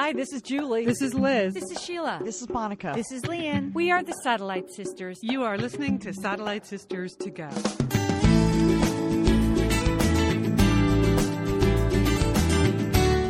Hi, 0.00 0.12
this 0.12 0.32
is 0.32 0.42
Julie. 0.42 0.84
This 0.84 1.02
is 1.02 1.12
Liz. 1.12 1.54
This 1.54 1.72
is 1.72 1.82
Sheila. 1.82 2.20
This 2.22 2.40
is 2.40 2.48
Monica. 2.48 2.92
This 2.94 3.10
is 3.10 3.26
Lian. 3.26 3.72
We 3.74 3.90
are 3.90 4.00
the 4.04 4.12
Satellite 4.22 4.70
Sisters. 4.70 5.18
You 5.22 5.42
are 5.42 5.58
listening 5.58 5.98
to 5.98 6.14
Satellite 6.14 6.64
Sisters 6.64 7.16
to 7.16 7.30
Go. 7.30 7.48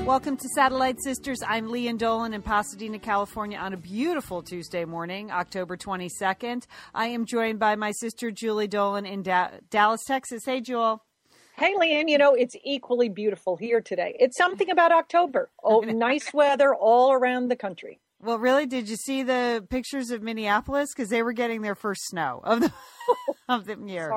Welcome 0.04 0.36
to 0.36 0.48
Satellite 0.54 1.00
Sisters. 1.02 1.38
I'm 1.46 1.68
Lian 1.68 1.96
Dolan 1.96 2.34
in 2.34 2.42
Pasadena, 2.42 2.98
California 2.98 3.56
on 3.56 3.72
a 3.72 3.78
beautiful 3.78 4.42
Tuesday 4.42 4.84
morning, 4.84 5.30
October 5.30 5.78
22nd. 5.78 6.64
I 6.94 7.06
am 7.06 7.24
joined 7.24 7.58
by 7.58 7.76
my 7.76 7.92
sister 7.92 8.30
Julie 8.30 8.68
Dolan 8.68 9.06
in 9.06 9.22
da- 9.22 9.52
Dallas, 9.70 10.04
Texas. 10.06 10.42
Hey, 10.44 10.60
Jewel. 10.60 11.02
Hey, 11.58 11.74
Lian, 11.76 12.06
you 12.06 12.18
know, 12.18 12.34
it's 12.34 12.54
equally 12.62 13.08
beautiful 13.08 13.56
here 13.56 13.80
today. 13.80 14.14
It's 14.20 14.36
something 14.36 14.70
about 14.70 14.92
October. 14.92 15.50
Oh, 15.64 15.80
nice 15.80 16.32
weather 16.32 16.72
all 16.74 17.12
around 17.12 17.48
the 17.48 17.56
country. 17.56 18.00
Well, 18.22 18.38
really, 18.38 18.64
did 18.64 18.88
you 18.88 18.96
see 18.96 19.22
the 19.24 19.66
pictures 19.68 20.10
of 20.10 20.22
Minneapolis? 20.22 20.94
Because 20.94 21.10
they 21.10 21.22
were 21.22 21.32
getting 21.32 21.60
their 21.62 21.74
first 21.74 22.02
snow 22.06 22.40
of 22.44 22.60
the, 22.60 22.72
of 23.48 23.66
the 23.66 23.76
year. 23.86 24.08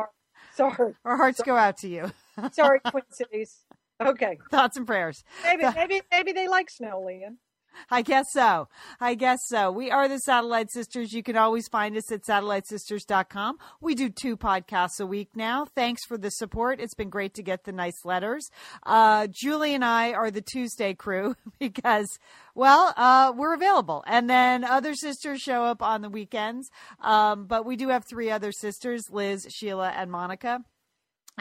Sorry. 0.56 0.72
Sorry. 0.76 0.94
Our 1.04 1.18
hearts 1.18 1.40
Sorry. 1.40 1.48
go 1.48 1.56
out 1.58 1.78
to 1.78 1.90
you. 1.90 2.12
Sorry, 2.54 2.80
Twin 2.90 3.04
Cities. 3.10 3.58
Okay. 4.00 4.38
Thoughts 4.50 4.78
and 4.78 4.86
prayers. 4.88 5.24
Maybe, 5.44 5.64
maybe, 5.76 6.02
maybe 6.12 6.32
they 6.32 6.48
like 6.48 6.70
snow, 6.70 7.02
Lian. 7.06 7.38
I 7.92 8.02
guess 8.02 8.28
so. 8.32 8.68
I 9.00 9.16
guess 9.16 9.40
so. 9.48 9.72
We 9.72 9.92
are 9.92 10.08
the 10.08 10.20
Satellite 10.20 10.72
Sisters. 10.72 11.14
You 11.14 11.24
can 11.24 11.38
always 11.38 11.68
find 11.68 11.96
us 11.98 12.12
at 12.12 12.24
satellitesisters.com. 12.24 13.58
We 13.80 13.96
do 13.96 14.10
two 14.10 14.38
podcasts 14.38 15.00
a 15.00 15.06
week 15.06 15.30
now. 15.36 15.66
Thanks 15.76 16.06
for 16.06 16.18
the 16.18 16.32
support. 16.32 16.80
It's 16.80 16.94
been 16.94 17.10
great 17.10 17.34
to 17.36 17.44
get 17.44 17.64
the 17.64 17.72
nice 17.72 18.06
letters. 18.06 18.50
Uh, 18.84 19.28
Julie 19.28 19.74
and 19.74 19.86
I 19.86 20.14
are 20.14 20.32
the 20.32 20.42
Tuesday 20.42 20.94
crew 20.94 21.36
because, 21.60 22.20
well, 22.56 22.94
uh, 22.98 23.34
we're 23.36 23.54
available. 23.54 24.04
And 24.08 24.30
then 24.30 24.64
other 24.64 24.94
sisters 24.96 25.42
show 25.42 25.64
up 25.64 25.82
on 25.82 26.02
the 26.02 26.10
weekends. 26.10 26.70
Um, 27.02 27.46
but 27.46 27.66
we 27.66 27.76
do 27.76 27.90
have 27.90 28.06
three 28.06 28.30
other 28.30 28.52
sisters 28.52 29.10
Liz, 29.10 29.48
Sheila, 29.50 29.90
and 29.90 30.12
Monica. 30.12 30.64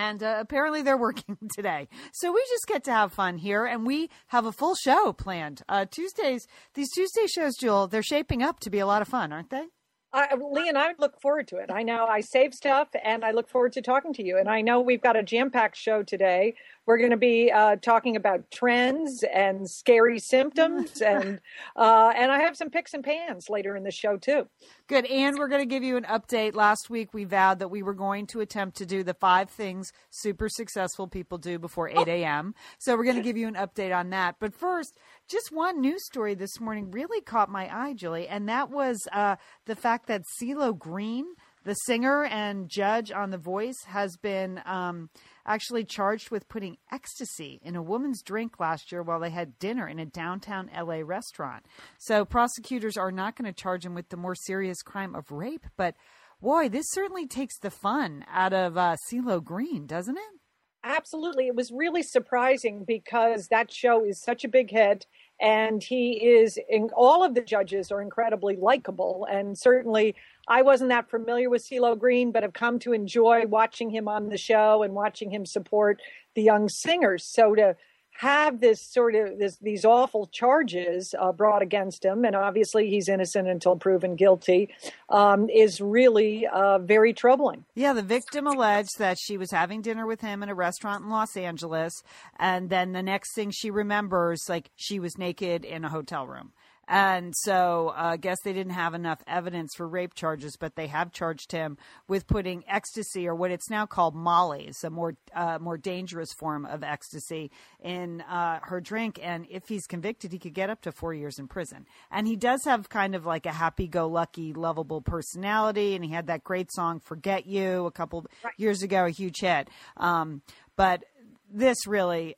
And 0.01 0.23
uh, 0.23 0.37
apparently 0.39 0.81
they're 0.81 0.97
working 1.09 1.37
today. 1.55 1.89
So 2.13 2.33
we 2.33 2.41
just 2.49 2.67
get 2.67 2.85
to 2.85 2.93
have 2.93 3.13
fun 3.13 3.37
here. 3.37 3.67
And 3.67 3.87
we 3.87 4.09
have 4.29 4.47
a 4.47 4.53
full 4.53 4.75
show 4.75 5.13
planned. 5.13 5.63
Uh, 5.69 5.85
Tuesdays, 5.85 6.47
these 6.75 6.91
Tuesday 6.93 7.27
shows, 7.27 7.55
Jewel, 7.61 7.87
they're 7.87 8.03
shaping 8.03 8.43
up 8.43 8.61
to 8.61 8.71
be 8.71 8.79
a 8.79 8.87
lot 8.87 9.03
of 9.03 9.09
fun, 9.09 9.33
aren't 9.33 9.51
they? 9.51 9.67
I, 10.13 10.35
Lian, 10.35 10.77
I 10.77 10.95
look 10.99 11.21
forward 11.21 11.47
to 11.49 11.59
it. 11.59 11.71
I 11.71 11.85
know 11.85 12.05
I 12.07 12.21
save 12.21 12.53
stuff 12.53 12.89
and 13.05 13.25
I 13.25 13.31
look 13.31 13.49
forward 13.49 13.73
to 13.75 13.83
talking 13.83 14.13
to 14.15 14.25
you. 14.25 14.39
And 14.39 14.49
I 14.49 14.61
know 14.61 14.81
we've 14.81 15.01
got 15.01 15.17
a 15.17 15.23
jam 15.23 15.51
packed 15.51 15.77
show 15.77 16.03
today. 16.03 16.55
We're 16.85 16.99
going 16.99 17.13
to 17.13 17.17
be 17.17 17.53
uh, 17.53 17.77
talking 17.77 18.17
about 18.17 18.51
trends 18.51 19.23
and 19.23 19.71
scary 19.71 20.19
symptoms. 20.19 21.01
and, 21.07 21.41
uh, 21.77 22.13
and 22.17 22.33
I 22.33 22.41
have 22.41 22.57
some 22.57 22.71
picks 22.71 22.93
and 22.95 23.05
pans 23.05 23.49
later 23.49 23.77
in 23.77 23.85
the 23.85 23.93
show, 23.93 24.17
too. 24.17 24.49
Good. 24.89 25.07
And 25.07 25.39
we're 25.39 25.47
going 25.47 25.63
to 25.63 25.73
give 25.73 25.85
you 25.85 25.97
an 25.97 26.05
update. 26.05 26.57
Last 26.57 26.91
week, 26.91 27.15
we 27.15 27.23
vowed 27.23 27.61
that 27.61 27.69
we 27.69 27.85
were 27.85 27.95
going 27.95 28.27
to 28.29 28.41
attempt 28.41 28.77
to 28.79 28.87
do 28.87 29.05
the 29.05 29.15
five 29.15 29.49
things 29.49 29.93
super 30.11 30.49
successful 30.49 31.07
people 31.07 31.39
do 31.39 31.61
before 31.61 31.89
8 31.89 32.09
a.m. 32.09 32.55
So 32.79 32.97
we're 32.97 33.05
going 33.05 33.17
to 33.19 33.23
give 33.23 33.37
you 33.37 33.47
an 33.47 33.55
update 33.55 33.97
on 33.97 34.11
that. 34.11 34.37
But 34.41 34.55
first, 34.55 34.99
just 35.31 35.53
one 35.53 35.81
news 35.81 36.05
story 36.05 36.35
this 36.35 36.61
morning 36.61 36.91
really 36.91 37.21
caught 37.21 37.49
my 37.49 37.73
eye, 37.73 37.95
Julie, 37.95 38.27
and 38.27 38.49
that 38.49 38.71
was 38.71 38.99
uh, 39.13 39.37
the 39.67 39.77
fact 39.77 40.07
that 40.09 40.25
CeeLo 40.41 40.77
Green, 40.77 41.25
the 41.65 41.75
singer 41.75 42.25
and 42.25 42.69
judge 42.69 43.13
on 43.13 43.31
The 43.31 43.39
Voice, 43.39 43.85
has 43.87 44.17
been 44.17 44.61
um, 44.67 45.09
actually 45.47 45.85
charged 45.85 46.31
with 46.31 46.49
putting 46.49 46.79
ecstasy 46.91 47.61
in 47.63 47.77
a 47.77 47.83
woman's 47.83 48.23
drink 48.23 48.59
last 48.59 48.91
year 48.91 49.03
while 49.03 49.21
they 49.21 49.31
had 49.31 49.59
dinner 49.61 49.87
in 49.87 50.01
a 50.01 50.07
downtown 50.07 50.69
LA 50.77 51.01
restaurant. 51.05 51.65
So 51.99 52.25
prosecutors 52.25 52.97
are 52.97 53.13
not 53.13 53.37
going 53.37 53.53
to 53.53 53.63
charge 53.63 53.87
him 53.87 53.95
with 53.95 54.09
the 54.09 54.17
more 54.17 54.35
serious 54.35 54.83
crime 54.83 55.15
of 55.15 55.31
rape, 55.31 55.67
but 55.77 55.95
boy, 56.43 56.69
this 56.69 56.87
certainly 56.91 57.27
takes 57.29 57.57
the 57.59 57.71
fun 57.71 58.25
out 58.29 58.53
of 58.53 58.77
uh, 58.77 58.97
CeeLo 59.09 59.45
Green, 59.45 59.87
doesn't 59.87 60.17
it? 60.17 60.40
Absolutely. 60.83 61.47
It 61.47 61.55
was 61.55 61.71
really 61.71 62.03
surprising 62.03 62.85
because 62.85 63.49
that 63.49 63.71
show 63.71 64.05
is 64.05 64.19
such 64.21 64.45
a 64.45 64.49
big 64.49 64.71
hit 64.71 65.07
and 65.39 65.83
he 65.83 66.13
is 66.13 66.59
in 66.71 66.89
all 66.95 67.23
of 67.23 67.35
the 67.35 67.43
judges 67.43 67.91
are 67.91 68.01
incredibly 68.01 68.57
likable 68.57 69.27
and 69.31 69.59
certainly 69.59 70.15
I 70.49 70.63
wasn't 70.63 70.91
that 70.91 71.11
familiar 71.11 71.51
with 71.51 71.63
CeeLo 71.63 71.99
Green 71.99 72.33
but 72.33 72.43
have 72.43 72.55
come 72.55 72.79
to 72.81 72.93
enjoy 72.95 73.47
watching 73.47 73.91
him 73.91 74.09
on 74.09 74.29
the 74.29 74.39
show 74.39 74.83
and 74.83 74.95
watching 74.95 75.31
him 75.31 75.45
support 75.45 76.01
the 76.35 76.43
young 76.43 76.69
singers 76.69 77.25
so 77.25 77.55
to 77.55 77.77
have 78.21 78.61
this 78.61 78.83
sort 78.83 79.15
of 79.15 79.39
this 79.39 79.57
these 79.63 79.87
awful 79.87 80.27
charges 80.27 81.15
uh, 81.19 81.33
brought 81.33 81.63
against 81.63 82.05
him 82.05 82.27
and 82.27 82.37
obviously 82.37 82.91
he's 82.91 83.09
innocent 83.09 83.49
until 83.49 83.77
proven 83.77 84.15
guilty 84.15 84.69
um, 85.09 85.49
is 85.49 85.81
really 85.81 86.47
uh, 86.47 86.79
very 86.79 87.15
troubling 87.15 87.65
Yeah, 87.75 87.95
the 87.95 88.03
victim 88.03 88.47
alleged 88.47 88.99
that 88.99 89.17
she 89.19 89.39
was 89.39 89.51
having 89.51 89.81
dinner 89.81 90.07
with 90.07 90.21
him 90.21 90.43
in 90.43 90.51
a 90.51 90.55
restaurant 90.55 91.05
in 91.05 91.11
Los 91.11 91.35
Angeles, 91.35 92.03
and 92.39 92.69
then 92.69 92.93
the 92.93 93.03
next 93.03 93.35
thing 93.35 93.51
she 93.51 93.71
remembers, 93.71 94.43
like 94.49 94.71
she 94.77 95.01
was 95.01 95.17
naked 95.17 95.65
in 95.65 95.85
a 95.85 95.89
hotel 95.89 96.27
room. 96.27 96.53
And 96.89 97.35
so 97.37 97.95
uh, 97.97 98.03
I 98.13 98.17
guess 98.17 98.39
they 98.43 98.53
didn't 98.53 98.73
have 98.73 98.95
enough 98.95 99.23
evidence 99.29 99.75
for 99.77 99.87
rape 99.87 100.15
charges, 100.15 100.57
but 100.59 100.75
they 100.75 100.89
have 100.89 101.13
charged 101.13 101.53
him 101.53 101.79
with 102.09 102.27
putting 102.27 102.65
ecstasy, 102.67 103.29
or 103.29 103.35
what 103.35 103.53
it's 103.53 103.71
now 103.71 103.87
called 103.87 104.17
Molly's, 104.17 104.83
a 104.83 104.91
more 104.91 105.15
uh, 105.33 105.59
more 105.61 105.79
dangerous 105.79 106.33
form 106.33 106.67
of 106.67 106.83
ecstasy, 106.83 107.53
in 107.81 108.23
uh, 108.23 108.59
her 108.63 108.81
drink. 108.81 109.21
And 109.23 109.47
if 109.49 109.69
he's 109.69 109.87
convicted, 109.87 110.33
he 110.33 110.41
could 110.41 110.55
get 110.55 110.69
up 110.69 110.81
to 110.83 110.91
four 110.91 111.15
years 111.15 111.39
in 111.39 111.47
prison. 111.47 111.87
And 112.11 112.27
he 112.27 112.35
does 112.35 112.61
have 112.65 112.89
kind 112.89 113.15
of 113.15 113.25
like 113.25 113.47
a 113.47 113.53
happy-go-lucky, 113.53 114.53
lovable 114.55 115.01
personality, 115.01 115.95
and 115.95 116.05
he 116.05 116.11
had 116.11 116.27
that 116.27 116.43
great 116.43 116.73
song 116.73 116.99
"Forget 116.99 117.47
You" 117.47 117.87
a 117.87 117.93
couple 117.93 118.27
years 118.57 118.83
ago, 118.83 119.05
a 119.05 119.11
huge 119.11 119.41
hit. 119.41 119.69
Um, 119.97 120.43
but 120.75 121.05
this 121.53 121.87
really. 121.87 122.35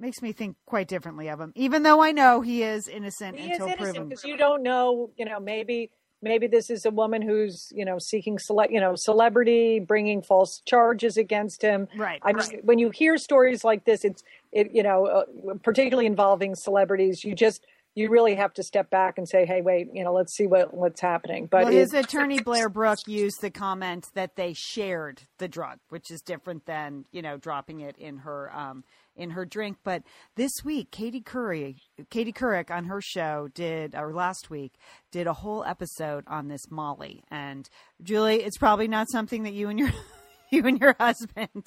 Makes 0.00 0.22
me 0.22 0.32
think 0.32 0.56
quite 0.64 0.88
differently 0.88 1.28
of 1.28 1.40
him, 1.40 1.52
even 1.54 1.82
though 1.82 2.02
I 2.02 2.12
know 2.12 2.40
he 2.40 2.62
is 2.62 2.88
innocent 2.88 3.38
he 3.38 3.52
until 3.52 3.66
is 3.66 3.74
innocent 3.74 3.94
proven. 3.94 4.08
because 4.08 4.24
you 4.24 4.36
don't 4.36 4.62
know 4.62 5.10
you 5.16 5.26
know 5.26 5.38
maybe 5.38 5.90
maybe 6.22 6.46
this 6.46 6.70
is 6.70 6.84
a 6.86 6.90
woman 6.90 7.22
who's 7.22 7.72
you 7.74 7.84
know 7.84 7.98
seeking 7.98 8.38
cele- 8.38 8.70
you 8.70 8.80
know 8.80 8.94
celebrity 8.94 9.78
bringing 9.78 10.22
false 10.22 10.60
charges 10.64 11.16
against 11.16 11.62
him 11.62 11.88
Right, 11.96 12.20
i 12.22 12.32
mean 12.32 12.46
right. 12.46 12.64
when 12.64 12.78
you 12.78 12.90
hear 12.90 13.16
stories 13.18 13.64
like 13.64 13.84
this 13.84 14.04
it's 14.04 14.22
it 14.52 14.70
you 14.72 14.82
know 14.82 15.06
uh, 15.06 15.24
particularly 15.62 16.06
involving 16.06 16.54
celebrities 16.54 17.24
you 17.24 17.34
just 17.34 17.64
you 17.94 18.08
really 18.08 18.34
have 18.36 18.54
to 18.54 18.62
step 18.62 18.90
back 18.90 19.18
and 19.18 19.28
say 19.28 19.44
hey 19.46 19.62
wait 19.62 19.88
you 19.92 20.04
know 20.04 20.12
let's 20.12 20.34
see 20.34 20.46
what 20.46 20.72
what's 20.74 21.00
happening 21.00 21.46
but 21.46 21.64
well, 21.64 21.72
his 21.72 21.92
attorney 21.94 22.40
Blair 22.40 22.68
Berk 22.68 23.00
used 23.06 23.40
the 23.40 23.50
comment 23.50 24.08
that 24.14 24.36
they 24.36 24.52
shared 24.52 25.22
the 25.38 25.48
drug, 25.48 25.78
which 25.88 26.10
is 26.10 26.22
different 26.22 26.66
than 26.66 27.04
you 27.12 27.22
know 27.22 27.36
dropping 27.36 27.80
it 27.80 27.96
in 27.98 28.18
her 28.18 28.54
um, 28.54 28.84
in 29.20 29.30
her 29.30 29.44
drink. 29.44 29.78
But 29.84 30.02
this 30.36 30.52
week, 30.64 30.90
Katie 30.90 31.20
Curry, 31.20 31.76
Katie 32.10 32.32
Couric 32.32 32.70
on 32.70 32.86
her 32.86 33.00
show 33.00 33.48
did, 33.54 33.94
or 33.94 34.12
last 34.12 34.50
week 34.50 34.74
did 35.12 35.26
a 35.26 35.32
whole 35.32 35.62
episode 35.64 36.24
on 36.26 36.48
this 36.48 36.70
Molly. 36.70 37.22
And 37.30 37.68
Julie, 38.02 38.42
it's 38.42 38.58
probably 38.58 38.88
not 38.88 39.10
something 39.10 39.42
that 39.44 39.52
you 39.52 39.68
and 39.68 39.78
your 39.78 39.90
you 40.50 40.66
and 40.66 40.80
your 40.80 40.96
husband 40.98 41.64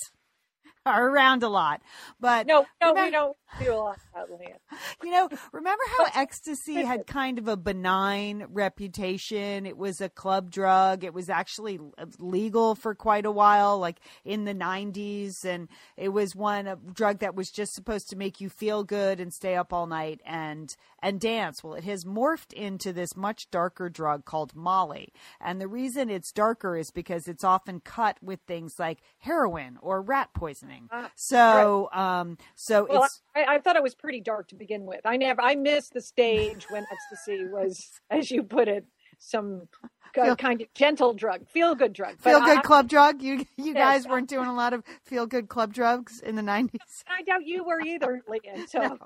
are 0.85 1.07
around 1.09 1.43
a 1.43 1.49
lot, 1.49 1.81
but 2.19 2.47
no 2.47 2.65
no 2.81 2.89
remember- 2.89 3.05
we 3.05 3.11
don't 3.11 3.37
do 3.59 3.73
a 3.73 3.75
lot 3.75 3.97
of 4.15 4.29
that 4.29 4.39
Leanne. 4.39 4.57
You 5.03 5.11
know, 5.11 5.29
remember 5.51 5.83
how 5.97 6.07
ecstasy 6.15 6.75
had 6.75 7.07
kind 7.07 7.37
of 7.37 7.47
a 7.47 7.57
benign 7.57 8.45
reputation? 8.49 9.65
It 9.65 9.77
was 9.77 10.01
a 10.01 10.09
club 10.09 10.49
drug. 10.49 11.03
It 11.03 11.13
was 11.13 11.29
actually 11.29 11.79
uh, 11.97 12.05
legal 12.19 12.75
for 12.75 12.95
quite 12.95 13.25
a 13.25 13.31
while, 13.31 13.77
like 13.79 13.99
in 14.23 14.45
the 14.45 14.53
90s. 14.53 15.43
And 15.45 15.67
it 15.97 16.09
was 16.09 16.35
one 16.35 16.67
a 16.67 16.77
drug 16.77 17.19
that 17.19 17.35
was 17.35 17.49
just 17.49 17.73
supposed 17.73 18.09
to 18.09 18.15
make 18.15 18.39
you 18.39 18.49
feel 18.49 18.83
good 18.83 19.19
and 19.19 19.33
stay 19.33 19.55
up 19.55 19.73
all 19.73 19.87
night 19.87 20.21
and, 20.25 20.73
and 21.01 21.19
dance. 21.19 21.63
Well, 21.63 21.73
it 21.73 21.83
has 21.83 22.05
morphed 22.05 22.53
into 22.53 22.93
this 22.93 23.15
much 23.15 23.49
darker 23.51 23.89
drug 23.89 24.25
called 24.25 24.55
Molly. 24.55 25.11
And 25.41 25.59
the 25.59 25.67
reason 25.67 26.09
it's 26.09 26.31
darker 26.31 26.77
is 26.77 26.91
because 26.91 27.27
it's 27.27 27.43
often 27.43 27.81
cut 27.81 28.17
with 28.21 28.39
things 28.47 28.75
like 28.79 28.99
heroin 29.19 29.77
or 29.81 30.01
rat 30.01 30.29
poisoning. 30.33 30.72
Ah, 30.91 31.11
So, 31.15 31.89
um, 31.93 32.37
so 32.55 32.87
Well, 32.89 33.03
it's, 33.03 33.21
I, 33.35 33.55
I 33.55 33.59
thought 33.59 33.75
it 33.75 33.83
was 33.83 33.95
pretty 33.95 34.21
dark 34.21 34.47
to 34.49 34.55
begin 34.55 34.85
with. 34.85 35.01
I 35.05 35.17
never, 35.17 35.41
I 35.41 35.55
missed 35.55 35.93
the 35.93 36.01
stage 36.01 36.65
when 36.69 36.85
ecstasy 36.91 37.45
was, 37.45 37.89
as 38.09 38.29
you 38.31 38.43
put 38.43 38.67
it, 38.67 38.85
some 39.19 39.67
Feel- 40.13 40.35
kind 40.35 40.61
of 40.61 40.71
gentle 40.75 41.13
drug, 41.15 41.47
feel 41.49 41.73
good 41.73 41.91
drug. 41.91 42.19
Feel 42.19 42.39
good 42.41 42.59
I, 42.59 42.61
club 42.61 42.87
drug. 42.87 43.23
You 43.23 43.45
you 43.57 43.73
Yes. 43.73 44.03
guys 44.03 44.07
weren't 44.07 44.29
doing 44.29 44.45
a 44.45 44.53
lot 44.53 44.71
of 44.73 44.83
feel 45.03 45.25
good 45.25 45.49
club 45.49 45.73
drugs 45.73 46.19
in 46.19 46.35
the 46.35 46.43
nineties. 46.43 47.03
I 47.07 47.23
doubt 47.23 47.47
you 47.47 47.63
were 47.63 47.81
either, 47.81 48.21
Lian. 48.27 48.67
So 48.67 48.79
No. 48.79 48.97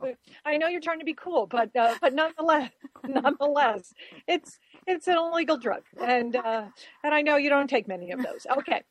I 0.44 0.58
know 0.58 0.68
you're 0.68 0.82
trying 0.82 1.00
to 1.00 1.06
be 1.06 1.14
cool, 1.14 1.48
but 1.48 1.74
uh, 1.78 1.96
but 2.02 2.14
nonetheless, 2.14 2.72
nonetheless, 3.08 3.94
it's 4.28 4.60
it's 4.86 5.08
an 5.08 5.16
illegal 5.18 5.58
drug, 5.58 5.84
and 6.02 6.36
uh, 6.36 6.66
and 7.04 7.14
I 7.14 7.22
know 7.22 7.38
you 7.38 7.50
don't 7.50 7.70
take 7.70 7.88
many 7.88 8.12
of 8.12 8.22
those. 8.22 8.46
Okay. 8.58 8.84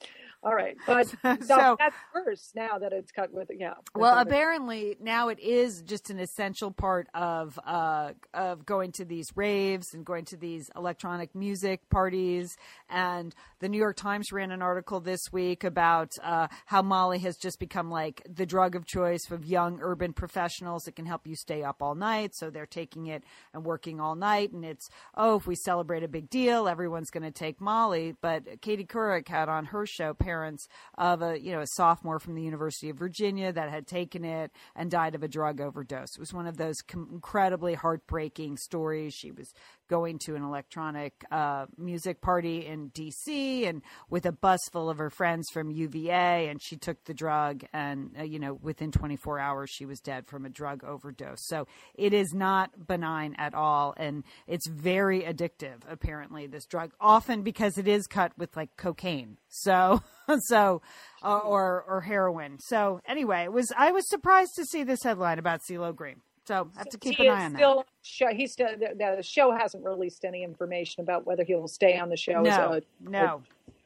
All 0.46 0.54
right, 0.54 0.76
but 0.86 1.08
so, 1.22 1.36
So- 1.42 1.76
that's 1.76 1.96
worse 2.14 2.52
now 2.54 2.78
that 2.78 2.92
it's 2.92 3.10
cut 3.10 3.32
with 3.32 3.48
yeah. 3.58 3.74
Well, 3.96 4.16
apparently 4.16 4.96
now 5.00 5.28
it 5.28 5.40
is 5.40 5.82
just 5.82 6.08
an 6.08 6.20
essential 6.20 6.70
part 6.70 7.08
of 7.14 7.58
uh, 7.66 8.12
of 8.32 8.64
going 8.64 8.92
to 8.92 9.04
these 9.04 9.26
raves 9.34 9.92
and 9.92 10.06
going 10.06 10.24
to 10.26 10.36
these 10.36 10.70
electronic 10.76 11.34
music 11.34 11.80
parties. 11.90 12.56
And 12.88 13.34
the 13.58 13.68
New 13.68 13.78
York 13.78 13.96
Times 13.96 14.30
ran 14.30 14.52
an 14.52 14.62
article 14.62 15.00
this 15.00 15.20
week 15.32 15.64
about 15.64 16.12
uh, 16.22 16.46
how 16.66 16.80
Molly 16.80 17.18
has 17.20 17.36
just 17.36 17.58
become 17.58 17.90
like 17.90 18.22
the 18.32 18.46
drug 18.46 18.76
of 18.76 18.86
choice 18.86 19.28
of 19.32 19.44
young 19.44 19.80
urban 19.82 20.12
professionals. 20.12 20.86
It 20.86 20.94
can 20.94 21.06
help 21.06 21.26
you 21.26 21.34
stay 21.34 21.64
up 21.64 21.82
all 21.82 21.96
night, 21.96 22.36
so 22.36 22.50
they're 22.50 22.66
taking 22.66 23.08
it 23.08 23.24
and 23.52 23.64
working 23.64 23.98
all 23.98 24.14
night. 24.14 24.52
And 24.52 24.64
it's 24.64 24.88
oh, 25.16 25.38
if 25.38 25.48
we 25.48 25.56
celebrate 25.56 26.04
a 26.04 26.08
big 26.08 26.30
deal, 26.30 26.68
everyone's 26.68 27.10
going 27.10 27.24
to 27.24 27.32
take 27.32 27.60
Molly. 27.60 28.14
But 28.20 28.60
Katie 28.60 28.86
Couric 28.86 29.26
had 29.26 29.48
on 29.48 29.64
her 29.64 29.86
show 29.86 30.14
parents 30.14 30.35
of 30.98 31.22
a 31.22 31.40
you 31.40 31.52
know 31.52 31.60
a 31.60 31.66
sophomore 31.66 32.18
from 32.18 32.34
the 32.34 32.42
University 32.42 32.90
of 32.90 32.96
Virginia 32.96 33.52
that 33.52 33.70
had 33.70 33.86
taken 33.86 34.24
it 34.24 34.50
and 34.74 34.90
died 34.90 35.14
of 35.14 35.22
a 35.22 35.28
drug 35.28 35.60
overdose. 35.60 36.14
It 36.14 36.20
was 36.20 36.32
one 36.32 36.46
of 36.46 36.56
those 36.56 36.76
com- 36.86 37.08
incredibly 37.12 37.74
heartbreaking 37.74 38.56
stories. 38.56 39.14
She 39.14 39.30
was 39.30 39.52
going 39.88 40.18
to 40.26 40.34
an 40.34 40.42
electronic 40.42 41.24
uh, 41.30 41.66
music 41.76 42.20
party 42.20 42.66
in 42.66 42.88
D.C. 42.88 43.66
and 43.66 43.82
with 44.10 44.26
a 44.26 44.32
bus 44.32 44.60
full 44.72 44.90
of 44.90 44.98
her 44.98 45.10
friends 45.10 45.48
from 45.52 45.70
UVA, 45.70 46.48
and 46.48 46.60
she 46.62 46.76
took 46.76 47.04
the 47.04 47.14
drug, 47.14 47.64
and 47.72 48.10
uh, 48.18 48.22
you 48.22 48.38
know 48.38 48.54
within 48.54 48.90
24 48.90 49.38
hours 49.38 49.70
she 49.70 49.86
was 49.86 50.00
dead 50.00 50.26
from 50.26 50.44
a 50.44 50.48
drug 50.48 50.84
overdose. 50.84 51.46
So 51.46 51.66
it 51.94 52.12
is 52.12 52.32
not 52.32 52.86
benign 52.86 53.34
at 53.38 53.54
all, 53.54 53.94
and 53.96 54.24
it's 54.46 54.68
very 54.68 55.22
addictive. 55.22 55.80
Apparently, 55.88 56.46
this 56.46 56.66
drug 56.66 56.92
often 57.00 57.42
because 57.42 57.78
it 57.78 57.88
is 57.88 58.06
cut 58.06 58.32
with 58.36 58.56
like 58.56 58.76
cocaine. 58.76 59.38
So 59.48 60.02
so 60.48 60.82
uh, 61.22 61.38
or 61.38 61.84
or 61.86 62.00
heroin. 62.02 62.58
So 62.60 63.00
anyway, 63.06 63.44
it 63.44 63.52
was 63.52 63.72
I 63.76 63.92
was 63.92 64.08
surprised 64.08 64.54
to 64.56 64.64
see 64.64 64.84
this 64.84 65.02
headline 65.02 65.38
about 65.38 65.60
CeeLo 65.68 65.94
Green. 65.94 66.20
So 66.46 66.70
I 66.76 66.78
have 66.78 66.88
to 66.90 66.98
keep 66.98 67.16
he 67.16 67.26
an 67.26 67.34
eye 67.34 67.44
on 67.46 67.52
that. 67.52 67.58
still 67.58 67.84
show, 68.02 68.28
he's 68.32 68.52
still 68.52 68.68
the, 68.78 69.14
the 69.16 69.22
show 69.22 69.50
hasn't 69.56 69.84
released 69.84 70.24
any 70.24 70.44
information 70.44 71.02
about 71.02 71.26
whether 71.26 71.42
he'll 71.42 71.66
stay 71.66 71.98
on 71.98 72.08
the 72.08 72.16
show. 72.16 72.40
No, 72.40 72.72
a- 72.74 72.82
no, 73.00 73.42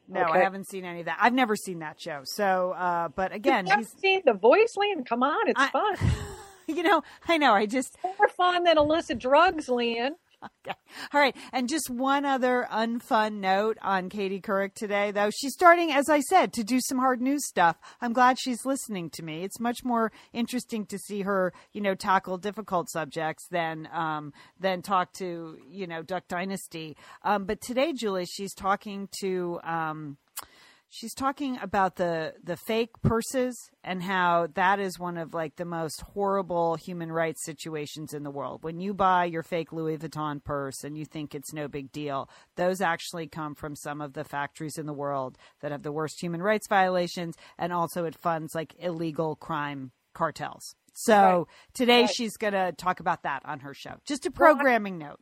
no. 0.09 0.23
I 0.25 0.39
haven't 0.41 0.69
seen 0.69 0.85
any 0.85 1.01
of 1.01 1.07
that. 1.07 1.19
I've 1.21 1.33
never 1.33 1.57
seen 1.57 1.79
that 1.79 2.01
show. 2.01 2.21
So, 2.25 2.73
uh, 2.73 3.09
but 3.09 3.33
again, 3.33 3.67
You've 3.67 3.79
he's 3.79 3.93
seen 3.99 4.23
The 4.27 4.35
Voice, 4.35 4.75
Lian? 4.77 5.05
Come 5.07 5.23
on, 5.23 5.49
it's 5.49 5.59
I- 5.61 5.71
fun. 5.71 5.97
you 6.67 6.83
know 6.83 7.03
I 7.27 7.39
know 7.39 7.53
I 7.55 7.67
just 7.67 7.97
More 8.05 8.29
fun 8.29 8.65
than 8.65 8.77
illicit 8.79 9.19
drugs, 9.19 9.69
Lian. 9.69 10.13
Okay. 10.67 10.77
All 11.13 11.21
right. 11.21 11.37
And 11.53 11.69
just 11.69 11.89
one 11.89 12.25
other 12.25 12.67
unfun 12.71 13.41
note 13.41 13.79
on 13.83 14.09
Katie 14.09 14.41
Couric 14.41 14.75
today, 14.75 15.11
though. 15.11 15.31
She's 15.31 15.53
starting, 15.53 15.91
as 15.91 16.09
I 16.09 16.21
said, 16.21 16.53
to 16.55 16.65
do 16.65 16.81
some 16.81 16.99
hard 16.99 17.21
news 17.21 17.47
stuff. 17.47 17.77
I'm 18.01 18.13
glad 18.13 18.39
she's 18.39 18.65
listening 18.65 19.11
to 19.11 19.23
me. 19.23 19.43
It's 19.43 19.61
much 19.61 19.85
more 19.85 20.13
interesting 20.33 20.87
to 20.87 20.99
see 20.99 21.23
her, 21.23 21.53
you 21.73 21.81
know, 21.81 21.95
tackle 21.95 22.39
difficult 22.39 22.91
subjects 22.91 23.47
than 23.51 23.89
um, 23.93 24.33
than 24.59 24.83
talk 24.83 25.13
to, 25.15 25.59
you 25.71 25.87
know, 25.87 26.03
Duck 26.03 26.25
Dynasty. 26.29 26.97
Um, 27.23 27.45
but 27.45 27.61
today, 27.61 27.93
Julie, 27.93 28.27
she's 28.27 28.55
talking 28.55 29.09
to. 29.21 29.61
Um, 29.63 30.17
She's 30.93 31.15
talking 31.15 31.57
about 31.63 31.95
the 31.97 32.35
the 32.43 32.57
fake 32.57 32.91
purses 33.01 33.57
and 33.85 34.03
how 34.03 34.49
that 34.55 34.81
is 34.81 34.99
one 34.99 35.19
of 35.19 35.33
like 35.33 35.55
the 35.55 35.65
most 35.65 36.01
horrible 36.01 36.75
human 36.75 37.13
rights 37.13 37.45
situations 37.45 38.13
in 38.13 38.25
the 38.25 38.31
world. 38.31 38.65
When 38.65 38.81
you 38.81 38.93
buy 38.93 39.27
your 39.27 39.45
fake 39.45 39.73
Louis 39.73 39.99
Vuitton 39.99 40.43
purse 40.43 40.83
and 40.83 40.99
you 40.99 41.05
think 41.05 41.33
it's 41.33 41.53
no 41.53 41.69
big 41.69 41.93
deal, 41.93 42.29
those 42.57 42.81
actually 42.81 43.29
come 43.29 43.55
from 43.55 43.77
some 43.77 44.01
of 44.01 44.15
the 44.15 44.25
factories 44.25 44.79
in 44.79 44.87
the 44.87 44.93
world 44.93 45.39
that 45.61 45.71
have 45.71 45.85
the 45.85 45.93
worst 45.93 46.21
human 46.21 46.43
rights 46.43 46.67
violations 46.67 47.37
and 47.57 47.73
also 47.73 48.05
it 48.05 48.17
funds 48.17 48.57
like 48.57 48.75
illegal 48.81 49.37
crime 49.37 49.93
cartels. 50.13 50.75
So 50.93 51.15
Right. 51.15 51.47
today 51.73 52.01
Right. 52.03 52.11
she's 52.11 52.37
going 52.37 52.53
to 52.55 52.73
talk 52.73 52.99
about 52.99 53.23
that 53.23 53.43
on 53.45 53.61
her 53.61 53.75
show. 53.75 54.01
Just 54.05 54.27
a 54.27 54.31
programming 54.33 54.99
note. 54.99 55.21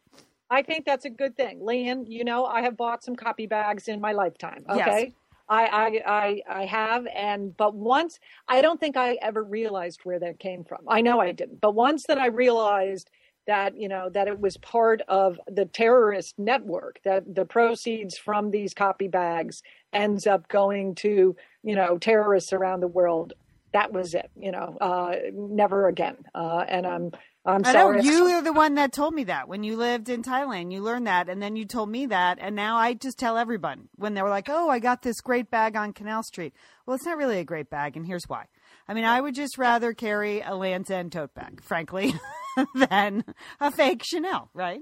I 0.49 0.63
think 0.63 0.87
that's 0.87 1.05
a 1.05 1.11
good 1.11 1.37
thing. 1.37 1.61
Lian, 1.61 2.07
you 2.07 2.25
know, 2.25 2.47
I 2.47 2.63
have 2.63 2.75
bought 2.75 3.05
some 3.05 3.17
copy 3.17 3.47
bags 3.47 3.87
in 3.87 4.01
my 4.01 4.13
lifetime. 4.13 4.65
Yes. 4.75 5.13
I, 5.49 5.65
I, 5.67 6.03
I, 6.07 6.43
I 6.61 6.65
have. 6.67 7.07
And, 7.15 7.57
but 7.57 7.75
once, 7.75 8.19
I 8.49 8.61
don't 8.63 8.79
think 8.79 8.97
I 8.97 9.15
ever 9.23 9.43
realized 9.43 10.01
where 10.05 10.19
that 10.19 10.39
came 10.39 10.65
from. 10.65 10.81
I 10.89 11.01
know 11.01 11.21
I 11.21 11.33
didn't. 11.33 11.61
But 11.61 11.75
once 11.75 12.05
that 12.07 12.19
I 12.19 12.27
realized 12.27 13.11
that, 13.47 13.77
you 13.77 13.89
know, 13.89 14.11
that 14.11 14.29
it 14.29 14.39
was 14.39 14.59
part 14.59 15.01
of 15.09 15.41
the 15.47 15.65
terrorist 15.65 16.39
network, 16.39 17.01
that 17.05 17.35
the 17.35 17.47
proceeds 17.47 18.19
from 18.19 18.51
these 18.51 18.75
copy 18.75 19.09
bags 19.09 19.63
ends 19.93 20.27
up 20.27 20.47
going 20.49 20.95
to, 20.97 21.35
you 21.63 21.75
know, 21.75 21.97
terrorists 21.97 22.53
around 22.53 22.81
the 22.81 22.89
world. 22.89 23.33
That 23.73 23.93
was 23.93 24.15
it, 24.15 24.31
you 24.37 24.53
know, 24.53 24.77
uh, 24.81 25.15
never 25.33 25.89
again. 25.89 26.17
Uh, 26.35 26.65
and 26.69 26.87
I'm, 26.87 27.11
I'm 27.49 27.65
I 27.65 27.73
know 27.73 27.93
you 27.93 28.27
are 28.27 28.43
the 28.43 28.53
one 28.53 28.75
that 28.75 28.93
told 28.93 29.15
me 29.15 29.25
that 29.25 29.49
when 29.49 29.65
you 29.65 29.77
lived 29.77 30.09
in 30.11 30.23
Thailand. 30.23 30.71
You 30.71 30.83
learned 30.83 31.07
that, 31.07 31.29
and 31.29 31.43
then 31.43 31.57
you 31.57 31.65
told 31.65 31.89
me 31.89 32.07
that, 32.07 32.39
and 32.41 32.55
now 32.55 32.77
I 32.77 32.93
just 32.93 33.19
tell 33.19 33.39
everyone 33.39 33.89
when 33.97 34.13
they 34.15 34.23
were 34.23 34.29
like, 34.29 34.49
"Oh, 34.51 34.69
I 34.69 34.79
got 34.79 35.01
this 35.03 35.21
great 35.21 35.51
bag 35.51 35.75
on 35.75 35.95
Canal 35.95 36.23
Street." 36.23 36.53
Well, 36.85 36.95
it's 36.95 37.07
not 37.07 37.17
really 37.17 37.39
a 37.39 37.45
great 37.45 37.71
bag, 37.71 37.97
and 37.97 38.07
here's 38.07 38.29
why. 38.29 38.45
I 38.87 38.95
mean, 38.95 39.05
I 39.05 39.21
would 39.21 39.35
just 39.35 39.57
rather 39.57 39.95
carry 39.95 40.41
a 40.41 40.55
Land's 40.55 40.91
End 40.91 41.13
tote 41.13 41.35
bag, 41.35 41.63
frankly, 41.63 42.15
than 42.75 43.25
a 43.61 43.71
fake 43.71 44.03
Chanel, 44.05 44.51
right? 44.53 44.81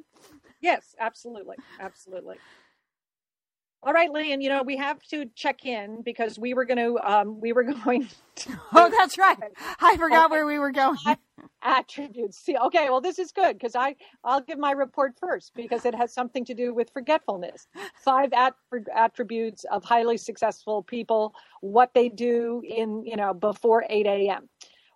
Yes, 0.60 0.94
absolutely. 0.98 1.56
Absolutely. 1.78 2.36
All 3.86 3.92
right, 3.94 4.10
Lian, 4.12 4.42
you 4.42 4.50
know, 4.50 4.64
we 4.64 4.76
have 4.78 5.00
to 5.10 5.26
check 5.36 5.64
in 5.64 6.02
because 6.02 6.40
we 6.40 6.54
were 6.54 6.66
going 6.66 6.78
to, 6.78 6.98
um, 7.08 7.40
we 7.40 7.52
were 7.52 7.64
going 7.84 8.08
to 8.36 8.50
Oh, 8.74 8.90
that's 8.90 9.18
right. 9.18 9.38
I 9.80 9.96
forgot 9.96 10.26
Okay. 10.26 10.30
where 10.30 10.46
we 10.46 10.58
were 10.58 10.72
going. 10.72 10.98
attributes. 11.62 12.38
See, 12.38 12.56
okay, 12.56 12.90
well, 12.90 13.00
this 13.00 13.18
is 13.18 13.32
good 13.32 13.54
because 13.58 13.76
I, 13.76 13.96
I'll 14.24 14.40
give 14.42 14.58
my 14.58 14.72
report 14.72 15.14
first 15.20 15.52
because 15.54 15.84
it 15.84 15.94
has 15.94 16.12
something 16.12 16.44
to 16.46 16.54
do 16.54 16.74
with 16.74 16.90
forgetfulness. 16.92 17.68
Five 18.04 18.32
at, 18.34 18.54
attributes 18.94 19.64
of 19.70 19.84
highly 19.84 20.18
successful 20.18 20.82
people, 20.82 21.34
what 21.60 21.94
they 21.94 22.08
do 22.08 22.62
in, 22.68 23.04
you 23.06 23.16
know, 23.16 23.34
before 23.34 23.84
8 23.88 24.06
a.m. 24.06 24.48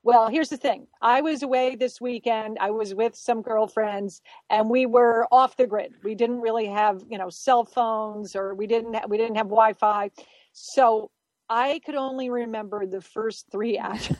Well, 0.02 0.28
here's 0.28 0.48
the 0.48 0.56
thing. 0.56 0.86
I 1.02 1.20
was 1.20 1.42
away 1.42 1.76
this 1.76 2.00
weekend. 2.00 2.56
I 2.58 2.70
was 2.70 2.94
with 2.94 3.14
some 3.14 3.42
girlfriends 3.42 4.22
and 4.48 4.70
we 4.70 4.86
were 4.86 5.26
off 5.30 5.56
the 5.56 5.66
grid. 5.66 5.92
We 6.02 6.14
didn't 6.14 6.40
really 6.40 6.66
have, 6.66 7.02
you 7.08 7.18
know, 7.18 7.28
cell 7.28 7.64
phones 7.64 8.34
or 8.34 8.54
we 8.54 8.66
didn't 8.66 8.94
ha- 8.94 9.06
we 9.08 9.18
didn't 9.18 9.36
have 9.36 9.46
Wi-Fi. 9.48 10.10
So, 10.52 11.10
I 11.50 11.80
could 11.84 11.96
only 11.96 12.30
remember 12.30 12.86
the 12.86 13.00
first 13.02 13.46
3 13.52 13.76
att- 13.78 14.16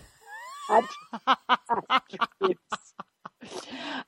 attributes. 1.49 2.95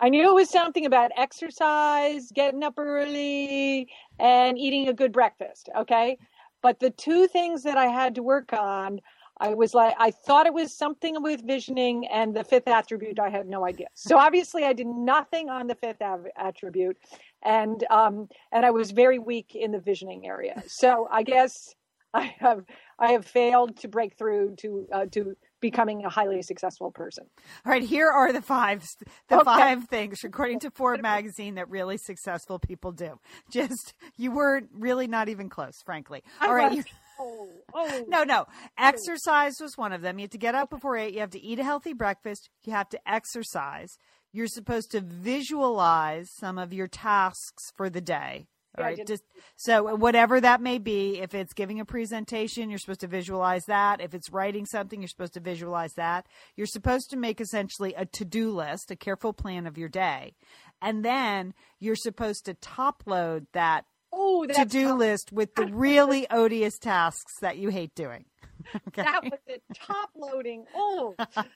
I 0.00 0.08
knew 0.10 0.28
it 0.28 0.34
was 0.34 0.50
something 0.50 0.84
about 0.84 1.10
exercise, 1.16 2.30
getting 2.34 2.62
up 2.62 2.74
early, 2.76 3.88
and 4.18 4.58
eating 4.58 4.88
a 4.88 4.92
good 4.92 5.12
breakfast. 5.12 5.70
Okay. 5.76 6.18
But 6.62 6.80
the 6.80 6.90
two 6.90 7.26
things 7.28 7.62
that 7.62 7.76
I 7.78 7.86
had 7.86 8.14
to 8.16 8.22
work 8.22 8.52
on, 8.52 9.00
I 9.40 9.54
was 9.54 9.74
like, 9.74 9.94
I 9.98 10.10
thought 10.10 10.46
it 10.46 10.54
was 10.54 10.76
something 10.76 11.22
with 11.22 11.44
visioning, 11.44 12.06
and 12.06 12.34
the 12.34 12.44
fifth 12.44 12.68
attribute, 12.68 13.18
I 13.18 13.30
had 13.30 13.46
no 13.46 13.64
idea. 13.66 13.86
So 13.94 14.18
obviously, 14.18 14.64
I 14.64 14.72
did 14.72 14.86
nothing 14.86 15.48
on 15.48 15.66
the 15.66 15.74
fifth 15.74 16.02
av- 16.02 16.26
attribute, 16.36 16.96
and 17.42 17.84
um, 17.90 18.28
and 18.52 18.64
I 18.64 18.70
was 18.70 18.90
very 18.90 19.18
weak 19.18 19.54
in 19.54 19.72
the 19.72 19.80
visioning 19.80 20.26
area. 20.26 20.62
So 20.66 21.08
I 21.10 21.22
guess 21.22 21.74
I 22.14 22.34
have 22.40 22.64
I 22.98 23.12
have 23.12 23.24
failed 23.24 23.78
to 23.78 23.88
break 23.88 24.16
through 24.16 24.56
to 24.58 24.86
uh, 24.92 25.06
to 25.12 25.34
becoming 25.60 26.04
a 26.04 26.10
highly 26.10 26.42
successful 26.42 26.90
person. 26.90 27.24
All 27.64 27.72
right, 27.72 27.82
here 27.82 28.10
are 28.10 28.32
the 28.32 28.42
five 28.42 28.86
the 29.28 29.36
Okay. 29.36 29.44
five 29.44 29.84
things 29.88 30.22
according 30.24 30.60
to 30.60 30.70
Forbes 30.70 31.02
magazine 31.02 31.54
that 31.54 31.70
really 31.70 31.96
successful 31.96 32.58
people 32.58 32.92
do. 32.92 33.18
Just 33.50 33.94
you 34.16 34.30
were 34.30 34.62
really 34.72 35.06
not 35.06 35.28
even 35.28 35.48
close, 35.48 35.80
frankly. 35.82 36.22
All 36.42 36.54
right, 36.54 36.72
you, 36.72 36.84
Oh, 37.22 37.48
oh. 37.74 38.04
no, 38.08 38.24
no. 38.24 38.46
Oh. 38.48 38.52
Exercise 38.78 39.54
was 39.60 39.76
one 39.76 39.92
of 39.92 40.02
them. 40.02 40.18
You 40.18 40.24
have 40.24 40.30
to 40.30 40.38
get 40.38 40.54
up 40.54 40.70
before 40.70 40.96
8, 40.96 41.14
you 41.14 41.20
have 41.20 41.30
to 41.30 41.42
eat 41.42 41.58
a 41.58 41.64
healthy 41.64 41.92
breakfast, 41.92 42.50
you 42.64 42.72
have 42.72 42.88
to 42.90 43.00
exercise. 43.10 43.96
You're 44.32 44.46
supposed 44.46 44.90
to 44.92 45.00
visualize 45.00 46.28
some 46.38 46.58
of 46.58 46.72
your 46.72 46.88
tasks 46.88 47.70
for 47.76 47.90
the 47.90 48.00
day. 48.00 48.46
Yeah, 48.78 48.84
right. 48.84 49.06
Just 49.06 49.24
so 49.56 49.88
uh, 49.88 49.96
whatever 49.96 50.40
that 50.40 50.62
may 50.62 50.78
be, 50.78 51.20
if 51.20 51.34
it's 51.34 51.52
giving 51.52 51.80
a 51.80 51.84
presentation, 51.84 52.70
you're 52.70 52.78
supposed 52.78 53.00
to 53.00 53.06
visualize 53.06 53.64
that. 53.66 54.00
If 54.00 54.14
it's 54.14 54.32
writing 54.32 54.64
something, 54.64 55.00
you're 55.00 55.08
supposed 55.08 55.34
to 55.34 55.40
visualize 55.40 55.92
that. 55.94 56.26
You're 56.56 56.66
supposed 56.66 57.10
to 57.10 57.18
make 57.18 57.40
essentially 57.40 57.92
a 57.94 58.06
to-do 58.06 58.50
list, 58.50 58.90
a 58.90 58.96
careful 58.96 59.34
plan 59.34 59.66
of 59.66 59.76
your 59.76 59.90
day. 59.90 60.32
And 60.80 61.04
then 61.04 61.52
you're 61.80 61.96
supposed 61.96 62.46
to 62.46 62.54
top 62.54 63.02
load 63.06 63.46
that 63.52 63.84
Oh, 64.12 64.44
to-do 64.46 64.94
list 64.94 65.32
with 65.32 65.54
the 65.54 65.66
really 65.72 66.28
odious 66.30 66.78
tasks 66.78 67.38
that 67.40 67.56
you 67.56 67.70
hate 67.70 67.94
doing. 67.94 68.26
Okay. 68.88 69.02
That 69.02 69.24
was 69.24 69.40
it. 69.46 69.62
Top 69.74 70.10
loading. 70.16 70.64
Oh, 70.74 71.14
got 71.18 71.46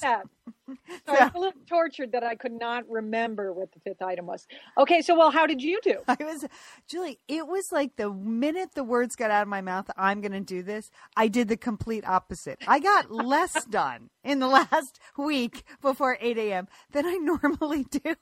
that. 0.00 0.24
So 0.68 0.76
I 1.08 1.24
was 1.24 1.32
a 1.34 1.38
little 1.38 1.60
tortured 1.68 2.12
that 2.12 2.24
I 2.24 2.34
could 2.36 2.52
not 2.52 2.88
remember 2.88 3.52
what 3.52 3.72
the 3.72 3.80
fifth 3.80 4.02
item 4.02 4.26
was. 4.26 4.46
Okay, 4.78 5.02
so 5.02 5.16
well, 5.16 5.30
how 5.30 5.46
did 5.46 5.62
you 5.62 5.80
do? 5.82 5.98
I 6.08 6.16
was, 6.20 6.46
Julie, 6.88 7.18
it 7.28 7.46
was 7.46 7.72
like 7.72 7.96
the 7.96 8.10
minute 8.10 8.70
the 8.74 8.84
words 8.84 9.16
got 9.16 9.30
out 9.30 9.42
of 9.42 9.48
my 9.48 9.60
mouth, 9.60 9.90
I'm 9.96 10.20
going 10.20 10.32
to 10.32 10.40
do 10.40 10.62
this, 10.62 10.90
I 11.16 11.28
did 11.28 11.48
the 11.48 11.56
complete 11.56 12.06
opposite. 12.06 12.58
I 12.66 12.78
got 12.78 13.10
less 13.10 13.64
done 13.64 14.10
in 14.24 14.38
the 14.38 14.48
last 14.48 15.00
week 15.18 15.64
before 15.80 16.16
8 16.20 16.38
a.m. 16.38 16.68
than 16.92 17.04
I 17.06 17.16
normally 17.16 17.84
do. 17.84 18.14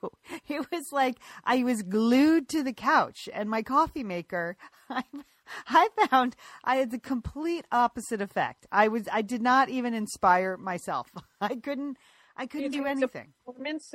It 0.49 0.67
was 0.73 0.93
like 0.93 1.17
I 1.45 1.63
was 1.63 1.83
glued 1.83 2.49
to 2.51 2.63
the 2.63 2.73
couch 2.73 3.29
and 3.33 3.49
my 3.49 3.63
coffee 3.63 4.05
maker. 4.05 4.57
I, 4.89 5.05
I 5.69 5.89
found 6.09 6.37
I 6.65 6.77
had 6.77 6.91
the 6.91 6.99
complete 6.99 7.67
opposite 7.73 8.21
effect. 8.21 8.67
I 8.71 8.89
was, 8.89 9.05
I 9.13 9.23
did 9.23 9.43
not 9.43 9.69
even 9.69 9.95
inspire 9.95 10.57
myself. 10.57 11.09
I 11.41 11.57
couldn't, 11.57 11.97
I 12.37 12.47
couldn't 12.47 12.71
do 12.71 12.87
anything. 12.87 13.33
Performance, 13.45 13.93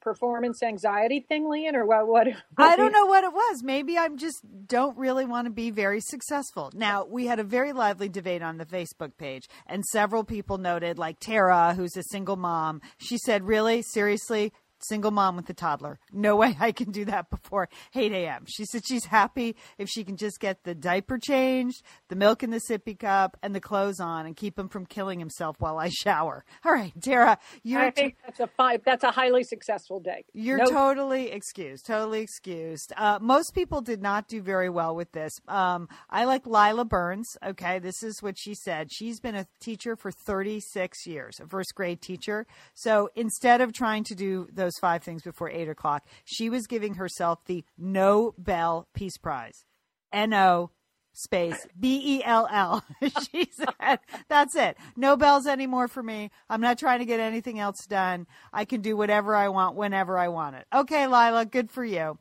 performance 0.00 0.62
anxiety 0.62 1.24
thing, 1.28 1.48
Lian, 1.48 1.76
or 1.76 1.86
what? 1.86 2.08
What? 2.08 2.26
I 2.56 2.76
don't 2.76 2.92
know 2.92 3.06
what 3.06 3.24
it 3.24 3.32
was. 3.32 3.62
Maybe 3.62 3.96
I'm 3.96 4.16
just 4.16 4.40
don't 4.66 4.96
really 4.98 5.24
want 5.24 5.46
to 5.46 5.52
be 5.52 5.70
very 5.70 6.00
successful. 6.00 6.72
Now, 6.74 7.04
we 7.04 7.26
had 7.26 7.38
a 7.38 7.44
very 7.44 7.72
lively 7.72 8.08
debate 8.08 8.42
on 8.42 8.56
the 8.58 8.66
Facebook 8.66 9.16
page, 9.16 9.48
and 9.66 9.84
several 9.84 10.24
people 10.24 10.58
noted, 10.58 10.98
like 10.98 11.20
Tara, 11.20 11.74
who's 11.74 11.96
a 11.96 12.02
single 12.10 12.36
mom, 12.36 12.80
she 12.98 13.16
said, 13.18 13.44
Really? 13.44 13.82
Seriously? 13.82 14.52
Single 14.88 15.10
mom 15.10 15.36
with 15.36 15.48
a 15.50 15.54
toddler. 15.54 15.98
No 16.12 16.36
way 16.36 16.56
I 16.60 16.72
can 16.72 16.90
do 16.90 17.04
that 17.06 17.30
before 17.30 17.68
8 17.94 18.12
a.m. 18.12 18.44
She 18.46 18.64
said 18.66 18.82
she's 18.86 19.06
happy 19.06 19.56
if 19.78 19.88
she 19.88 20.04
can 20.04 20.16
just 20.16 20.40
get 20.40 20.64
the 20.64 20.74
diaper 20.74 21.18
changed, 21.18 21.82
the 22.08 22.16
milk 22.16 22.42
in 22.42 22.50
the 22.50 22.60
sippy 22.70 22.98
cup, 22.98 23.36
and 23.42 23.54
the 23.54 23.60
clothes 23.60 24.00
on 24.00 24.26
and 24.26 24.36
keep 24.36 24.58
him 24.58 24.68
from 24.68 24.86
killing 24.86 25.18
himself 25.18 25.56
while 25.58 25.78
I 25.78 25.88
shower. 25.90 26.44
All 26.64 26.72
right, 26.72 26.92
Tara, 27.02 27.38
you're 27.62 27.80
I 27.80 27.90
think 27.90 28.16
that's 28.24 28.40
a 28.40 28.46
five. 28.46 28.82
That's 28.84 29.04
a 29.04 29.10
highly 29.10 29.42
successful 29.44 30.00
day. 30.00 30.24
you're 30.32 30.58
No- 30.58 30.66
totally 30.70 31.30
excused. 31.30 31.86
Totally 31.86 32.20
excused. 32.20 32.92
Uh, 32.96 33.18
most 33.20 33.54
people 33.54 33.80
did 33.80 34.02
not 34.02 34.28
do 34.28 34.42
very 34.42 34.68
well 34.70 34.94
with 34.94 35.12
this. 35.12 35.32
Um, 35.48 35.88
I 36.10 36.24
like 36.24 36.46
Lila 36.46 36.84
Burns. 36.84 37.28
Okay, 37.44 37.78
this 37.78 38.02
is 38.02 38.22
what 38.22 38.36
she 38.38 38.54
said. 38.54 38.88
She's 38.92 39.20
been 39.20 39.34
a 39.34 39.46
teacher 39.60 39.96
for 39.96 40.10
36 40.10 41.06
years, 41.06 41.40
a 41.40 41.46
first 41.46 41.74
grade 41.74 42.00
teacher. 42.02 42.46
So 42.74 43.08
instead 43.14 43.60
of 43.60 43.72
trying 43.72 44.04
to 44.04 44.14
do 44.14 44.48
those 44.52 44.73
five 44.80 45.02
things 45.02 45.22
before 45.22 45.50
eight 45.50 45.68
o'clock, 45.68 46.06
she 46.24 46.50
was 46.50 46.66
giving 46.66 46.94
herself 46.94 47.44
the 47.46 47.64
Nobel 47.78 48.88
Peace 48.94 49.18
Prize. 49.18 49.64
N 50.12 50.32
O 50.32 50.70
space 51.14 51.66
B 51.78 52.18
E 52.18 52.24
L 52.24 52.48
L. 52.50 52.84
She 53.30 53.48
said, 53.52 53.98
That's 54.28 54.54
it. 54.56 54.76
No 54.96 55.16
bells 55.16 55.46
anymore 55.46 55.88
for 55.88 56.02
me. 56.02 56.30
I'm 56.48 56.60
not 56.60 56.78
trying 56.78 56.98
to 56.98 57.04
get 57.04 57.20
anything 57.20 57.58
else 57.58 57.86
done. 57.86 58.26
I 58.52 58.64
can 58.64 58.80
do 58.80 58.96
whatever 58.96 59.34
I 59.34 59.48
want 59.48 59.76
whenever 59.76 60.18
I 60.18 60.28
want 60.28 60.56
it. 60.56 60.66
Okay, 60.74 61.06
Lila, 61.06 61.46
good 61.46 61.70
for 61.70 61.84
you. 61.84 62.18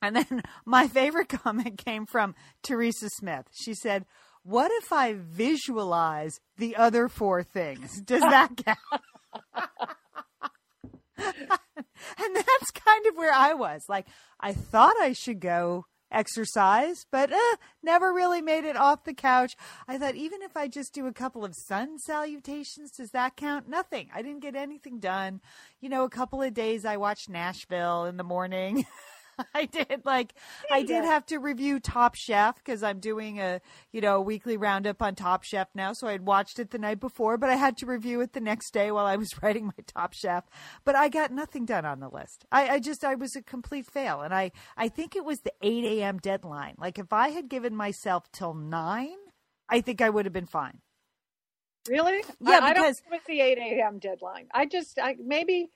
And 0.00 0.16
then 0.16 0.42
my 0.64 0.88
favorite 0.88 1.28
comment 1.28 1.78
came 1.78 2.06
from 2.06 2.34
Teresa 2.62 3.08
Smith. 3.10 3.46
She 3.52 3.74
said, 3.74 4.04
What 4.42 4.70
if 4.72 4.92
I 4.92 5.14
visualize 5.18 6.40
the 6.56 6.76
other 6.76 7.08
four 7.08 7.42
things? 7.42 8.00
Does 8.00 8.20
that 8.20 8.50
count? 8.56 8.78
and 12.22 12.36
that's 12.36 12.70
kind 12.72 13.06
of 13.06 13.16
where 13.16 13.32
I 13.32 13.54
was. 13.54 13.84
Like, 13.88 14.06
I 14.40 14.52
thought 14.52 14.94
I 15.00 15.12
should 15.12 15.40
go 15.40 15.86
exercise, 16.10 17.06
but 17.10 17.32
eh, 17.32 17.56
never 17.82 18.12
really 18.12 18.40
made 18.40 18.64
it 18.64 18.76
off 18.76 19.04
the 19.04 19.14
couch. 19.14 19.56
I 19.88 19.98
thought, 19.98 20.14
even 20.14 20.42
if 20.42 20.56
I 20.56 20.68
just 20.68 20.94
do 20.94 21.06
a 21.06 21.12
couple 21.12 21.44
of 21.44 21.54
sun 21.54 21.98
salutations, 21.98 22.92
does 22.92 23.10
that 23.10 23.36
count? 23.36 23.68
Nothing. 23.68 24.08
I 24.14 24.22
didn't 24.22 24.42
get 24.42 24.54
anything 24.54 25.00
done. 25.00 25.40
You 25.80 25.88
know, 25.88 26.04
a 26.04 26.10
couple 26.10 26.40
of 26.40 26.54
days 26.54 26.84
I 26.84 26.96
watched 26.96 27.28
Nashville 27.28 28.04
in 28.04 28.16
the 28.16 28.24
morning. 28.24 28.86
I 29.54 29.64
did 29.66 30.02
like 30.04 30.34
I 30.70 30.82
did 30.82 31.04
have 31.04 31.26
to 31.26 31.38
review 31.38 31.80
Top 31.80 32.14
Chef 32.14 32.56
because 32.56 32.82
I'm 32.82 33.00
doing 33.00 33.40
a 33.40 33.60
you 33.92 34.00
know 34.00 34.16
a 34.16 34.20
weekly 34.20 34.56
roundup 34.56 35.02
on 35.02 35.14
Top 35.14 35.42
Chef 35.42 35.68
now. 35.74 35.92
So 35.92 36.06
I 36.06 36.12
had 36.12 36.26
watched 36.26 36.58
it 36.58 36.70
the 36.70 36.78
night 36.78 37.00
before, 37.00 37.36
but 37.36 37.50
I 37.50 37.56
had 37.56 37.76
to 37.78 37.86
review 37.86 38.20
it 38.20 38.32
the 38.32 38.40
next 38.40 38.72
day 38.72 38.90
while 38.90 39.06
I 39.06 39.16
was 39.16 39.34
writing 39.42 39.66
my 39.66 39.84
Top 39.86 40.12
Chef. 40.12 40.44
But 40.84 40.96
I 40.96 41.08
got 41.08 41.32
nothing 41.32 41.64
done 41.64 41.84
on 41.84 42.00
the 42.00 42.08
list. 42.08 42.44
I, 42.52 42.68
I 42.68 42.78
just 42.80 43.04
I 43.04 43.14
was 43.14 43.36
a 43.36 43.42
complete 43.42 43.86
fail, 43.86 44.20
and 44.20 44.34
I 44.34 44.52
I 44.76 44.88
think 44.88 45.16
it 45.16 45.24
was 45.24 45.40
the 45.40 45.52
8 45.62 45.84
a.m. 45.84 46.18
deadline. 46.18 46.74
Like 46.78 46.98
if 46.98 47.12
I 47.12 47.28
had 47.30 47.48
given 47.48 47.74
myself 47.74 48.30
till 48.32 48.54
nine, 48.54 49.16
I 49.68 49.80
think 49.80 50.00
I 50.00 50.10
would 50.10 50.26
have 50.26 50.32
been 50.32 50.46
fine. 50.46 50.80
Really? 51.88 52.22
Yeah, 52.40 52.60
I, 52.62 52.68
I 52.70 52.72
don't 52.72 52.82
because- 52.84 53.00
think 53.00 53.06
it 53.06 53.16
was 53.16 53.20
the 53.26 53.40
eight 53.40 53.58
a.m. 53.58 53.98
deadline. 53.98 54.48
I 54.54 54.66
just, 54.66 54.98
I 54.98 55.16
maybe, 55.22 55.68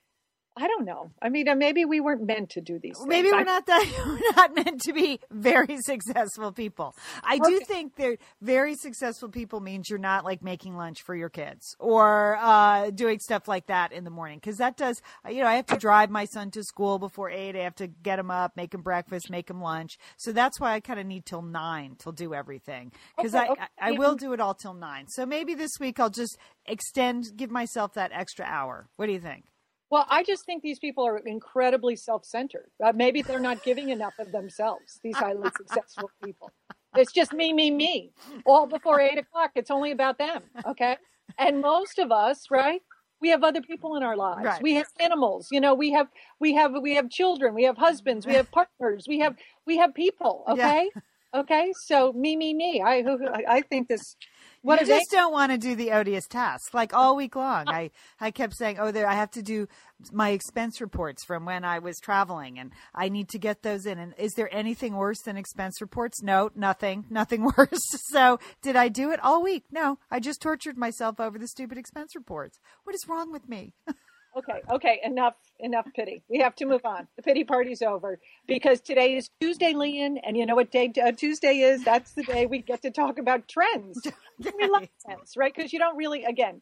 I 0.61 0.67
don't 0.67 0.83
know. 0.83 1.11
I 1.21 1.29
mean, 1.29 1.47
uh, 1.47 1.55
maybe 1.55 1.85
we 1.85 2.01
weren't 2.01 2.25
meant 2.25 2.49
to 2.51 2.61
do 2.61 2.79
these. 2.79 2.97
Things. 2.97 3.07
Maybe 3.07 3.29
we're 3.31 3.37
I- 3.39 3.43
not 3.43 3.65
that 3.67 3.85
we're 4.05 4.35
not 4.35 4.55
meant 4.55 4.81
to 4.81 4.93
be 4.93 5.19
very 5.31 5.77
successful 5.81 6.51
people. 6.51 6.93
I 7.23 7.39
do 7.39 7.59
think 7.61 7.95
that 7.95 8.17
very 8.41 8.75
successful 8.75 9.29
people 9.29 9.61
means 9.61 9.89
you're 9.89 9.99
not 9.99 10.25
like 10.25 10.43
making 10.43 10.75
lunch 10.75 11.01
for 11.01 11.15
your 11.15 11.29
kids 11.29 11.75
or 11.79 12.37
uh, 12.41 12.89
doing 12.89 13.19
stuff 13.19 13.47
like 13.47 13.67
that 13.67 13.91
in 13.93 14.03
the 14.03 14.09
morning 14.09 14.37
because 14.39 14.57
that 14.57 14.75
does. 14.75 15.01
You 15.29 15.43
know, 15.43 15.47
I 15.47 15.55
have 15.55 15.67
to 15.67 15.77
drive 15.77 16.09
my 16.09 16.25
son 16.25 16.51
to 16.51 16.63
school 16.63 16.99
before 16.99 17.29
eight. 17.29 17.55
I 17.55 17.59
have 17.63 17.75
to 17.75 17.87
get 17.87 18.19
him 18.19 18.29
up, 18.29 18.57
make 18.57 18.73
him 18.73 18.81
breakfast, 18.81 19.29
make 19.29 19.49
him 19.49 19.61
lunch. 19.61 19.97
So 20.17 20.33
that's 20.33 20.59
why 20.59 20.73
I 20.73 20.81
kind 20.81 20.99
of 20.99 21.05
need 21.05 21.25
till 21.25 21.41
nine 21.41 21.95
to 21.99 22.11
do 22.11 22.33
everything 22.33 22.91
because 23.15 23.33
Okay, 23.33 23.45
I, 23.47 23.51
okay. 23.51 23.61
I 23.79 23.89
I 23.89 23.91
will 23.93 24.15
do 24.15 24.33
it 24.33 24.41
all 24.41 24.53
till 24.53 24.73
nine. 24.73 25.07
So 25.07 25.25
maybe 25.25 25.53
this 25.55 25.79
week 25.79 25.99
I'll 25.99 26.09
just 26.09 26.37
extend, 26.65 27.25
give 27.35 27.49
myself 27.49 27.93
that 27.93 28.11
extra 28.13 28.45
hour. 28.45 28.87
What 28.97 29.05
do 29.07 29.13
you 29.13 29.19
think? 29.19 29.45
Well, 29.89 30.05
I 30.09 30.23
just 30.23 30.45
think 30.45 30.61
these 30.61 30.79
people 30.79 31.05
are 31.05 31.17
incredibly 31.17 31.95
self-centered. 31.95 32.69
Uh, 32.83 32.93
maybe 32.95 33.21
they're 33.21 33.39
not 33.39 33.63
giving 33.63 33.89
enough 33.89 34.13
of 34.19 34.31
themselves. 34.31 34.99
These 35.03 35.17
highly 35.17 35.49
successful 35.57 36.11
people. 36.23 36.51
It's 36.95 37.11
just 37.11 37.33
me, 37.33 37.53
me, 37.53 37.71
me. 37.71 38.11
All 38.45 38.67
before 38.67 38.99
eight 38.99 39.17
o'clock. 39.17 39.51
It's 39.55 39.71
only 39.71 39.91
about 39.91 40.17
them. 40.17 40.43
Okay. 40.65 40.97
And 41.37 41.61
most 41.61 41.99
of 41.99 42.11
us, 42.11 42.47
right? 42.49 42.81
We 43.21 43.29
have 43.29 43.43
other 43.43 43.61
people 43.61 43.95
in 43.95 44.03
our 44.03 44.15
lives. 44.15 44.45
Right. 44.45 44.61
We 44.61 44.75
have 44.75 44.87
animals. 44.99 45.49
You 45.51 45.59
know, 45.59 45.73
we 45.73 45.91
have 45.91 46.07
we 46.39 46.53
have 46.53 46.73
we 46.81 46.95
have 46.95 47.09
children. 47.09 47.53
We 47.53 47.63
have 47.63 47.77
husbands. 47.77 48.25
We 48.25 48.33
have 48.33 48.49
partners. 48.49 49.05
We 49.07 49.19
have 49.19 49.35
we 49.65 49.77
have 49.77 49.93
people. 49.93 50.45
Yeah. 50.55 50.85
Okay. 51.33 51.71
So 51.85 52.11
me, 52.13 52.35
me, 52.35 52.53
me. 52.53 52.81
I 52.81 53.03
I- 53.03 53.43
I 53.57 53.61
think 53.61 53.87
this. 53.87 54.15
What 54.61 54.79
you 54.81 54.93
it? 54.93 54.97
just 54.99 55.11
don't 55.11 55.31
want 55.31 55.51
to 55.51 55.57
do 55.57 55.75
the 55.75 55.91
odious 55.91 56.27
task. 56.27 56.73
Like 56.73 56.93
all 56.93 57.15
week 57.15 57.35
long, 57.35 57.67
I, 57.69 57.91
I 58.19 58.31
kept 58.31 58.55
saying, 58.55 58.77
"Oh, 58.79 58.91
there, 58.91 59.07
I 59.07 59.13
have 59.13 59.31
to 59.31 59.41
do 59.41 59.67
my 60.11 60.29
expense 60.29 60.81
reports 60.81 61.23
from 61.23 61.45
when 61.45 61.63
I 61.63 61.79
was 61.79 61.97
traveling, 61.99 62.57
and 62.59 62.71
I 62.93 63.09
need 63.09 63.29
to 63.29 63.39
get 63.39 63.61
those 63.61 63.85
in." 63.85 63.99
And 63.99 64.13
is 64.17 64.33
there 64.33 64.53
anything 64.53 64.95
worse 64.95 65.21
than 65.21 65.37
expense 65.37 65.79
reports? 65.81 66.21
No, 66.23 66.49
nothing, 66.55 67.05
nothing 67.09 67.43
worse. 67.57 67.79
So, 68.11 68.39
did 68.61 68.75
I 68.75 68.89
do 68.89 69.11
it 69.11 69.19
all 69.23 69.43
week? 69.43 69.65
No, 69.71 69.99
I 70.11 70.19
just 70.19 70.41
tortured 70.41 70.77
myself 70.77 71.19
over 71.19 71.37
the 71.37 71.47
stupid 71.47 71.77
expense 71.77 72.15
reports. 72.15 72.59
What 72.83 72.95
is 72.95 73.07
wrong 73.07 73.31
with 73.31 73.47
me? 73.47 73.73
Okay, 74.39 74.61
okay, 74.71 75.01
enough, 75.03 75.33
enough 75.59 75.85
pity. 75.93 76.23
We 76.29 76.39
have 76.39 76.55
to 76.55 76.65
move 76.65 76.85
on. 76.85 77.09
The 77.17 77.23
pity 77.23 77.43
party's 77.43 77.81
over 77.81 78.19
because 78.47 78.79
today 78.79 79.17
is 79.17 79.29
Tuesday, 79.41 79.73
Lian, 79.73 80.17
and 80.17 80.37
you 80.37 80.45
know 80.45 80.55
what 80.55 80.71
day 80.71 80.93
uh, 81.03 81.11
Tuesday 81.11 81.57
is? 81.59 81.83
That's 81.83 82.13
the 82.13 82.23
day 82.23 82.45
we 82.45 82.59
get 82.59 82.81
to 82.83 82.91
talk 82.91 83.19
about 83.19 83.47
trends. 83.49 84.07
We 84.57 84.69
love 84.69 84.87
trends, 85.05 85.35
right? 85.35 85.53
Because 85.53 85.73
you 85.73 85.79
don't 85.79 85.97
really, 85.97 86.23
again, 86.23 86.61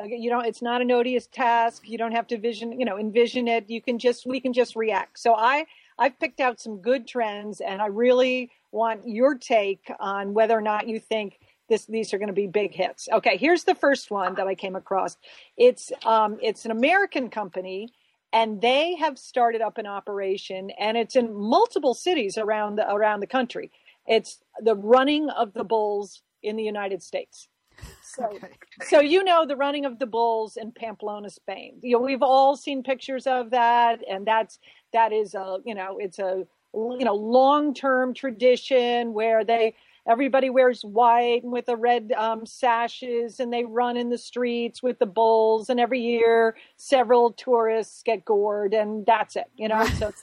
uh, 0.00 0.04
you 0.04 0.30
don't. 0.30 0.46
It's 0.46 0.62
not 0.62 0.80
an 0.80 0.90
odious 0.90 1.26
task. 1.26 1.86
You 1.86 1.98
don't 1.98 2.12
have 2.12 2.26
to 2.28 2.38
vision, 2.38 2.80
you 2.80 2.86
know, 2.86 2.96
envision 2.98 3.46
it. 3.46 3.68
You 3.68 3.82
can 3.82 3.98
just, 3.98 4.26
we 4.26 4.40
can 4.40 4.54
just 4.54 4.74
react. 4.74 5.18
So 5.18 5.34
I, 5.34 5.66
I've 5.98 6.18
picked 6.18 6.40
out 6.40 6.58
some 6.58 6.80
good 6.80 7.06
trends, 7.06 7.60
and 7.60 7.82
I 7.82 7.86
really 7.86 8.50
want 8.72 9.06
your 9.06 9.34
take 9.34 9.92
on 10.00 10.32
whether 10.32 10.56
or 10.56 10.62
not 10.62 10.88
you 10.88 10.98
think 10.98 11.38
this 11.68 11.86
these 11.86 12.14
are 12.14 12.18
going 12.18 12.28
to 12.28 12.34
be 12.34 12.46
big 12.46 12.74
hits. 12.74 13.08
Okay, 13.12 13.36
here's 13.38 13.64
the 13.64 13.74
first 13.74 14.10
one 14.10 14.34
that 14.36 14.46
I 14.48 14.54
came 14.54 14.76
across. 14.76 15.16
It's 15.56 15.92
um, 16.04 16.38
it's 16.42 16.64
an 16.64 16.70
American 16.72 17.30
company, 17.30 17.90
and 18.32 18.60
they 18.60 18.96
have 18.96 19.18
started 19.18 19.62
up 19.62 19.78
an 19.78 19.86
operation, 19.86 20.70
and 20.78 20.96
it's 20.96 21.16
in 21.16 21.34
multiple 21.34 21.94
cities 21.94 22.38
around 22.38 22.76
the 22.76 22.90
around 22.92 23.20
the 23.20 23.26
country. 23.28 23.70
It's 24.06 24.38
the 24.62 24.76
running 24.76 25.30
of 25.30 25.54
the 25.54 25.64
bulls 25.64 26.22
in 26.42 26.56
the 26.56 26.64
United 26.64 27.02
States. 27.02 27.48
So, 28.02 28.42
Okay. 28.44 28.54
so 28.80 29.00
you 29.00 29.24
know 29.24 29.46
the 29.46 29.56
running 29.56 29.84
of 29.86 29.98
the 29.98 30.06
bulls 30.06 30.56
in 30.56 30.72
Pamplona, 30.72 31.30
Spain. 31.30 31.78
You 31.82 31.98
know, 31.98 32.02
we've 32.04 32.22
all 32.22 32.56
seen 32.56 32.82
pictures 32.82 33.26
of 33.26 33.50
that, 33.50 34.00
and 34.08 34.26
that's 34.26 34.58
that 34.92 35.12
is 35.12 35.34
a 35.34 35.58
you 35.64 35.74
know 35.74 35.98
it's 36.00 36.18
a 36.18 36.46
you 36.74 37.04
know 37.04 37.14
long 37.14 37.74
term 37.74 38.14
tradition 38.14 39.12
where 39.14 39.44
they 39.44 39.74
everybody 40.06 40.50
wears 40.50 40.82
white 40.82 41.40
with 41.42 41.66
the 41.66 41.76
red 41.76 42.12
um, 42.16 42.44
sashes 42.46 43.40
and 43.40 43.52
they 43.52 43.64
run 43.64 43.96
in 43.96 44.10
the 44.10 44.18
streets 44.18 44.82
with 44.82 44.98
the 44.98 45.06
bulls 45.06 45.68
and 45.68 45.80
every 45.80 46.00
year 46.00 46.56
several 46.76 47.32
tourists 47.32 48.02
get 48.02 48.24
gored 48.24 48.74
and 48.74 49.06
that's 49.06 49.36
it 49.36 49.50
you 49.56 49.68
know 49.68 49.84
so 49.98 50.12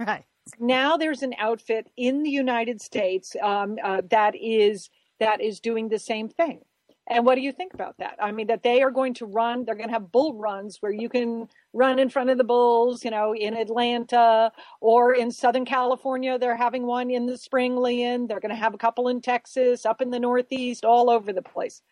Right. 0.00 0.24
now 0.58 0.96
there's 0.96 1.22
an 1.22 1.34
outfit 1.38 1.86
in 1.96 2.24
the 2.24 2.30
United 2.30 2.80
States 2.80 3.36
um, 3.40 3.78
uh, 3.82 4.02
that 4.10 4.34
is 4.34 4.90
that 5.20 5.40
is 5.40 5.60
doing 5.60 5.88
the 5.88 5.98
same 5.98 6.28
thing. 6.28 6.60
And 7.06 7.26
what 7.26 7.34
do 7.34 7.42
you 7.42 7.52
think 7.52 7.74
about 7.74 7.98
that? 7.98 8.16
I 8.20 8.32
mean, 8.32 8.46
that 8.46 8.62
they 8.62 8.82
are 8.82 8.90
going 8.90 9.12
to 9.14 9.26
run, 9.26 9.64
they're 9.64 9.74
going 9.74 9.88
to 9.88 9.92
have 9.92 10.10
bull 10.10 10.34
runs 10.34 10.78
where 10.80 10.92
you 10.92 11.10
can 11.10 11.48
run 11.74 11.98
in 11.98 12.08
front 12.08 12.30
of 12.30 12.38
the 12.38 12.44
bulls, 12.44 13.04
you 13.04 13.10
know, 13.10 13.34
in 13.34 13.54
Atlanta 13.54 14.50
or 14.80 15.12
in 15.12 15.30
Southern 15.30 15.66
California. 15.66 16.38
They're 16.38 16.56
having 16.56 16.86
one 16.86 17.10
in 17.10 17.26
the 17.26 17.36
spring, 17.36 17.76
Lian. 17.76 18.26
They're 18.26 18.40
going 18.40 18.50
to 18.50 18.56
have 18.56 18.72
a 18.72 18.78
couple 18.78 19.08
in 19.08 19.20
Texas, 19.20 19.84
up 19.84 20.00
in 20.00 20.10
the 20.10 20.20
Northeast, 20.20 20.84
all 20.84 21.10
over 21.10 21.32
the 21.32 21.42
place. 21.42 21.82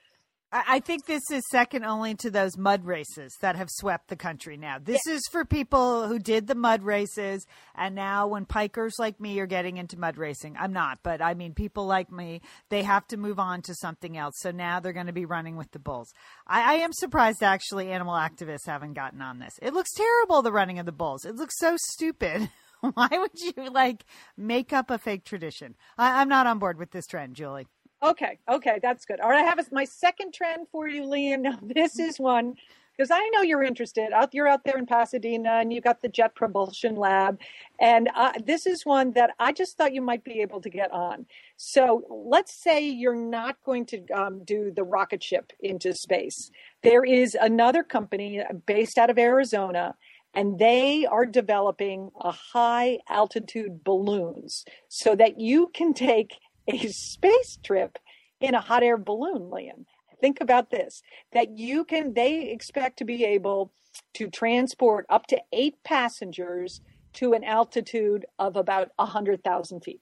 I 0.54 0.80
think 0.80 1.06
this 1.06 1.22
is 1.30 1.42
second 1.50 1.84
only 1.84 2.14
to 2.16 2.30
those 2.30 2.58
mud 2.58 2.84
races 2.84 3.34
that 3.40 3.56
have 3.56 3.70
swept 3.70 4.08
the 4.08 4.16
country 4.16 4.58
now. 4.58 4.76
This 4.78 5.00
yeah. 5.06 5.14
is 5.14 5.22
for 5.32 5.46
people 5.46 6.06
who 6.06 6.18
did 6.18 6.46
the 6.46 6.54
mud 6.54 6.82
races, 6.82 7.46
and 7.74 7.94
now 7.94 8.26
when 8.26 8.44
pikers 8.44 8.98
like 8.98 9.18
me 9.18 9.40
are 9.40 9.46
getting 9.46 9.78
into 9.78 9.98
mud 9.98 10.18
racing, 10.18 10.56
I'm 10.58 10.74
not, 10.74 10.98
but 11.02 11.22
I 11.22 11.32
mean, 11.32 11.54
people 11.54 11.86
like 11.86 12.12
me, 12.12 12.42
they 12.68 12.82
have 12.82 13.06
to 13.08 13.16
move 13.16 13.38
on 13.38 13.62
to 13.62 13.74
something 13.74 14.18
else. 14.18 14.34
So 14.40 14.50
now 14.50 14.78
they're 14.78 14.92
going 14.92 15.06
to 15.06 15.12
be 15.12 15.24
running 15.24 15.56
with 15.56 15.70
the 15.70 15.78
bulls. 15.78 16.12
I, 16.46 16.74
I 16.74 16.78
am 16.80 16.92
surprised, 16.92 17.42
actually, 17.42 17.90
animal 17.90 18.14
activists 18.14 18.66
haven't 18.66 18.92
gotten 18.92 19.22
on 19.22 19.38
this. 19.38 19.54
It 19.62 19.72
looks 19.72 19.94
terrible, 19.94 20.42
the 20.42 20.52
running 20.52 20.78
of 20.78 20.84
the 20.84 20.92
bulls. 20.92 21.24
It 21.24 21.36
looks 21.36 21.58
so 21.58 21.76
stupid. 21.78 22.50
Why 22.94 23.08
would 23.12 23.30
you 23.40 23.70
like 23.70 24.04
make 24.36 24.72
up 24.72 24.90
a 24.90 24.98
fake 24.98 25.24
tradition? 25.24 25.76
I, 25.96 26.20
I'm 26.20 26.28
not 26.28 26.46
on 26.46 26.58
board 26.58 26.78
with 26.78 26.90
this 26.90 27.06
trend, 27.06 27.36
Julie. 27.36 27.68
Okay, 28.02 28.38
okay, 28.48 28.80
that's 28.82 29.04
good. 29.04 29.20
All 29.20 29.30
right, 29.30 29.44
I 29.44 29.48
have 29.48 29.70
my 29.70 29.84
second 29.84 30.34
trend 30.34 30.66
for 30.72 30.88
you, 30.88 31.04
Lian. 31.04 31.42
Now, 31.42 31.58
this 31.62 32.00
is 32.00 32.18
one 32.18 32.56
because 32.96 33.12
I 33.12 33.26
know 33.32 33.42
you're 33.42 33.62
interested. 33.62 34.12
Out, 34.12 34.34
you're 34.34 34.48
out 34.48 34.64
there 34.64 34.76
in 34.76 34.86
Pasadena, 34.86 35.60
and 35.60 35.72
you've 35.72 35.84
got 35.84 36.02
the 36.02 36.08
Jet 36.08 36.34
Propulsion 36.34 36.96
Lab, 36.96 37.38
and 37.80 38.10
uh, 38.16 38.32
this 38.44 38.66
is 38.66 38.84
one 38.84 39.12
that 39.12 39.30
I 39.38 39.52
just 39.52 39.76
thought 39.76 39.94
you 39.94 40.02
might 40.02 40.24
be 40.24 40.40
able 40.40 40.60
to 40.62 40.68
get 40.68 40.90
on. 40.90 41.26
So, 41.56 42.02
let's 42.10 42.52
say 42.52 42.88
you're 42.88 43.14
not 43.14 43.56
going 43.64 43.86
to 43.86 44.04
um, 44.08 44.44
do 44.44 44.72
the 44.74 44.82
rocket 44.82 45.22
ship 45.22 45.52
into 45.60 45.94
space. 45.94 46.50
There 46.82 47.04
is 47.04 47.36
another 47.40 47.84
company 47.84 48.42
based 48.66 48.98
out 48.98 49.10
of 49.10 49.18
Arizona 49.18 49.94
and 50.34 50.58
they 50.58 51.04
are 51.04 51.26
developing 51.26 52.10
a 52.18 52.30
high 52.30 52.98
altitude 53.06 53.84
balloons 53.84 54.64
so 54.88 55.14
that 55.14 55.38
you 55.38 55.70
can 55.74 55.92
take 55.92 56.38
a 56.68 56.88
space 56.88 57.58
trip 57.62 57.98
in 58.40 58.54
a 58.54 58.60
hot 58.60 58.82
air 58.82 58.98
balloon, 58.98 59.50
Lian. 59.50 59.86
Think 60.20 60.38
about 60.40 60.70
this 60.70 61.02
that 61.32 61.58
you 61.58 61.84
can, 61.84 62.14
they 62.14 62.50
expect 62.50 62.98
to 62.98 63.04
be 63.04 63.24
able 63.24 63.72
to 64.14 64.28
transport 64.30 65.04
up 65.10 65.26
to 65.28 65.40
eight 65.52 65.76
passengers 65.84 66.80
to 67.14 67.32
an 67.32 67.44
altitude 67.44 68.24
of 68.38 68.56
about 68.56 68.88
100,000 68.96 69.80
feet. 69.80 70.00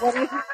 What 0.00 0.14
do 0.14 0.20
you 0.20 0.26
think? 0.26 0.42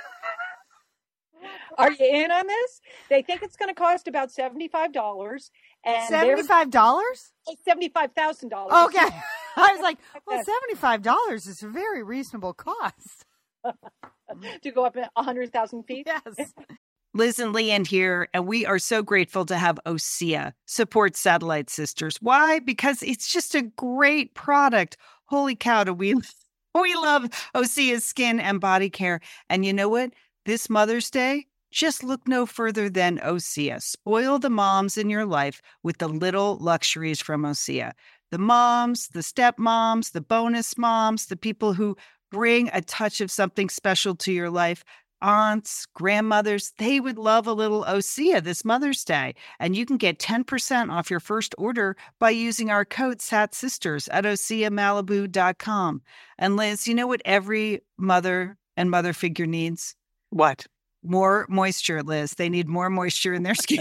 Are 1.78 1.90
you 1.90 2.06
in 2.06 2.30
on 2.30 2.46
this? 2.46 2.80
They 3.08 3.22
think 3.22 3.42
it's 3.42 3.56
going 3.56 3.68
to 3.68 3.74
cost 3.74 4.06
about 4.08 4.30
seventy-five 4.30 4.92
dollars. 4.92 5.50
And 5.84 6.08
seventy-five 6.08 6.70
dollars? 6.70 7.32
Seventy-five 7.64 8.12
thousand 8.12 8.50
dollars. 8.50 8.72
Okay, 8.86 8.98
I 9.56 9.72
was 9.72 9.80
like, 9.80 9.98
well, 10.26 10.42
seventy-five 10.44 11.02
dollars 11.02 11.46
is 11.46 11.62
a 11.62 11.68
very 11.68 12.02
reasonable 12.02 12.52
cost. 12.52 13.24
to 14.62 14.70
go 14.70 14.84
up 14.84 14.96
a 14.96 15.08
100,000 15.14 15.82
feet. 15.84 16.06
Yes. 16.06 16.52
Liz 17.14 17.40
and 17.40 17.52
Lian 17.52 17.84
here, 17.84 18.28
and 18.32 18.46
we 18.46 18.64
are 18.64 18.78
so 18.78 19.02
grateful 19.02 19.44
to 19.46 19.56
have 19.56 19.80
OSEA 19.84 20.52
support 20.66 21.16
Satellite 21.16 21.68
Sisters. 21.68 22.18
Why? 22.20 22.60
Because 22.60 23.02
it's 23.02 23.32
just 23.32 23.56
a 23.56 23.62
great 23.62 24.34
product. 24.34 24.96
Holy 25.24 25.56
cow, 25.56 25.82
do 25.82 25.92
we 25.92 26.14
we 26.74 26.94
love 26.94 27.24
OSEA's 27.54 28.04
skin 28.04 28.38
and 28.38 28.60
body 28.60 28.90
care. 28.90 29.20
And 29.48 29.64
you 29.64 29.72
know 29.72 29.88
what? 29.88 30.12
This 30.46 30.70
Mother's 30.70 31.10
Day, 31.10 31.46
just 31.72 32.04
look 32.04 32.26
no 32.26 32.46
further 32.46 32.88
than 32.88 33.18
OSEA. 33.18 33.82
Spoil 33.82 34.38
the 34.38 34.50
moms 34.50 34.96
in 34.96 35.10
your 35.10 35.26
life 35.26 35.60
with 35.82 35.98
the 35.98 36.08
little 36.08 36.58
luxuries 36.58 37.20
from 37.20 37.42
OSEA. 37.42 37.92
The 38.30 38.38
moms, 38.38 39.08
the 39.08 39.20
stepmoms, 39.20 40.12
the 40.12 40.20
bonus 40.20 40.78
moms, 40.78 41.26
the 41.26 41.36
people 41.36 41.74
who 41.74 41.96
bring 42.30 42.70
a 42.72 42.80
touch 42.80 43.20
of 43.20 43.30
something 43.30 43.68
special 43.68 44.14
to 44.16 44.32
your 44.32 44.50
life. 44.50 44.84
Aunts, 45.22 45.86
grandmothers, 45.94 46.72
they 46.78 46.98
would 46.98 47.18
love 47.18 47.46
a 47.46 47.52
little 47.52 47.84
OSEA 47.84 48.42
this 48.42 48.64
Mother's 48.64 49.04
Day. 49.04 49.34
And 49.58 49.76
you 49.76 49.84
can 49.84 49.98
get 49.98 50.18
10% 50.18 50.90
off 50.90 51.10
your 51.10 51.20
first 51.20 51.54
order 51.58 51.96
by 52.18 52.30
using 52.30 52.70
our 52.70 52.86
code 52.86 53.20
SAT 53.20 53.54
Sisters 53.54 54.08
at 54.08 54.24
OSEAMalibu.com. 54.24 56.02
And 56.38 56.56
Liz, 56.56 56.88
you 56.88 56.94
know 56.94 57.06
what 57.06 57.20
every 57.26 57.82
mother 57.98 58.56
and 58.76 58.90
mother 58.90 59.12
figure 59.12 59.46
needs? 59.46 59.94
What? 60.30 60.66
More 61.02 61.46
moisture, 61.50 62.02
Liz. 62.02 62.32
They 62.32 62.48
need 62.48 62.68
more 62.68 62.88
moisture 62.88 63.34
in 63.34 63.42
their 63.42 63.54
skin. 63.66 63.80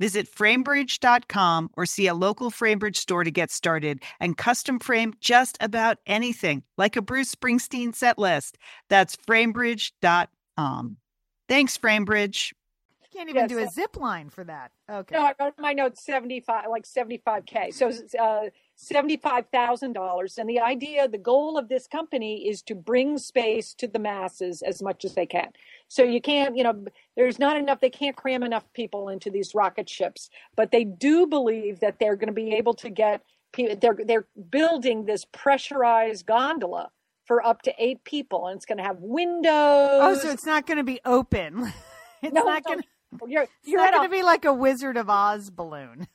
Visit 0.00 0.34
framebridge.com 0.34 1.70
or 1.76 1.86
see 1.86 2.08
a 2.08 2.14
local 2.14 2.50
Framebridge 2.50 2.96
store 2.96 3.22
to 3.22 3.30
get 3.30 3.50
started 3.52 4.02
and 4.18 4.36
custom 4.36 4.80
frame 4.80 5.14
just 5.20 5.58
about 5.60 5.98
anything, 6.06 6.64
like 6.76 6.96
a 6.96 7.02
Bruce 7.02 7.32
Springsteen 7.34 7.94
set 7.94 8.18
list. 8.18 8.58
That's 8.88 9.14
framebridge.com. 9.14 10.96
Thanks, 11.48 11.76
Framebridge. 11.78 12.52
You 13.02 13.08
can't 13.12 13.28
even 13.28 13.42
yes, 13.42 13.50
do 13.50 13.58
a 13.58 13.68
zip 13.68 13.96
line 13.96 14.30
for 14.30 14.44
that. 14.44 14.70
Okay. 14.90 15.14
No, 15.14 15.22
I 15.22 15.34
wrote 15.38 15.54
my 15.58 15.74
notes 15.74 16.02
75, 16.04 16.66
like 16.70 16.84
75K. 16.84 17.74
So 17.74 17.92
uh, 18.18 18.50
$75,000. 18.80 20.38
And 20.38 20.48
the 20.48 20.60
idea, 20.60 21.08
the 21.08 21.18
goal 21.18 21.58
of 21.58 21.68
this 21.68 21.86
company 21.86 22.48
is 22.48 22.62
to 22.62 22.74
bring 22.74 23.18
space 23.18 23.74
to 23.74 23.86
the 23.86 23.98
masses 23.98 24.62
as 24.62 24.82
much 24.82 25.04
as 25.04 25.14
they 25.14 25.26
can. 25.26 25.50
So 25.88 26.02
you 26.02 26.20
can't, 26.20 26.56
you 26.56 26.64
know, 26.64 26.84
there's 27.16 27.38
not 27.38 27.56
enough, 27.56 27.80
they 27.80 27.90
can't 27.90 28.16
cram 28.16 28.42
enough 28.42 28.64
people 28.72 29.08
into 29.08 29.30
these 29.30 29.54
rocket 29.54 29.88
ships, 29.88 30.30
but 30.56 30.70
they 30.70 30.84
do 30.84 31.26
believe 31.26 31.80
that 31.80 31.98
they're 31.98 32.16
going 32.16 32.28
to 32.28 32.32
be 32.32 32.54
able 32.54 32.74
to 32.74 32.88
get, 32.88 33.22
they're, 33.56 33.98
they're 34.04 34.26
building 34.48 35.04
this 35.04 35.26
pressurized 35.32 36.24
gondola 36.26 36.90
for 37.26 37.44
up 37.44 37.62
to 37.62 37.74
eight 37.78 38.02
people 38.04 38.46
and 38.46 38.56
it's 38.56 38.66
going 38.66 38.78
to 38.78 38.84
have 38.84 38.98
windows. 39.00 39.52
Oh, 39.52 40.18
so 40.20 40.30
it's 40.30 40.46
not 40.46 40.66
going 40.66 40.78
to 40.78 40.84
be 40.84 41.00
open. 41.04 41.72
It's 42.22 42.34
no, 42.34 42.42
not 42.42 42.62
going 42.64 42.80
to. 42.80 42.84
You're, 43.26 43.46
you're 43.64 43.80
not 43.80 43.94
going 43.94 44.10
to 44.10 44.14
be 44.14 44.22
like 44.22 44.44
a 44.44 44.52
Wizard 44.52 44.98
of 44.98 45.08
Oz 45.08 45.48
balloon. 45.48 46.06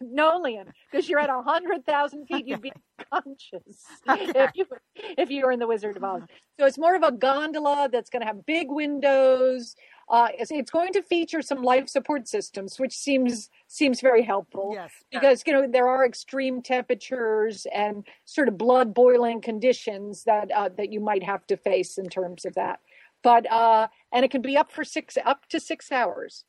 No, 0.00 0.40
Lian, 0.42 0.66
because 0.90 1.08
you're 1.08 1.18
at 1.18 1.30
a 1.30 1.42
hundred 1.42 1.84
thousand 1.84 2.26
feet, 2.26 2.46
you'd 2.46 2.62
be 2.62 2.72
conscious 3.12 3.84
okay. 4.08 4.32
if 4.34 4.50
you 4.54 4.66
if 4.94 5.30
you 5.30 5.44
were 5.44 5.52
in 5.52 5.58
the 5.58 5.66
Wizard 5.66 5.96
of 5.96 6.04
Oz. 6.04 6.22
So 6.58 6.66
it's 6.66 6.78
more 6.78 6.94
of 6.94 7.02
a 7.02 7.12
gondola 7.12 7.88
that's 7.90 8.10
going 8.10 8.20
to 8.20 8.26
have 8.26 8.46
big 8.46 8.70
windows. 8.70 9.74
Uh, 10.08 10.28
it's, 10.38 10.52
it's, 10.52 10.70
going 10.70 10.92
to 10.92 11.02
feature 11.02 11.42
some 11.42 11.62
life 11.62 11.88
support 11.88 12.28
systems, 12.28 12.78
which 12.78 12.94
seems 12.94 13.50
seems 13.66 14.00
very 14.00 14.22
helpful. 14.22 14.70
Yes, 14.72 14.92
because 15.10 15.42
you 15.46 15.52
know 15.52 15.66
there 15.68 15.88
are 15.88 16.06
extreme 16.06 16.62
temperatures 16.62 17.66
and 17.74 18.06
sort 18.24 18.48
of 18.48 18.56
blood 18.56 18.94
boiling 18.94 19.40
conditions 19.40 20.24
that 20.24 20.50
uh, 20.52 20.68
that 20.76 20.92
you 20.92 21.00
might 21.00 21.22
have 21.22 21.46
to 21.48 21.56
face 21.56 21.98
in 21.98 22.08
terms 22.08 22.44
of 22.44 22.54
that. 22.54 22.80
But 23.22 23.50
uh, 23.50 23.88
and 24.12 24.24
it 24.24 24.30
can 24.30 24.42
be 24.42 24.56
up 24.56 24.70
for 24.70 24.84
six 24.84 25.18
up 25.24 25.48
to 25.48 25.58
six 25.58 25.90
hours 25.90 26.44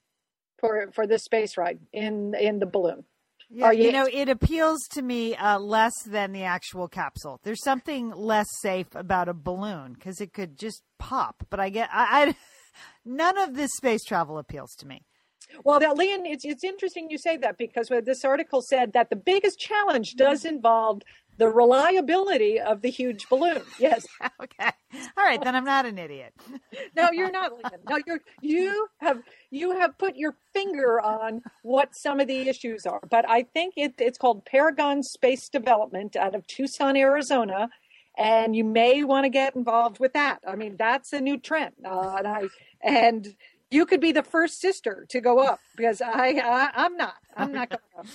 for 0.60 0.90
for 0.94 1.08
this 1.08 1.24
space 1.24 1.58
ride 1.58 1.80
in 1.94 2.34
in 2.36 2.60
the 2.60 2.66
balloon. 2.66 3.04
Yeah, 3.50 3.72
you, 3.72 3.86
you, 3.86 3.92
know, 3.94 4.10
it 4.12 4.28
appeals 4.28 4.80
to 4.92 5.02
me 5.02 5.34
uh, 5.36 5.58
less 5.58 5.94
than 6.06 6.34
the 6.34 6.44
actual 6.44 6.90
capsule. 6.90 7.40
There's 7.44 7.64
something 7.64 8.12
less 8.12 8.48
safe 8.60 8.94
about 8.94 9.30
a 9.30 9.34
balloon 9.34 9.94
because 9.94 10.20
it 10.20 10.34
could 10.34 10.58
just 10.60 10.84
pop. 11.00 11.46
But 11.50 11.62
I 11.62 11.70
get, 11.70 11.90
I, 11.94 12.28
I, 12.28 12.36
none 13.06 13.38
of 13.38 13.56
this 13.56 13.72
space 13.78 14.04
travel 14.04 14.38
appeals 14.38 14.76
to 14.80 14.86
me. 14.86 15.06
Well, 15.64 15.80
now, 15.80 15.94
Lian, 15.94 16.26
it's 16.26 16.44
it's 16.44 16.64
interesting 16.64 17.10
you 17.10 17.18
say 17.18 17.38
that 17.38 17.58
because 17.58 17.90
this 18.04 18.26
article 18.26 18.62
said 18.62 18.92
that 18.94 19.10
the 19.10 19.16
biggest 19.16 19.60
challenge 19.60 20.16
does 20.18 20.44
involve 20.44 21.02
the 21.38 21.48
reliability 21.48 22.60
of 22.60 22.82
the 22.82 22.90
huge 22.90 23.28
balloon. 23.30 23.62
Yes. 23.80 24.08
okay. 24.42 24.72
All 25.18 25.24
right, 25.24 25.42
then 25.42 25.56
I'm 25.56 25.64
not 25.64 25.86
an 25.86 25.98
idiot. 26.00 26.34
no, 26.96 27.12
you're 27.12 27.32
not. 27.32 27.52
No, 27.88 28.00
you're 28.08 28.20
you 28.42 28.88
have 28.98 29.22
you 29.52 29.78
have 29.78 29.98
put 29.98 30.16
your 30.16 30.36
finger 30.54 31.00
on 31.00 31.42
what 31.62 31.96
some 31.96 32.20
of 32.20 32.28
the 32.28 32.50
issues 32.50 32.86
are. 32.86 33.02
But 33.10 33.30
I 33.30 33.44
think 33.44 33.76
it, 33.78 33.94
it's 34.00 34.18
called 34.18 34.46
Paragon 34.46 35.04
Space 35.04 35.48
Development 35.50 36.16
out 36.16 36.34
of 36.34 36.48
Tucson, 36.48 36.98
Arizona, 36.98 37.70
and 38.18 38.56
you 38.56 38.64
may 38.64 39.04
want 39.04 39.26
to 39.26 39.30
get 39.30 39.56
involved 39.56 40.00
with 40.00 40.14
that. 40.14 40.40
I 40.48 40.56
mean, 40.56 40.76
that's 40.78 41.14
a 41.14 41.22
new 41.22 41.38
trend, 41.38 41.74
uh, 41.86 42.16
and 42.18 42.28
I 42.28 42.48
and 42.82 43.36
you 43.70 43.86
could 43.86 44.02
be 44.02 44.12
the 44.12 44.24
first 44.24 44.60
sister 44.60 45.06
to 45.10 45.22
go 45.22 45.40
up 45.40 45.60
because 45.76 46.02
I, 46.02 46.42
I 46.44 46.70
I'm 46.74 46.98
not. 46.98 47.16
I'm 47.36 47.52
not 47.52 47.70
going 47.70 47.82
up. 48.00 48.08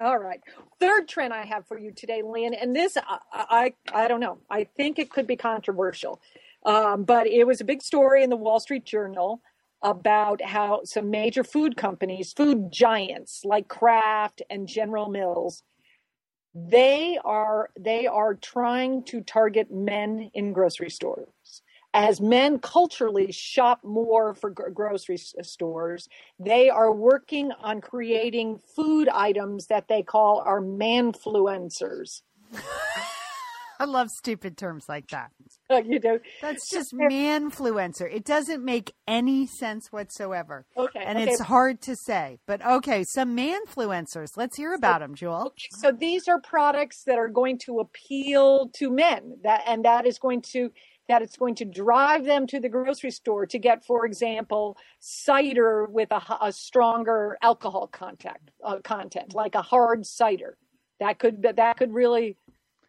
All 0.00 0.18
right. 0.18 0.40
Third 0.80 1.08
trend 1.08 1.34
I 1.34 1.44
have 1.46 1.66
for 1.66 1.78
you 1.78 1.92
today, 1.92 2.22
Lian, 2.22 2.54
and 2.54 2.76
this 2.76 2.96
I 2.96 3.18
I, 3.32 3.74
I 4.04 4.08
don't 4.08 4.20
know. 4.20 4.38
I 4.50 4.64
think 4.64 5.00
it 5.00 5.10
could 5.10 5.26
be 5.26 5.36
controversial, 5.36 6.20
um, 6.66 7.04
but 7.04 7.26
it 7.26 7.46
was 7.46 7.60
a 7.60 7.66
big 7.66 7.82
story 7.82 8.22
in 8.22 8.30
the 8.30 8.36
Wall 8.36 8.60
Street 8.60 8.84
Journal 8.86 9.42
about 9.82 10.42
how 10.42 10.82
some 10.84 11.10
major 11.10 11.44
food 11.44 11.76
companies, 11.76 12.32
food 12.32 12.72
giants 12.72 13.42
like 13.44 13.68
Kraft 13.68 14.42
and 14.50 14.68
General 14.68 15.08
Mills, 15.10 15.64
they 16.54 17.18
are 17.24 17.70
they 17.78 18.06
are 18.06 18.34
trying 18.34 19.04
to 19.04 19.20
target 19.22 19.72
men 19.72 20.30
in 20.34 20.52
grocery 20.52 20.90
stores 20.90 21.28
as 21.94 22.20
men 22.20 22.58
culturally 22.58 23.32
shop 23.32 23.80
more 23.82 24.34
for 24.34 24.50
grocery 24.50 25.16
stores, 25.16 26.08
they 26.38 26.68
are 26.68 26.92
working 26.92 27.50
on 27.62 27.80
creating 27.80 28.58
food 28.76 29.08
items 29.08 29.66
that 29.66 29.88
they 29.88 30.02
call 30.02 30.42
our 30.44 30.60
manfluencers. 30.60 32.22
I 33.80 33.84
love 33.84 34.10
stupid 34.10 34.56
terms 34.56 34.88
like 34.88 35.08
that. 35.08 35.30
Uh, 35.70 35.82
you 35.86 36.00
do. 36.00 36.18
That's 36.42 36.68
just 36.68 36.92
manfluencer. 36.92 38.12
It 38.12 38.24
doesn't 38.24 38.64
make 38.64 38.92
any 39.06 39.46
sense 39.46 39.92
whatsoever. 39.92 40.66
Okay. 40.76 41.02
And 41.04 41.18
okay. 41.18 41.30
it's 41.30 41.40
hard 41.40 41.80
to 41.82 41.94
say. 41.94 42.38
But 42.46 42.64
okay, 42.64 43.04
some 43.04 43.36
manfluencers. 43.36 44.36
Let's 44.36 44.56
hear 44.56 44.74
about 44.74 44.96
so, 44.96 45.04
them, 45.04 45.14
Jewel. 45.14 45.42
Okay. 45.46 45.68
So 45.70 45.92
these 45.92 46.26
are 46.26 46.40
products 46.40 47.04
that 47.04 47.18
are 47.18 47.28
going 47.28 47.58
to 47.66 47.78
appeal 47.78 48.68
to 48.74 48.90
men. 48.90 49.38
That 49.44 49.62
and 49.66 49.84
that 49.84 50.06
is 50.06 50.18
going 50.18 50.42
to 50.52 50.72
that 51.08 51.22
it's 51.22 51.36
going 51.36 51.54
to 51.56 51.64
drive 51.64 52.24
them 52.24 52.46
to 52.46 52.60
the 52.60 52.68
grocery 52.68 53.10
store 53.10 53.46
to 53.46 53.58
get, 53.58 53.84
for 53.84 54.04
example, 54.04 54.76
cider 55.00 55.86
with 55.86 56.10
a, 56.12 56.22
a 56.42 56.52
stronger 56.52 57.38
alcohol 57.42 57.86
content, 57.86 58.50
uh, 58.62 58.78
content, 58.84 59.34
like 59.34 59.54
a 59.54 59.62
hard 59.62 60.06
cider. 60.06 60.56
That 61.00 61.18
could 61.18 61.42
that 61.42 61.76
could 61.76 61.92
really 61.92 62.36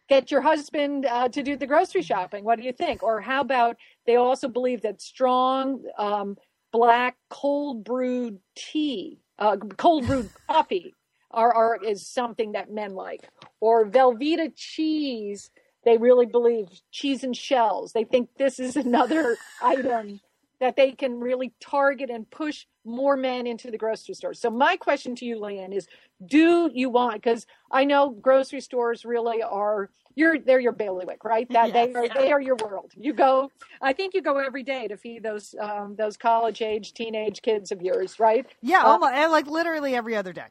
get 0.08 0.30
your 0.30 0.40
husband 0.40 1.06
uh, 1.06 1.28
to 1.28 1.42
do 1.42 1.56
the 1.56 1.66
grocery 1.66 2.02
shopping. 2.02 2.44
What 2.44 2.58
do 2.58 2.64
you 2.64 2.72
think? 2.72 3.02
Or 3.02 3.20
how 3.20 3.40
about 3.40 3.76
they 4.06 4.16
also 4.16 4.48
believe 4.48 4.82
that 4.82 5.00
strong 5.00 5.84
um, 5.96 6.36
black 6.72 7.16
cold 7.30 7.84
brewed 7.84 8.38
tea, 8.56 9.20
uh, 9.38 9.56
cold 9.76 10.06
brewed 10.06 10.28
coffee, 10.48 10.94
are, 11.30 11.54
are 11.54 11.78
is 11.84 12.06
something 12.06 12.52
that 12.52 12.72
men 12.72 12.94
like, 12.94 13.28
or 13.60 13.86
Velveeta 13.86 14.52
cheese 14.56 15.50
they 15.84 15.96
really 15.96 16.26
believe 16.26 16.68
cheese 16.90 17.24
and 17.24 17.36
shells. 17.36 17.92
They 17.92 18.04
think 18.04 18.30
this 18.36 18.58
is 18.58 18.76
another 18.76 19.36
item 19.62 20.20
that 20.60 20.76
they 20.76 20.92
can 20.92 21.18
really 21.18 21.52
target 21.58 22.10
and 22.10 22.30
push 22.30 22.66
more 22.84 23.16
men 23.16 23.46
into 23.46 23.70
the 23.70 23.78
grocery 23.78 24.14
store. 24.14 24.34
So 24.34 24.50
my 24.50 24.76
question 24.76 25.14
to 25.16 25.24
you, 25.24 25.40
Lian, 25.40 25.72
is 25.72 25.88
do 26.24 26.70
you 26.72 26.90
want 26.90 27.14
because 27.14 27.46
I 27.70 27.84
know 27.84 28.10
grocery 28.10 28.60
stores 28.60 29.04
really 29.04 29.42
are 29.42 29.90
you're 30.14 30.38
they're 30.38 30.60
your 30.60 30.72
bailiwick, 30.72 31.24
right? 31.24 31.48
That 31.50 31.72
yes. 31.72 31.74
they 31.74 31.94
are 31.94 32.08
they 32.08 32.32
are 32.32 32.40
your 32.40 32.56
world. 32.56 32.92
You 32.94 33.14
go 33.14 33.50
I 33.80 33.94
think 33.94 34.12
you 34.14 34.22
go 34.22 34.38
every 34.38 34.62
day 34.62 34.86
to 34.88 34.96
feed 34.96 35.22
those 35.22 35.54
um, 35.58 35.96
those 35.96 36.16
college 36.16 36.60
age 36.60 36.92
teenage 36.92 37.40
kids 37.42 37.72
of 37.72 37.80
yours, 37.80 38.20
right? 38.20 38.46
Yeah, 38.60 38.82
uh, 38.82 38.88
almost, 38.88 39.14
like 39.30 39.46
literally 39.46 39.94
every 39.94 40.14
other 40.14 40.32
day. 40.32 40.46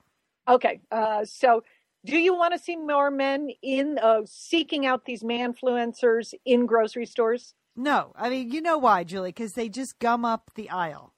Okay. 0.47 0.81
Uh, 0.91 1.23
so 1.25 1.63
do 2.05 2.17
you 2.17 2.35
want 2.35 2.53
to 2.53 2.59
see 2.59 2.75
more 2.75 3.11
men 3.11 3.49
in 3.61 3.99
uh, 4.01 4.21
seeking 4.25 4.85
out 4.85 5.05
these 5.05 5.23
manfluencers 5.23 6.33
in 6.45 6.65
grocery 6.65 7.05
stores? 7.05 7.53
No, 7.75 8.13
I 8.15 8.29
mean 8.29 8.51
you 8.51 8.61
know 8.61 8.77
why, 8.77 9.03
Julie? 9.03 9.29
Because 9.29 9.53
they 9.53 9.69
just 9.69 9.99
gum 9.99 10.25
up 10.25 10.51
the 10.55 10.69
aisle. 10.69 11.13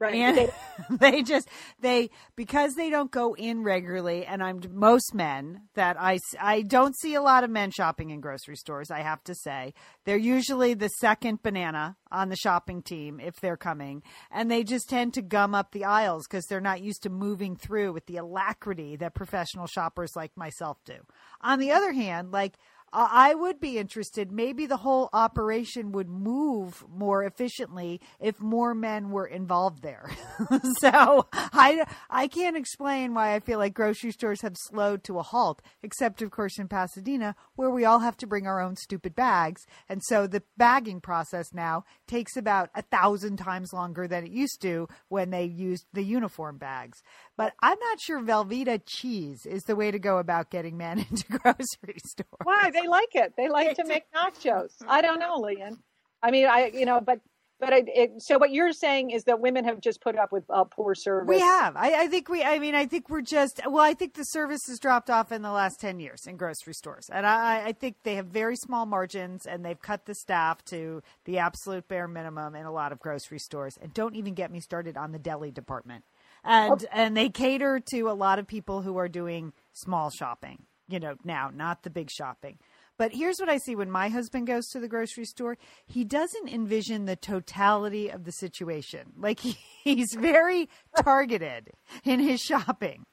Right. 0.00 0.14
And 0.14 0.36
They- 0.38 0.50
they 1.12 1.22
just 1.22 1.46
they 1.80 2.08
because 2.34 2.74
they 2.74 2.88
don't 2.88 3.10
go 3.10 3.34
in 3.34 3.62
regularly 3.62 4.24
and 4.24 4.42
i'm 4.42 4.62
most 4.72 5.14
men 5.14 5.62
that 5.74 6.00
I, 6.00 6.18
I 6.40 6.62
don't 6.62 6.96
see 6.96 7.14
a 7.14 7.20
lot 7.22 7.44
of 7.44 7.50
men 7.50 7.70
shopping 7.70 8.08
in 8.08 8.20
grocery 8.22 8.56
stores 8.56 8.90
i 8.90 9.00
have 9.00 9.22
to 9.24 9.34
say 9.34 9.74
they're 10.06 10.16
usually 10.16 10.72
the 10.72 10.88
second 10.88 11.42
banana 11.42 11.96
on 12.10 12.30
the 12.30 12.36
shopping 12.36 12.82
team 12.82 13.20
if 13.20 13.34
they're 13.40 13.58
coming 13.58 14.02
and 14.30 14.50
they 14.50 14.64
just 14.64 14.88
tend 14.88 15.12
to 15.14 15.22
gum 15.22 15.54
up 15.54 15.70
the 15.72 15.84
aisles 15.84 16.26
because 16.26 16.46
they're 16.46 16.60
not 16.62 16.80
used 16.80 17.02
to 17.02 17.10
moving 17.10 17.54
through 17.54 17.92
with 17.92 18.06
the 18.06 18.16
alacrity 18.16 18.96
that 18.96 19.14
professional 19.14 19.66
shoppers 19.66 20.12
like 20.16 20.34
myself 20.34 20.78
do 20.86 20.96
on 21.42 21.58
the 21.58 21.72
other 21.72 21.92
hand 21.92 22.32
like 22.32 22.54
I 22.92 23.34
would 23.34 23.60
be 23.60 23.78
interested. 23.78 24.32
Maybe 24.32 24.66
the 24.66 24.78
whole 24.78 25.08
operation 25.12 25.92
would 25.92 26.08
move 26.08 26.84
more 26.88 27.22
efficiently 27.22 28.00
if 28.18 28.40
more 28.40 28.74
men 28.74 29.10
were 29.10 29.26
involved 29.26 29.82
there. 29.82 30.10
so 30.80 31.28
I, 31.32 31.84
I 32.08 32.26
can't 32.26 32.56
explain 32.56 33.14
why 33.14 33.34
I 33.34 33.40
feel 33.40 33.58
like 33.58 33.74
grocery 33.74 34.10
stores 34.10 34.42
have 34.42 34.56
slowed 34.56 35.04
to 35.04 35.18
a 35.18 35.22
halt, 35.22 35.62
except 35.82 36.20
of 36.20 36.32
course 36.32 36.58
in 36.58 36.66
Pasadena, 36.66 37.36
where 37.54 37.70
we 37.70 37.84
all 37.84 38.00
have 38.00 38.16
to 38.18 38.26
bring 38.26 38.46
our 38.46 38.60
own 38.60 38.74
stupid 38.76 39.14
bags. 39.14 39.62
And 39.88 40.02
so 40.02 40.26
the 40.26 40.42
bagging 40.56 41.00
process 41.00 41.52
now 41.52 41.84
takes 42.08 42.36
about 42.36 42.70
a 42.74 42.82
thousand 42.82 43.36
times 43.36 43.72
longer 43.72 44.08
than 44.08 44.24
it 44.24 44.32
used 44.32 44.60
to 44.62 44.88
when 45.08 45.30
they 45.30 45.44
used 45.44 45.86
the 45.92 46.02
uniform 46.02 46.58
bags. 46.58 46.98
But 47.36 47.54
I'm 47.60 47.78
not 47.78 48.00
sure 48.00 48.20
Velveeta 48.20 48.82
cheese 48.84 49.46
is 49.46 49.62
the 49.62 49.76
way 49.76 49.90
to 49.90 49.98
go 49.98 50.18
about 50.18 50.50
getting 50.50 50.76
men 50.76 50.98
into 51.10 51.24
grocery 51.28 52.00
stores. 52.04 52.42
Why 52.42 52.70
they 52.82 52.88
like 52.88 53.14
it? 53.14 53.34
They 53.36 53.48
like 53.48 53.76
to 53.76 53.84
make 53.84 54.04
nachos. 54.12 54.72
I 54.86 55.00
don't 55.00 55.18
know, 55.18 55.36
Lian. 55.36 55.78
I 56.22 56.30
mean, 56.30 56.46
I 56.46 56.70
you 56.74 56.84
know, 56.84 57.00
but 57.00 57.20
but 57.60 57.74
it, 57.74 57.88
it, 57.88 58.22
so 58.22 58.38
what 58.38 58.50
you're 58.50 58.72
saying 58.72 59.10
is 59.10 59.24
that 59.24 59.38
women 59.38 59.64
have 59.64 59.80
just 59.80 60.00
put 60.00 60.16
up 60.16 60.32
with 60.32 60.44
uh, 60.48 60.64
poor 60.64 60.94
service. 60.94 61.28
We 61.28 61.40
have. 61.40 61.76
I, 61.76 62.04
I 62.04 62.06
think 62.08 62.30
we. 62.30 62.42
I 62.42 62.58
mean, 62.58 62.74
I 62.74 62.86
think 62.86 63.10
we're 63.10 63.20
just. 63.20 63.60
Well, 63.66 63.84
I 63.84 63.92
think 63.92 64.14
the 64.14 64.24
service 64.24 64.62
has 64.68 64.78
dropped 64.78 65.10
off 65.10 65.30
in 65.30 65.42
the 65.42 65.52
last 65.52 65.78
ten 65.78 66.00
years 66.00 66.26
in 66.26 66.36
grocery 66.36 66.72
stores, 66.72 67.10
and 67.12 67.26
I, 67.26 67.66
I 67.66 67.72
think 67.72 67.96
they 68.02 68.14
have 68.14 68.26
very 68.26 68.56
small 68.56 68.86
margins, 68.86 69.44
and 69.46 69.64
they've 69.64 69.80
cut 69.80 70.06
the 70.06 70.14
staff 70.14 70.64
to 70.66 71.02
the 71.26 71.38
absolute 71.38 71.86
bare 71.86 72.08
minimum 72.08 72.56
in 72.56 72.64
a 72.64 72.72
lot 72.72 72.92
of 72.92 72.98
grocery 72.98 73.38
stores. 73.38 73.78
And 73.80 73.92
don't 73.92 74.16
even 74.16 74.32
get 74.34 74.50
me 74.50 74.60
started 74.60 74.96
on 74.96 75.12
the 75.12 75.18
deli 75.18 75.50
department. 75.50 76.04
And 76.42 76.86
and 76.90 77.14
they 77.14 77.28
cater 77.28 77.80
to 77.92 78.10
a 78.10 78.14
lot 78.14 78.38
of 78.38 78.46
people 78.46 78.80
who 78.80 78.96
are 78.96 79.08
doing 79.08 79.52
small 79.74 80.08
shopping. 80.10 80.64
You 80.88 80.98
know, 80.98 81.14
now 81.24 81.50
not 81.54 81.82
the 81.82 81.90
big 81.90 82.10
shopping. 82.10 82.58
But 83.00 83.14
here's 83.14 83.38
what 83.38 83.48
I 83.48 83.56
see 83.56 83.74
when 83.74 83.90
my 83.90 84.10
husband 84.10 84.46
goes 84.46 84.68
to 84.68 84.78
the 84.78 84.86
grocery 84.86 85.24
store. 85.24 85.56
He 85.86 86.04
doesn't 86.04 86.50
envision 86.50 87.06
the 87.06 87.16
totality 87.16 88.10
of 88.10 88.24
the 88.24 88.30
situation. 88.30 89.14
Like 89.16 89.40
he, 89.40 89.56
he's 89.84 90.12
very 90.12 90.68
targeted 91.02 91.70
in 92.04 92.20
his 92.20 92.42
shopping. 92.42 93.06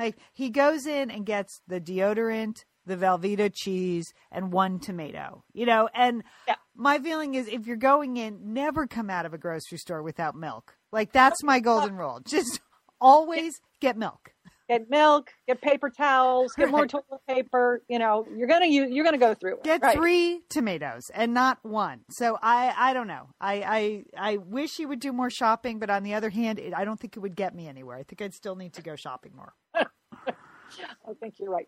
Like 0.00 0.16
he 0.32 0.50
goes 0.50 0.84
in 0.84 1.12
and 1.12 1.24
gets 1.24 1.60
the 1.68 1.80
deodorant, 1.80 2.64
the 2.84 2.96
Velveeta 2.96 3.52
cheese, 3.54 4.12
and 4.32 4.52
one 4.52 4.80
tomato. 4.80 5.44
You 5.52 5.66
know, 5.66 5.88
and 5.94 6.24
Yeah. 6.48 6.56
my 6.74 6.98
feeling 6.98 7.36
is 7.36 7.46
if 7.46 7.68
you're 7.68 7.76
going 7.76 8.16
in, 8.16 8.52
never 8.52 8.88
come 8.88 9.10
out 9.10 9.26
of 9.26 9.32
a 9.32 9.38
grocery 9.38 9.78
store 9.78 10.02
without 10.02 10.34
milk. 10.34 10.74
Like 10.90 11.12
that's 11.12 11.44
my 11.44 11.60
golden 11.60 11.96
rule. 11.96 12.18
Just 12.26 12.58
always 13.00 13.60
get 13.80 13.96
milk. 13.96 14.32
Get 14.70 14.88
milk, 14.88 15.30
get 15.48 15.60
paper 15.60 15.90
towels, 15.90 16.52
get 16.54 16.70
more 16.70 16.86
toilet 16.86 17.26
paper. 17.28 17.82
You 17.88 17.98
know, 17.98 18.24
you're 18.36 18.46
gonna 18.46 18.66
use, 18.66 18.88
you're 18.92 19.04
gonna 19.04 19.18
go 19.18 19.34
through 19.34 19.54
it. 19.54 19.64
Get 19.64 19.82
right. 19.82 19.96
three 19.96 20.42
tomatoes 20.48 21.10
and 21.12 21.34
not 21.34 21.58
one. 21.62 22.02
So 22.08 22.38
I, 22.40 22.72
I 22.76 22.92
don't 22.92 23.08
know. 23.08 23.30
I, 23.40 24.04
I, 24.16 24.32
I 24.34 24.36
wish 24.36 24.78
you 24.78 24.86
would 24.86 25.00
do 25.00 25.12
more 25.12 25.28
shopping, 25.28 25.80
but 25.80 25.90
on 25.90 26.04
the 26.04 26.14
other 26.14 26.30
hand, 26.30 26.60
it, 26.60 26.72
I 26.72 26.84
don't 26.84 27.00
think 27.00 27.16
it 27.16 27.18
would 27.18 27.34
get 27.34 27.52
me 27.52 27.66
anywhere. 27.66 27.96
I 27.96 28.04
think 28.04 28.22
I'd 28.22 28.32
still 28.32 28.54
need 28.54 28.74
to 28.74 28.82
go 28.82 28.94
shopping 28.94 29.32
more. 29.34 29.54
I 29.74 31.14
think 31.18 31.40
you're 31.40 31.50
right. 31.50 31.66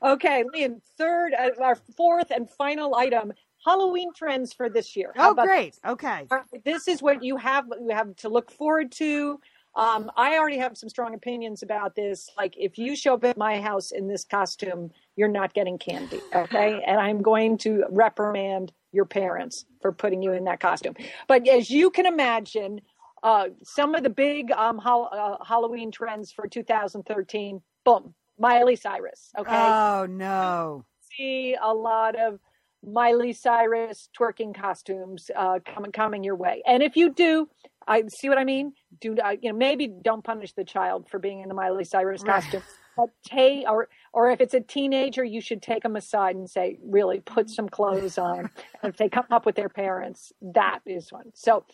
Okay, 0.00 0.44
Lian, 0.52 0.80
third, 0.96 1.32
uh, 1.34 1.50
our 1.60 1.74
fourth 1.74 2.30
and 2.30 2.48
final 2.48 2.94
item: 2.94 3.32
Halloween 3.64 4.12
trends 4.14 4.52
for 4.52 4.68
this 4.68 4.94
year. 4.94 5.12
How 5.16 5.32
Oh, 5.32 5.34
great. 5.34 5.76
Okay. 5.84 6.28
This 6.64 6.86
is 6.86 7.02
what 7.02 7.24
you 7.24 7.36
have 7.36 7.64
you 7.80 7.92
have 7.92 8.14
to 8.16 8.28
look 8.28 8.52
forward 8.52 8.92
to. 8.92 9.40
Um, 9.76 10.10
I 10.16 10.38
already 10.38 10.58
have 10.58 10.76
some 10.76 10.88
strong 10.88 11.14
opinions 11.14 11.62
about 11.62 11.96
this. 11.96 12.30
Like, 12.36 12.54
if 12.56 12.78
you 12.78 12.94
show 12.94 13.14
up 13.14 13.24
at 13.24 13.36
my 13.36 13.60
house 13.60 13.90
in 13.90 14.06
this 14.06 14.24
costume, 14.24 14.90
you're 15.16 15.28
not 15.28 15.52
getting 15.52 15.78
candy, 15.78 16.20
okay? 16.34 16.82
And 16.86 17.00
I'm 17.00 17.22
going 17.22 17.58
to 17.58 17.84
reprimand 17.90 18.72
your 18.92 19.04
parents 19.04 19.64
for 19.82 19.90
putting 19.90 20.22
you 20.22 20.32
in 20.32 20.44
that 20.44 20.60
costume. 20.60 20.94
But 21.26 21.48
as 21.48 21.70
you 21.70 21.90
can 21.90 22.06
imagine, 22.06 22.80
uh, 23.24 23.48
some 23.64 23.94
of 23.94 24.04
the 24.04 24.10
big 24.10 24.52
um, 24.52 24.78
hol- 24.78 25.08
uh, 25.10 25.42
Halloween 25.44 25.90
trends 25.90 26.30
for 26.30 26.46
2013, 26.46 27.60
boom, 27.84 28.14
Miley 28.38 28.76
Cyrus, 28.76 29.30
okay? 29.38 29.50
Oh 29.50 30.06
no. 30.08 30.84
see 31.16 31.56
a 31.60 31.72
lot 31.72 32.16
of 32.16 32.38
Miley 32.86 33.32
Cyrus 33.32 34.08
twerking 34.18 34.54
costumes 34.54 35.30
uh, 35.34 35.58
coming 35.64 35.90
coming 35.90 36.22
your 36.22 36.36
way. 36.36 36.62
And 36.66 36.82
if 36.82 36.96
you 36.96 37.12
do, 37.12 37.48
I 37.86 38.04
see 38.08 38.28
what 38.28 38.38
I 38.38 38.44
mean. 38.44 38.72
Do 39.00 39.16
uh, 39.22 39.36
you 39.40 39.52
know? 39.52 39.58
Maybe 39.58 39.88
don't 39.88 40.24
punish 40.24 40.52
the 40.52 40.64
child 40.64 41.08
for 41.10 41.18
being 41.18 41.40
in 41.40 41.48
the 41.48 41.54
Miley 41.54 41.84
Cyrus 41.84 42.22
Right. 42.22 42.42
costume. 42.42 42.62
But 42.96 43.10
take 43.24 43.68
or 43.68 43.88
or 44.12 44.30
if 44.30 44.40
it's 44.40 44.54
a 44.54 44.60
teenager, 44.60 45.24
you 45.24 45.40
should 45.40 45.62
take 45.62 45.82
them 45.82 45.96
aside 45.96 46.36
and 46.36 46.48
say, 46.48 46.78
really, 46.82 47.20
put 47.20 47.50
some 47.50 47.68
clothes 47.68 48.18
on. 48.18 48.50
and 48.82 48.92
if 48.92 48.96
they 48.96 49.08
come 49.08 49.26
up 49.30 49.44
with 49.44 49.56
their 49.56 49.68
parents, 49.68 50.32
that 50.42 50.80
is 50.86 51.10
one. 51.10 51.32
So 51.34 51.64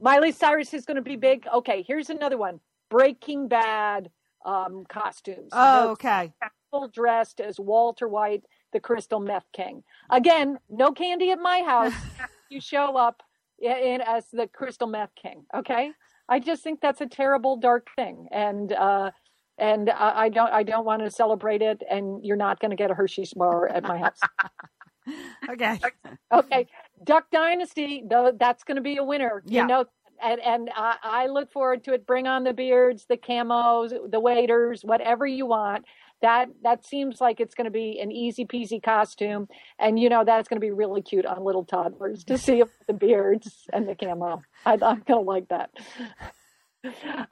Miley 0.00 0.32
Cyrus 0.32 0.72
is 0.72 0.86
going 0.86 0.96
to 0.96 1.02
be 1.02 1.16
big. 1.16 1.46
Okay, 1.52 1.84
here's 1.86 2.08
another 2.08 2.38
one: 2.38 2.60
Breaking 2.88 3.48
Bad 3.48 4.10
um, 4.44 4.84
costumes. 4.88 5.50
Oh, 5.52 5.90
okay. 5.90 6.32
full 6.70 6.88
dressed 6.88 7.40
as 7.40 7.60
Walter 7.60 8.08
White, 8.08 8.44
the 8.72 8.80
Crystal 8.80 9.20
Meth 9.20 9.46
King. 9.52 9.82
Again, 10.08 10.58
no 10.70 10.92
candy 10.92 11.30
at 11.30 11.38
my 11.38 11.60
house. 11.60 11.92
you 12.48 12.60
show 12.60 12.96
up 12.96 13.22
in 13.60 14.00
as 14.00 14.26
the 14.32 14.46
Crystal 14.48 14.86
Meth 14.86 15.14
King. 15.20 15.44
Okay, 15.54 15.90
I 16.28 16.38
just 16.40 16.62
think 16.62 16.80
that's 16.80 17.00
a 17.00 17.06
terrible, 17.06 17.56
dark 17.56 17.88
thing, 17.96 18.28
and 18.30 18.72
uh, 18.72 19.10
and 19.58 19.90
I, 19.90 20.22
I 20.22 20.28
don't 20.28 20.52
I 20.52 20.62
don't 20.62 20.84
want 20.84 21.02
to 21.02 21.10
celebrate 21.10 21.62
it. 21.62 21.82
And 21.88 22.24
you're 22.24 22.36
not 22.36 22.60
going 22.60 22.70
to 22.70 22.76
get 22.76 22.90
a 22.90 22.94
Hershey's 22.94 23.34
bar 23.34 23.68
at 23.68 23.82
my 23.84 23.98
house. 23.98 24.20
Okay. 25.48 25.80
okay, 26.32 26.66
Duck 27.02 27.24
Dynasty, 27.32 28.04
though, 28.08 28.32
that's 28.38 28.62
going 28.62 28.76
to 28.76 28.82
be 28.82 28.98
a 28.98 29.02
winner. 29.02 29.42
Yeah. 29.46 29.62
You 29.62 29.66
know, 29.66 29.84
and 30.22 30.40
and 30.40 30.70
I, 30.76 30.96
I 31.02 31.26
look 31.26 31.50
forward 31.50 31.84
to 31.84 31.94
it. 31.94 32.06
Bring 32.06 32.26
on 32.26 32.44
the 32.44 32.52
beards, 32.52 33.06
the 33.08 33.16
camos, 33.16 33.92
the 34.10 34.20
waiters, 34.20 34.82
whatever 34.84 35.26
you 35.26 35.46
want. 35.46 35.84
That 36.22 36.48
that 36.62 36.84
seems 36.84 37.20
like 37.20 37.40
it's 37.40 37.54
going 37.54 37.64
to 37.64 37.70
be 37.70 37.98
an 38.00 38.12
easy 38.12 38.44
peasy 38.44 38.82
costume, 38.82 39.48
and 39.78 39.98
you 39.98 40.08
know 40.08 40.24
that's 40.24 40.48
going 40.48 40.60
to 40.60 40.64
be 40.64 40.70
really 40.70 41.02
cute 41.02 41.26
on 41.26 41.44
little 41.44 41.64
toddlers 41.64 42.24
to 42.24 42.36
see 42.38 42.62
the 42.86 42.92
beards 42.92 43.66
and 43.72 43.88
the 43.88 43.94
camo. 43.94 44.42
I, 44.66 44.72
I'm 44.72 44.78
going 44.78 45.04
to 45.06 45.18
like 45.20 45.48
that. 45.48 45.70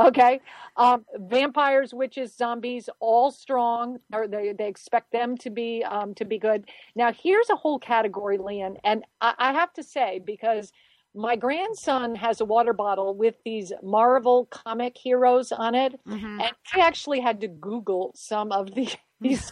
okay 0.00 0.40
um 0.76 1.04
vampires 1.16 1.94
witches 1.94 2.36
zombies 2.36 2.90
all 3.00 3.30
strong 3.30 3.98
or 4.12 4.28
they 4.28 4.52
they 4.52 4.68
expect 4.68 5.10
them 5.10 5.38
to 5.38 5.48
be 5.48 5.82
um 5.84 6.14
to 6.14 6.26
be 6.26 6.38
good 6.38 6.68
now 6.94 7.10
here's 7.12 7.48
a 7.48 7.56
whole 7.56 7.78
category 7.78 8.36
lian 8.36 8.76
and 8.84 9.04
i, 9.22 9.34
I 9.38 9.52
have 9.54 9.72
to 9.74 9.82
say 9.82 10.20
because 10.24 10.70
my 11.14 11.36
grandson 11.36 12.14
has 12.14 12.40
a 12.40 12.44
water 12.44 12.72
bottle 12.72 13.14
with 13.14 13.34
these 13.44 13.72
marvel 13.82 14.46
comic 14.46 14.96
heroes 14.96 15.52
on 15.52 15.74
it 15.74 15.98
Mhm. 16.06 16.40
and 16.40 16.52
i 16.74 16.80
actually 16.80 17.20
had 17.20 17.40
to 17.40 17.48
google 17.48 18.12
some 18.14 18.52
of 18.52 18.74
the 18.74 18.88
these 19.20 19.50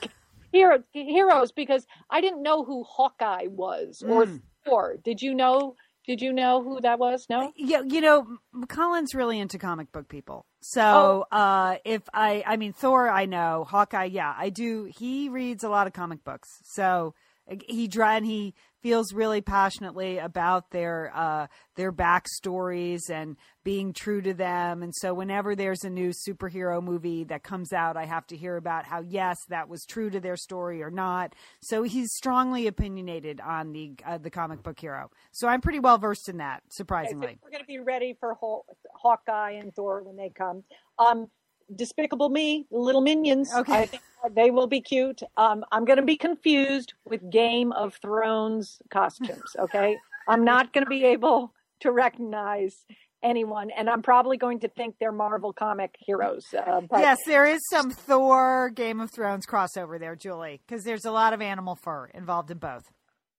hero, 0.52 0.82
heroes 0.92 1.52
because 1.52 1.86
i 2.10 2.20
didn't 2.20 2.42
know 2.42 2.64
who 2.64 2.84
hawkeye 2.84 3.46
was 3.48 4.02
or 4.06 4.26
Mm. 4.26 4.42
thor 4.64 4.96
did 5.02 5.22
you 5.22 5.34
know 5.34 5.74
did 6.06 6.20
you 6.22 6.32
know 6.32 6.62
who 6.62 6.80
that 6.80 6.98
was 6.98 7.26
no 7.28 7.52
Yeah, 7.56 7.82
you 7.84 8.00
know, 8.00 8.38
Colin's 8.68 9.12
really 9.12 9.40
into 9.40 9.58
comic 9.58 9.90
book 9.90 10.08
people. 10.08 10.46
So, 10.60 11.26
uh, 11.32 11.78
if 11.84 12.02
I, 12.14 12.44
I 12.46 12.56
mean, 12.56 12.72
Thor, 12.72 13.08
I 13.08 13.26
know, 13.26 13.64
Hawkeye, 13.68 14.04
yeah, 14.04 14.32
I 14.36 14.50
do. 14.50 14.84
He 14.84 15.28
reads 15.28 15.64
a 15.64 15.68
lot 15.68 15.88
of 15.88 15.92
comic 15.92 16.22
books. 16.22 16.60
So 16.64 17.14
uh, 17.50 17.56
he 17.68 17.88
dry 17.88 18.16
and 18.16 18.24
he 18.26 18.54
feels 18.86 19.12
really 19.12 19.40
passionately 19.40 20.18
about 20.18 20.70
their, 20.70 21.10
uh, 21.12 21.48
their 21.74 21.90
backstories 21.90 23.10
and 23.10 23.36
being 23.64 23.92
true 23.92 24.22
to 24.22 24.32
them. 24.32 24.80
And 24.80 24.94
so 24.94 25.12
whenever 25.12 25.56
there's 25.56 25.82
a 25.82 25.90
new 25.90 26.10
superhero 26.10 26.80
movie 26.80 27.24
that 27.24 27.42
comes 27.42 27.72
out, 27.72 27.96
I 27.96 28.04
have 28.04 28.28
to 28.28 28.36
hear 28.36 28.56
about 28.56 28.84
how, 28.84 29.00
yes, 29.00 29.38
that 29.48 29.68
was 29.68 29.84
true 29.88 30.08
to 30.10 30.20
their 30.20 30.36
story 30.36 30.84
or 30.84 30.90
not. 30.92 31.34
So 31.62 31.82
he's 31.82 32.12
strongly 32.14 32.68
opinionated 32.68 33.40
on 33.40 33.72
the, 33.72 33.94
uh, 34.06 34.18
the 34.18 34.30
comic 34.30 34.62
book 34.62 34.78
hero. 34.78 35.10
So 35.32 35.48
I'm 35.48 35.60
pretty 35.60 35.80
well 35.80 35.98
versed 35.98 36.28
in 36.28 36.36
that, 36.36 36.58
Okay, 36.58 36.66
so 36.70 36.76
surprisingly. 36.76 37.38
we're 37.42 37.50
going 37.50 37.64
to 37.64 37.66
be 37.66 37.80
ready 37.80 38.16
for 38.20 38.34
Haw- 38.34 38.62
Hawkeye 38.94 39.56
and 39.60 39.74
Thor 39.74 40.04
when 40.04 40.14
they 40.14 40.30
come. 40.30 40.62
Um, 41.00 41.26
Despicable 41.74 42.28
Me, 42.28 42.66
Little 42.70 43.00
Minions. 43.00 43.52
Okay. 43.54 43.82
I 43.82 43.86
think 43.86 44.02
they 44.32 44.50
will 44.50 44.66
be 44.66 44.80
cute. 44.80 45.22
Um, 45.36 45.64
I'm 45.72 45.84
going 45.84 45.98
to 45.98 46.04
be 46.04 46.16
confused 46.16 46.94
with 47.04 47.28
Game 47.30 47.72
of 47.72 47.94
Thrones 47.94 48.78
costumes. 48.90 49.56
Okay, 49.58 49.96
I'm 50.28 50.44
not 50.44 50.72
going 50.72 50.84
to 50.84 50.90
be 50.90 51.04
able 51.04 51.52
to 51.80 51.90
recognize 51.92 52.84
anyone, 53.22 53.70
and 53.70 53.90
I'm 53.90 54.02
probably 54.02 54.36
going 54.36 54.60
to 54.60 54.68
think 54.68 54.96
they're 55.00 55.12
Marvel 55.12 55.52
comic 55.52 55.96
heroes. 55.98 56.44
Uh, 56.54 56.80
but 56.80 57.00
Yes, 57.00 57.18
there 57.26 57.44
is 57.44 57.60
some 57.70 57.90
Thor 57.90 58.70
Game 58.74 59.00
of 59.00 59.10
Thrones 59.10 59.46
crossover 59.46 59.98
there, 59.98 60.16
Julie, 60.16 60.60
because 60.66 60.84
there's 60.84 61.04
a 61.04 61.10
lot 61.10 61.32
of 61.32 61.40
animal 61.42 61.74
fur 61.76 62.06
involved 62.14 62.50
in 62.50 62.58
both. 62.58 62.84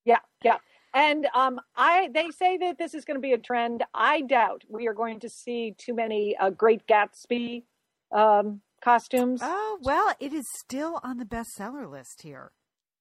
yeah, 0.06 0.20
yeah. 0.44 0.58
And 0.94 1.28
um, 1.36 1.60
I, 1.76 2.10
they 2.14 2.30
say 2.32 2.58
that 2.58 2.78
this 2.80 2.94
is 2.96 3.06
going 3.06 3.18
to 3.18 3.22
be 3.22 3.34
a 3.34 3.38
trend. 3.38 3.84
I 3.94 4.22
doubt 4.22 4.64
we 4.68 4.88
are 4.88 4.94
going 4.94 5.20
to 5.20 5.30
see 5.30 5.76
too 5.78 5.94
many 5.94 6.36
uh, 6.38 6.50
Great 6.50 6.88
Gatsby 6.88 7.64
um, 8.12 8.62
costumes. 8.82 9.42
Oh, 9.42 9.80
well, 9.82 10.14
it 10.20 10.34
is 10.34 10.46
still 10.60 11.00
on 11.04 11.18
the 11.18 11.26
bestseller 11.26 11.90
list 11.90 12.22
here. 12.24 12.52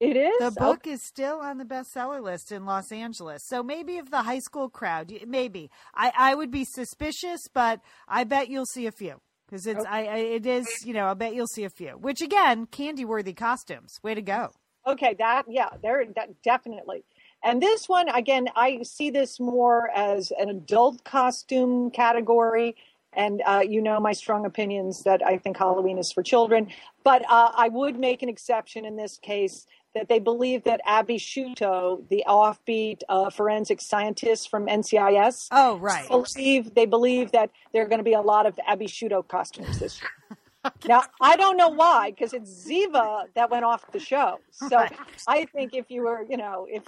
it 0.01 0.17
is 0.17 0.41
The 0.41 0.51
Okay. 0.51 0.61
book 0.61 0.87
is 0.87 1.03
still 1.07 1.41
on 1.41 1.59
the 1.59 1.65
bestseller 1.65 2.23
list 2.23 2.53
in 2.53 2.67
Los 2.67 2.93
Angeles. 2.93 3.43
So 3.47 3.63
maybe 3.63 3.97
if 3.97 4.11
the 4.11 4.23
high 4.23 4.41
school 4.41 4.69
crowd, 4.69 5.13
maybe 5.27 5.71
I, 5.95 6.13
I 6.17 6.35
would 6.35 6.51
be 6.51 6.65
suspicious, 6.65 7.41
but 7.53 7.81
I 8.07 8.25
bet 8.25 8.49
you'll 8.51 8.67
see 8.67 8.87
a 8.87 8.93
few 8.93 9.21
because 9.47 9.67
it's 9.67 9.85
I, 9.85 10.05
I 10.07 10.17
it 10.17 10.47
is 10.47 10.67
you 10.85 10.93
know 10.93 11.07
I 11.07 11.15
bet 11.15 11.35
you'll 11.35 11.47
see 11.47 11.65
a 11.65 11.71
few. 11.71 11.93
Which 11.93 12.21
again, 12.21 12.67
candy 12.67 13.05
worthy 13.05 13.33
costumes. 13.33 13.99
Way 14.03 14.15
to 14.15 14.23
go! 14.23 14.51
Okay, 14.87 15.15
that 15.19 15.45
yeah, 15.49 15.71
there 15.83 16.05
that 16.15 16.43
definitely. 16.43 17.05
And 17.43 17.61
this 17.63 17.89
one 17.89 18.09
again, 18.09 18.49
I 18.57 18.83
see 18.83 19.11
this 19.11 19.41
more 19.41 19.91
as 19.91 20.33
an 20.39 20.49
adult 20.51 21.03
costume 21.05 21.91
category. 21.91 22.77
And 23.17 23.43
uh, 23.47 23.65
you 23.67 23.81
know 23.81 23.99
my 23.99 24.13
strong 24.13 24.45
opinions 24.45 25.03
that 25.05 25.25
I 25.27 25.39
think 25.39 25.57
Halloween 25.57 25.99
is 25.99 26.13
for 26.13 26.23
children, 26.23 26.69
but 27.03 27.23
uh, 27.29 27.51
I 27.57 27.69
would 27.69 27.99
make 27.99 28.23
an 28.23 28.29
exception 28.29 28.85
in 28.85 28.97
this 28.97 29.17
case 29.17 29.67
that 29.95 30.09
they 30.11 30.19
believe 30.19 30.65
that 30.65 30.83
Abby 30.85 31.17
Sciuto, 31.17 32.07
the 32.11 32.23
offbeat 32.29 33.01
uh, 33.09 33.31
forensic 33.31 33.81
scientist 33.81 34.51
from 34.51 34.67
NCIS, 34.67 35.49
Oh 35.51 35.79
right. 35.79 36.07
believe 36.09 36.75
they 36.75 36.85
believe 36.85 37.33
that 37.33 37.51
there 37.73 37.83
are 37.83 37.89
going 37.89 38.01
to 38.01 38.05
be 38.05 38.13
a 38.13 38.21
lot 38.21 38.45
of 38.45 38.61
Abby 38.67 38.87
Sciuto 38.87 39.27
costumes 39.27 39.79
this 39.81 40.01
year. 40.01 40.11
Now 40.85 41.05
I 41.21 41.37
don't 41.37 41.57
know 41.57 41.69
why, 41.69 42.11
because 42.11 42.33
it's 42.35 42.51
Ziva 42.69 43.27
that 43.37 43.51
went 43.51 43.65
off 43.65 43.91
the 43.93 44.01
show. 44.01 44.41
So 44.51 44.77
Right. 44.77 44.93
I 45.29 45.45
think 45.47 45.75
if 45.75 45.91
you 45.91 46.03
were, 46.03 46.27
you 46.29 46.37
know, 46.37 46.67
if 46.69 46.83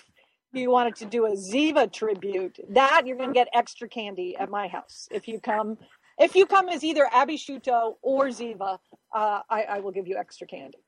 you 0.52 0.70
wanted 0.70 0.96
to 0.96 1.06
do 1.06 1.26
a 1.26 1.30
Ziva 1.30 1.90
tribute, 1.92 2.58
that 2.70 3.02
you're 3.06 3.16
going 3.16 3.28
to 3.30 3.34
get 3.34 3.48
extra 3.54 3.88
candy 3.88 4.36
at 4.36 4.50
my 4.50 4.66
house. 4.66 5.08
If 5.10 5.28
you 5.28 5.40
come, 5.40 5.78
if 6.18 6.35
you 6.35 6.46
come 6.46 6.68
as 6.68 6.85
either 6.85 7.09
Abby 7.12 7.37
Sciuto 7.37 7.96
or 8.02 8.26
Ziva, 8.26 8.78
uh, 9.14 9.40
I, 9.50 9.62
I 9.64 9.78
will 9.81 9.92
give 9.92 10.07
you 10.07 10.16
extra 10.16 10.46
candy. 10.46 10.78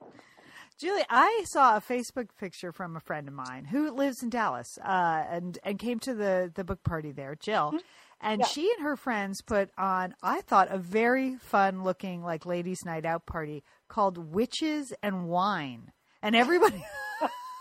Julie, 0.78 1.04
I 1.10 1.44
saw 1.46 1.76
a 1.76 1.80
Facebook 1.80 2.28
picture 2.38 2.72
from 2.72 2.96
a 2.96 3.00
friend 3.00 3.28
of 3.28 3.34
mine 3.34 3.66
who 3.66 3.90
lives 3.90 4.22
in 4.22 4.30
Dallas, 4.30 4.78
uh, 4.82 5.24
and 5.30 5.58
and 5.62 5.78
came 5.78 5.98
to 6.00 6.14
the 6.14 6.50
the 6.54 6.64
book 6.64 6.82
party 6.84 7.12
there, 7.12 7.36
Jill, 7.38 7.74
and 8.20 8.40
Yeah. 8.40 8.46
she 8.46 8.72
and 8.72 8.82
her 8.82 8.96
friends 8.96 9.42
put 9.42 9.70
on, 9.76 10.14
I 10.22 10.40
thought, 10.40 10.68
a 10.70 10.78
very 10.78 11.36
fun 11.36 11.82
looking 11.84 12.22
like 12.22 12.46
ladies' 12.46 12.82
night 12.86 13.04
out 13.04 13.26
party 13.26 13.62
called 13.88 14.16
Witches 14.32 14.94
and 15.02 15.28
Wine, 15.28 15.92
and 16.22 16.34
everybody. 16.34 16.82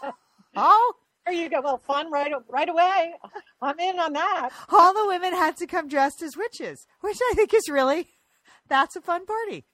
oh, 0.56 0.94
you 1.32 1.50
go. 1.50 1.62
Well, 1.62 1.78
fun 1.78 2.12
right 2.12 2.32
right 2.48 2.70
away. 2.70 3.14
I'm 3.62 3.80
in 3.80 4.00
on 4.00 4.14
that. 4.14 4.50
all 4.70 4.94
the 4.94 5.08
women 5.08 5.34
had 5.34 5.58
to 5.58 5.68
come 5.68 5.88
dressed 5.88 6.22
as 6.22 6.36
witches, 6.38 6.88
which 7.02 7.18
I 7.32 7.34
think 7.36 7.54
is 7.54 7.70
really 7.70 8.08
that's 8.68 8.96
a 8.96 9.02
fun 9.02 9.26
party. 9.26 9.66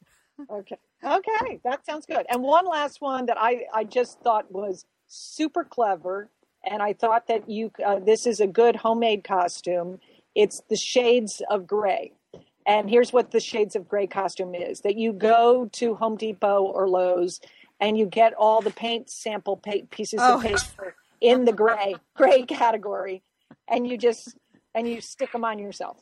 Okay. 0.49 0.77
Okay, 1.03 1.59
that 1.63 1.85
sounds 1.85 2.05
good. 2.05 2.25
And 2.29 2.41
one 2.41 2.65
last 2.67 3.01
one 3.01 3.25
that 3.27 3.37
I 3.39 3.65
I 3.73 3.83
just 3.83 4.19
thought 4.21 4.51
was 4.51 4.85
super 5.07 5.63
clever, 5.63 6.29
and 6.63 6.81
I 6.81 6.93
thought 6.93 7.27
that 7.27 7.49
you 7.49 7.71
uh, 7.85 7.99
this 7.99 8.25
is 8.25 8.39
a 8.39 8.47
good 8.47 8.75
homemade 8.77 9.23
costume. 9.23 9.99
It's 10.33 10.61
the 10.69 10.75
shades 10.75 11.41
of 11.49 11.67
gray. 11.67 12.13
And 12.67 12.89
here's 12.89 13.13
what 13.13 13.29
the 13.31 13.39
shades 13.39 13.75
of 13.75 13.87
gray 13.87 14.07
costume 14.07 14.55
is: 14.55 14.81
that 14.81 14.95
you 14.97 15.13
go 15.13 15.69
to 15.73 15.95
Home 15.95 16.15
Depot 16.17 16.63
or 16.63 16.89
Lowe's 16.89 17.39
and 17.79 17.97
you 17.97 18.05
get 18.05 18.33
all 18.33 18.61
the 18.61 18.71
paint 18.71 19.09
sample 19.09 19.57
pieces 19.91 20.19
Oh. 20.23 20.37
of 20.37 20.43
paper 20.43 20.95
in 21.21 21.45
the 21.45 21.53
gray 21.53 21.95
gray 22.15 22.43
category, 22.43 23.23
and 23.67 23.87
you 23.87 23.97
just 23.97 24.35
and 24.73 24.87
you 24.87 25.01
stick 25.01 25.31
them 25.31 25.45
on 25.45 25.59
yourself. 25.59 25.97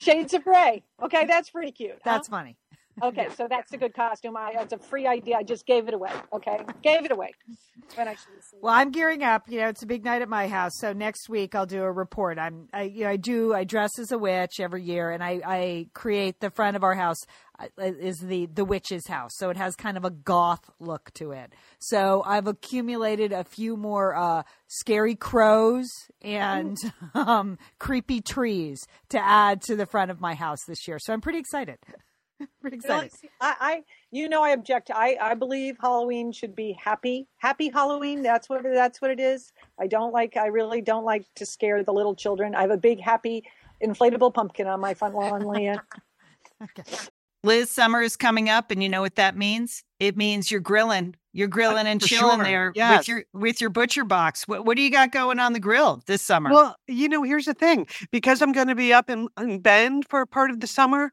Shades 0.00 0.34
of 0.34 0.44
gray. 0.44 0.82
Okay, 1.02 1.24
that's 1.26 1.50
pretty 1.50 1.72
cute. 1.72 1.92
huh? 1.92 1.98
That's 2.04 2.28
funny. 2.28 2.56
Okay, 3.02 3.28
so 3.36 3.46
that's 3.48 3.72
a 3.72 3.76
good 3.76 3.94
costume. 3.94 4.36
I, 4.36 4.54
it's 4.60 4.72
a 4.72 4.78
free 4.78 5.06
idea. 5.06 5.36
I 5.36 5.42
just 5.42 5.66
gave 5.66 5.88
it 5.88 5.94
away. 5.94 6.10
Okay, 6.32 6.58
gave 6.82 7.04
it 7.04 7.12
away. 7.12 7.30
When 7.94 8.08
I 8.08 8.16
Well, 8.60 8.74
I'm 8.74 8.90
gearing 8.90 9.22
up. 9.22 9.48
You 9.48 9.60
know, 9.60 9.68
it's 9.68 9.82
a 9.82 9.86
big 9.86 10.04
night 10.04 10.22
at 10.22 10.28
my 10.28 10.48
house. 10.48 10.72
So 10.78 10.92
next 10.92 11.28
week 11.28 11.54
I'll 11.54 11.66
do 11.66 11.82
a 11.82 11.90
report. 11.90 12.38
I'm, 12.38 12.68
I, 12.72 12.82
you 12.82 13.04
know, 13.04 13.10
I 13.10 13.16
do. 13.16 13.54
I 13.54 13.64
dress 13.64 13.98
as 13.98 14.12
a 14.12 14.18
witch 14.18 14.60
every 14.60 14.82
year, 14.82 15.10
and 15.10 15.22
I, 15.22 15.40
I 15.44 15.86
create 15.94 16.40
the 16.40 16.50
front 16.50 16.76
of 16.76 16.84
our 16.84 16.94
house 16.94 17.18
uh, 17.58 17.66
is 17.78 18.18
the 18.18 18.46
the 18.46 18.64
witch's 18.64 19.06
house. 19.06 19.32
So 19.34 19.50
it 19.50 19.56
has 19.56 19.74
kind 19.74 19.96
of 19.96 20.04
a 20.04 20.10
goth 20.10 20.70
look 20.78 21.12
to 21.14 21.32
it. 21.32 21.52
So 21.78 22.22
I've 22.24 22.46
accumulated 22.46 23.32
a 23.32 23.44
few 23.44 23.76
more 23.76 24.14
uh, 24.14 24.42
scary 24.68 25.14
crows 25.14 25.88
and 26.22 26.76
um, 27.14 27.58
creepy 27.78 28.20
trees 28.20 28.80
to 29.10 29.18
add 29.18 29.62
to 29.62 29.76
the 29.76 29.86
front 29.86 30.10
of 30.10 30.20
my 30.20 30.34
house 30.34 30.60
this 30.66 30.86
year. 30.86 30.98
So 31.00 31.12
I'm 31.12 31.20
pretty 31.20 31.38
excited. 31.38 31.78
Pretty 32.60 32.78
You 32.82 32.88
know, 32.88 33.00
excited. 33.00 33.30
I, 33.40 33.54
I, 33.60 33.82
you 34.10 34.28
know, 34.28 34.42
I 34.42 34.50
object. 34.50 34.90
I, 34.94 35.16
I 35.20 35.34
believe 35.34 35.76
Halloween 35.80 36.32
should 36.32 36.54
be 36.54 36.76
happy, 36.82 37.26
happy 37.38 37.68
Halloween. 37.68 38.22
That's 38.22 38.48
what 38.48 38.62
that's 38.62 39.00
what 39.00 39.10
it 39.10 39.20
is. 39.20 39.52
I 39.78 39.86
don't 39.86 40.12
like. 40.12 40.36
I 40.36 40.46
really 40.46 40.80
don't 40.80 41.04
like 41.04 41.24
to 41.36 41.46
scare 41.46 41.82
the 41.82 41.92
little 41.92 42.14
children. 42.14 42.54
I 42.54 42.62
have 42.62 42.70
a 42.70 42.76
big 42.76 43.00
happy 43.00 43.44
inflatable 43.82 44.34
pumpkin 44.34 44.66
on 44.66 44.80
my 44.80 44.94
front 44.94 45.14
lawn, 45.14 45.42
Leah. 45.46 45.82
Liz, 47.44 47.70
summer 47.70 48.02
is 48.02 48.16
coming 48.16 48.48
up, 48.48 48.70
and 48.72 48.82
you 48.82 48.88
know 48.88 49.00
what 49.00 49.14
that 49.14 49.36
means? 49.36 49.84
It 50.00 50.16
means 50.16 50.50
you're 50.50 50.60
grilling. 50.60 51.14
You're 51.32 51.46
uh, 51.46 51.50
grilling 51.50 51.86
and 51.86 52.02
for 52.02 52.08
chilling 52.08 52.38
sure. 52.38 52.44
there 52.44 52.72
Yes. 52.74 52.98
with 52.98 53.08
your 53.08 53.24
with 53.32 53.60
your 53.60 53.70
butcher 53.70 54.04
box. 54.04 54.48
What, 54.48 54.64
what 54.64 54.76
do 54.76 54.82
you 54.82 54.90
got 54.90 55.12
going 55.12 55.38
on 55.38 55.52
the 55.52 55.60
grill 55.60 56.02
this 56.06 56.20
summer? 56.20 56.50
Well, 56.50 56.76
you 56.88 57.08
know, 57.08 57.22
here's 57.22 57.44
the 57.44 57.54
thing. 57.54 57.86
Because 58.10 58.42
I'm 58.42 58.52
going 58.52 58.66
to 58.66 58.74
be 58.74 58.92
up 58.92 59.08
in, 59.08 59.28
in 59.38 59.60
Bend 59.60 60.06
for 60.08 60.26
part 60.26 60.50
of 60.50 60.58
the 60.58 60.66
summer, 60.66 61.12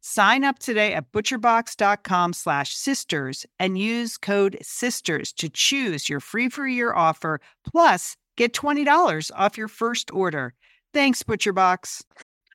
Sign 0.00 0.44
up 0.44 0.58
today 0.58 0.94
at 0.94 1.10
butcherbox.com 1.12 2.32
slash 2.32 2.74
sisters 2.74 3.44
and 3.58 3.76
use 3.78 4.16
code 4.16 4.56
sisters 4.62 5.32
to 5.34 5.48
choose 5.48 6.08
your 6.08 6.20
free 6.20 6.48
for 6.48 6.66
year 6.66 6.92
offer 6.94 7.40
plus 7.68 8.16
get 8.36 8.52
$20 8.52 9.30
off 9.34 9.58
your 9.58 9.68
first 9.68 10.12
order. 10.12 10.54
Thanks, 10.92 11.22
ButcherBox. 11.22 12.02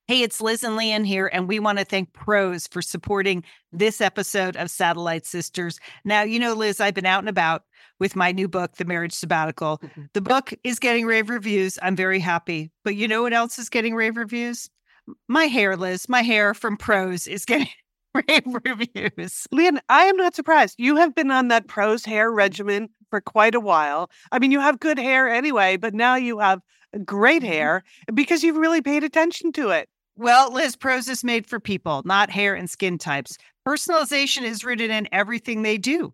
Hey, 0.07 0.23
it's 0.23 0.41
Liz 0.41 0.63
and 0.63 0.75
Lian 0.75 1.05
here, 1.05 1.29
and 1.31 1.47
we 1.47 1.59
want 1.59 1.77
to 1.77 1.85
thank 1.85 2.11
Prose 2.13 2.67
for 2.67 2.81
supporting 2.81 3.43
this 3.71 4.01
episode 4.01 4.57
of 4.57 4.69
Satellite 4.69 5.25
Sisters. 5.25 5.79
Now, 6.03 6.23
you 6.23 6.39
know, 6.39 6.53
Liz, 6.53 6.79
I've 6.81 6.93
been 6.93 7.05
out 7.05 7.19
and 7.19 7.29
about 7.29 7.63
with 7.99 8.15
my 8.15 8.31
new 8.31 8.47
book, 8.47 8.75
The 8.75 8.85
Marriage 8.85 9.13
Sabbatical. 9.13 9.77
Mhm. 9.77 10.09
The 10.13 10.21
book 10.21 10.53
is 10.63 10.79
getting 10.79 11.05
rave 11.05 11.29
reviews. 11.29 11.77
I'm 11.81 11.95
very 11.95 12.19
happy. 12.19 12.71
But 12.83 12.95
you 12.95 13.07
know 13.07 13.21
what 13.21 13.33
else 13.33 13.59
is 13.59 13.69
getting 13.69 13.95
rave 13.95 14.17
reviews? 14.17 14.69
My 15.27 15.45
hair, 15.45 15.75
Liz, 15.75 16.07
my 16.07 16.21
hair 16.21 16.53
from 16.53 16.77
Prose 16.77 17.27
is 17.27 17.45
getting 17.45 17.67
rave 18.15 18.43
reviews. 18.65 19.47
Lian, 19.51 19.79
I 19.89 20.03
am 20.03 20.17
not 20.17 20.35
surprised. 20.35 20.75
You 20.77 20.95
have 20.97 21.15
been 21.15 21.31
on 21.31 21.47
that 21.49 21.67
Prose 21.67 22.05
hair 22.05 22.31
regimen 22.31 22.89
for 23.09 23.21
quite 23.21 23.55
a 23.55 23.59
while. 23.59 24.09
I 24.31 24.39
mean, 24.39 24.51
you 24.51 24.59
have 24.59 24.79
good 24.79 24.97
hair 24.97 25.29
anyway, 25.29 25.77
but 25.77 25.93
now 25.93 26.15
you 26.15 26.39
have 26.39 26.61
great 27.05 27.41
mm-hmm. 27.41 27.51
hair 27.51 27.83
because 28.13 28.43
you've 28.43 28.57
really 28.57 28.81
paid 28.81 29.03
attention 29.03 29.51
to 29.53 29.69
it. 29.69 29.89
Well, 30.17 30.53
Liz, 30.53 30.75
Prose 30.75 31.07
is 31.07 31.23
made 31.23 31.47
for 31.47 31.59
people, 31.59 32.01
not 32.05 32.29
hair 32.29 32.53
and 32.53 32.69
skin 32.69 32.97
types. 32.97 33.37
Personalization 33.67 34.43
is 34.43 34.63
rooted 34.63 34.89
in 34.91 35.07
everything 35.11 35.61
they 35.61 35.77
do, 35.77 36.13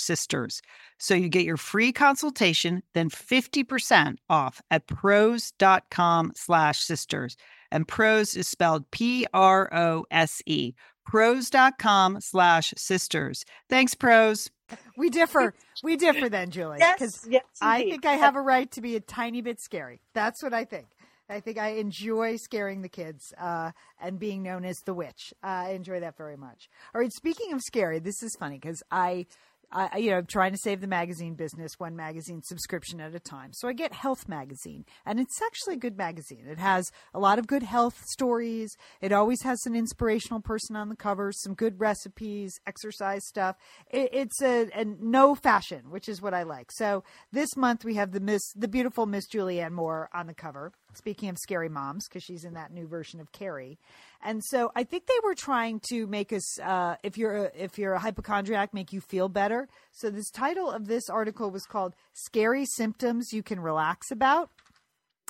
sisters. 0.00 0.60
So 0.98 1.14
you 1.14 1.28
get 1.28 1.44
your 1.44 1.56
free 1.56 1.92
consultation, 1.92 2.82
then 2.94 3.10
50% 3.10 4.16
off 4.28 4.60
at 4.70 4.86
prose.com 4.86 6.32
slash 6.34 6.80
sisters. 6.80 7.36
And 7.70 7.86
Prose 7.86 8.36
is 8.36 8.48
spelled 8.48 8.90
P 8.90 9.26
R 9.32 9.72
O 9.72 10.04
S 10.10 10.42
E. 10.46 10.72
Prose.com 11.06 12.20
slash 12.20 12.74
sisters. 12.76 13.44
Thanks, 13.68 13.94
Prose. 13.94 14.50
We 14.96 15.10
differ. 15.10 15.54
We 15.82 15.96
differ 15.96 16.28
then, 16.28 16.50
Julie. 16.50 16.76
Yes, 16.78 17.26
yes, 17.26 17.42
I 17.62 17.84
think 17.84 18.04
I 18.04 18.12
have 18.12 18.36
a 18.36 18.40
right 18.42 18.70
to 18.72 18.82
be 18.82 18.96
a 18.96 19.00
tiny 19.00 19.40
bit 19.40 19.60
scary. 19.60 20.02
That's 20.12 20.42
what 20.42 20.52
I 20.52 20.66
think. 20.66 20.88
I 21.30 21.40
think 21.40 21.58
I 21.58 21.68
enjoy 21.76 22.36
scaring 22.36 22.82
the 22.82 22.88
kids 22.88 23.32
uh, 23.38 23.70
and 23.98 24.18
being 24.18 24.42
known 24.42 24.64
as 24.64 24.80
the 24.80 24.92
witch. 24.92 25.32
Uh, 25.42 25.46
I 25.46 25.70
enjoy 25.70 26.00
that 26.00 26.16
very 26.18 26.36
much. 26.36 26.68
All 26.94 27.00
right, 27.00 27.12
speaking 27.12 27.52
of 27.54 27.62
scary, 27.62 27.98
this 27.98 28.22
is 28.22 28.36
funny 28.36 28.58
because 28.58 28.82
I, 28.90 29.24
I, 29.72 29.98
you 29.98 30.10
know, 30.10 30.18
I'm 30.18 30.26
trying 30.26 30.52
to 30.52 30.58
save 30.58 30.80
the 30.80 30.86
magazine 30.86 31.34
business 31.34 31.78
one 31.78 31.94
magazine 31.94 32.42
subscription 32.42 33.00
at 33.00 33.14
a 33.14 33.20
time. 33.20 33.52
So 33.52 33.68
I 33.68 33.72
get 33.72 33.92
Health 33.92 34.28
Magazine, 34.28 34.84
and 35.06 35.20
it's 35.20 35.40
actually 35.42 35.74
a 35.74 35.78
good 35.78 35.96
magazine. 35.96 36.44
It 36.48 36.58
has 36.58 36.90
a 37.14 37.20
lot 37.20 37.38
of 37.38 37.46
good 37.46 37.62
health 37.62 38.02
stories. 38.06 38.76
It 39.00 39.12
always 39.12 39.42
has 39.42 39.60
an 39.66 39.76
inspirational 39.76 40.40
person 40.40 40.74
on 40.74 40.88
the 40.88 40.96
cover, 40.96 41.30
some 41.32 41.54
good 41.54 41.78
recipes, 41.80 42.58
exercise 42.66 43.24
stuff. 43.26 43.56
It, 43.90 44.10
it's 44.12 44.42
a, 44.42 44.68
a 44.74 44.84
no 44.84 45.34
fashion, 45.34 45.90
which 45.90 46.08
is 46.08 46.20
what 46.20 46.34
I 46.34 46.42
like. 46.42 46.72
So 46.72 47.04
this 47.30 47.56
month 47.56 47.84
we 47.84 47.94
have 47.94 48.12
the 48.12 48.20
Miss, 48.20 48.42
the 48.54 48.68
beautiful 48.68 49.06
Miss 49.06 49.28
Julianne 49.28 49.72
Moore 49.72 50.08
on 50.12 50.26
the 50.26 50.34
cover. 50.34 50.72
Speaking 50.94 51.28
of 51.28 51.38
scary 51.38 51.68
moms, 51.68 52.08
because 52.08 52.24
she's 52.24 52.44
in 52.44 52.54
that 52.54 52.72
new 52.72 52.88
version 52.88 53.20
of 53.20 53.30
Carrie, 53.30 53.78
and 54.22 54.42
so 54.44 54.70
I 54.74 54.84
think 54.84 55.06
they 55.06 55.18
were 55.24 55.34
trying 55.34 55.80
to 55.90 56.06
make 56.06 56.32
us, 56.32 56.58
uh, 56.60 56.96
if 57.02 57.16
you're 57.16 57.46
a, 57.46 57.50
if 57.54 57.78
you're 57.78 57.94
a 57.94 57.98
hypochondriac, 57.98 58.74
make 58.74 58.92
you 58.92 59.00
feel 59.00 59.28
better. 59.28 59.68
So 59.92 60.10
this 60.10 60.30
title 60.30 60.70
of 60.70 60.86
this 60.86 61.08
article 61.08 61.50
was 61.50 61.64
called 61.64 61.94
"Scary 62.12 62.66
Symptoms 62.66 63.32
You 63.32 63.42
Can 63.42 63.60
Relax 63.60 64.10
About." 64.10 64.50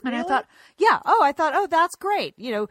And 0.05 0.17
I 0.17 0.23
thought, 0.23 0.47
yeah, 0.79 0.99
oh, 1.05 1.23
I 1.23 1.33
thought, 1.33 1.53
oh, 1.55 1.67
that's 1.67 1.95
great. 1.97 2.33
You 2.39 2.53
know, 2.53 2.69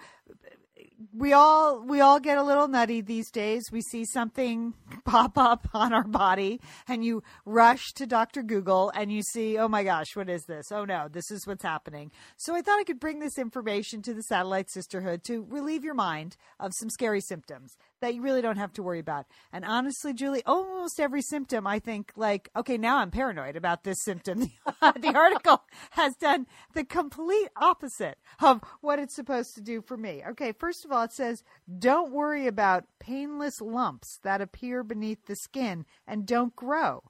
we 1.14 1.34
all 1.34 1.82
we 1.82 2.02
all 2.02 2.20
get 2.20 2.38
a 2.38 2.44
little 2.44 2.68
nutty 2.68 3.02
these 3.02 3.32
days. 3.32 3.64
We 3.72 3.82
see 3.82 4.06
something 4.06 4.74
pop 5.06 5.38
up 5.38 5.68
on 5.74 5.94
our 5.94 6.04
body 6.04 6.62
and 6.88 7.04
you 7.04 7.24
rush 7.46 7.94
to 7.94 8.06
Dr. 8.06 8.44
Google 8.44 8.92
and 8.96 9.12
you 9.12 9.22
see, 9.22 9.58
"Oh 9.58 9.68
my 9.68 9.84
gosh, 9.84 10.16
what 10.16 10.30
is 10.30 10.44
this? 10.46 10.72
Oh 10.72 10.86
no, 10.86 11.08
this 11.10 11.32
is 11.32 11.46
what's 11.48 11.64
happening." 11.64 12.12
So 12.38 12.56
I 12.56 12.62
thought 12.62 12.80
I 12.80 12.84
could 12.84 13.00
bring 13.00 13.20
this 13.20 13.38
information 13.38 14.02
to 14.04 14.14
the 14.14 14.24
Satellite 14.24 14.70
Sisterhood 14.70 15.24
to 15.26 15.46
relieve 15.50 15.84
your 15.84 15.94
mind 15.94 16.38
of 16.60 16.74
some 16.74 16.90
scary 16.90 17.22
symptoms 17.22 17.76
that 18.02 18.16
you 18.16 18.22
really 18.22 18.42
don't 18.42 18.58
have 18.58 18.74
to 18.74 18.84
worry 18.84 19.00
about. 19.00 19.26
And 19.52 19.66
honestly, 19.66 20.14
Julie, 20.14 20.44
almost 20.46 21.00
every 21.00 21.22
symptom 21.22 21.68
I 21.68 21.80
think 21.80 22.12
like, 22.16 22.50
"Okay, 22.56 22.78
now 22.78 22.98
I'm 22.98 23.12
paranoid 23.12 23.56
about 23.56 23.84
this 23.84 24.04
symptom." 24.04 24.40
the 24.82 25.14
article 25.16 25.64
has 25.92 26.16
done 26.16 26.48
the 26.74 26.84
complete 26.84 27.50
opposite 27.56 28.18
of 28.42 28.62
what 28.82 29.00
it's 29.00 29.16
supposed 29.16 29.56
to 29.56 29.62
do 29.62 29.82
for 29.82 29.98
me. 29.98 30.24
Okay, 30.30 30.52
first 30.52 30.86
of 30.86 30.92
all, 30.92 31.04
it 31.04 31.14
says, 31.14 31.44
don't 31.78 32.12
worry 32.12 32.48
about 32.48 32.86
painless 33.00 33.62
lumps 33.62 34.20
that 34.24 34.42
appear 34.42 34.84
beneath 34.84 35.26
the 35.26 35.36
skin 35.36 35.86
and 36.08 36.26
don't 36.26 36.56
grow. 36.56 37.04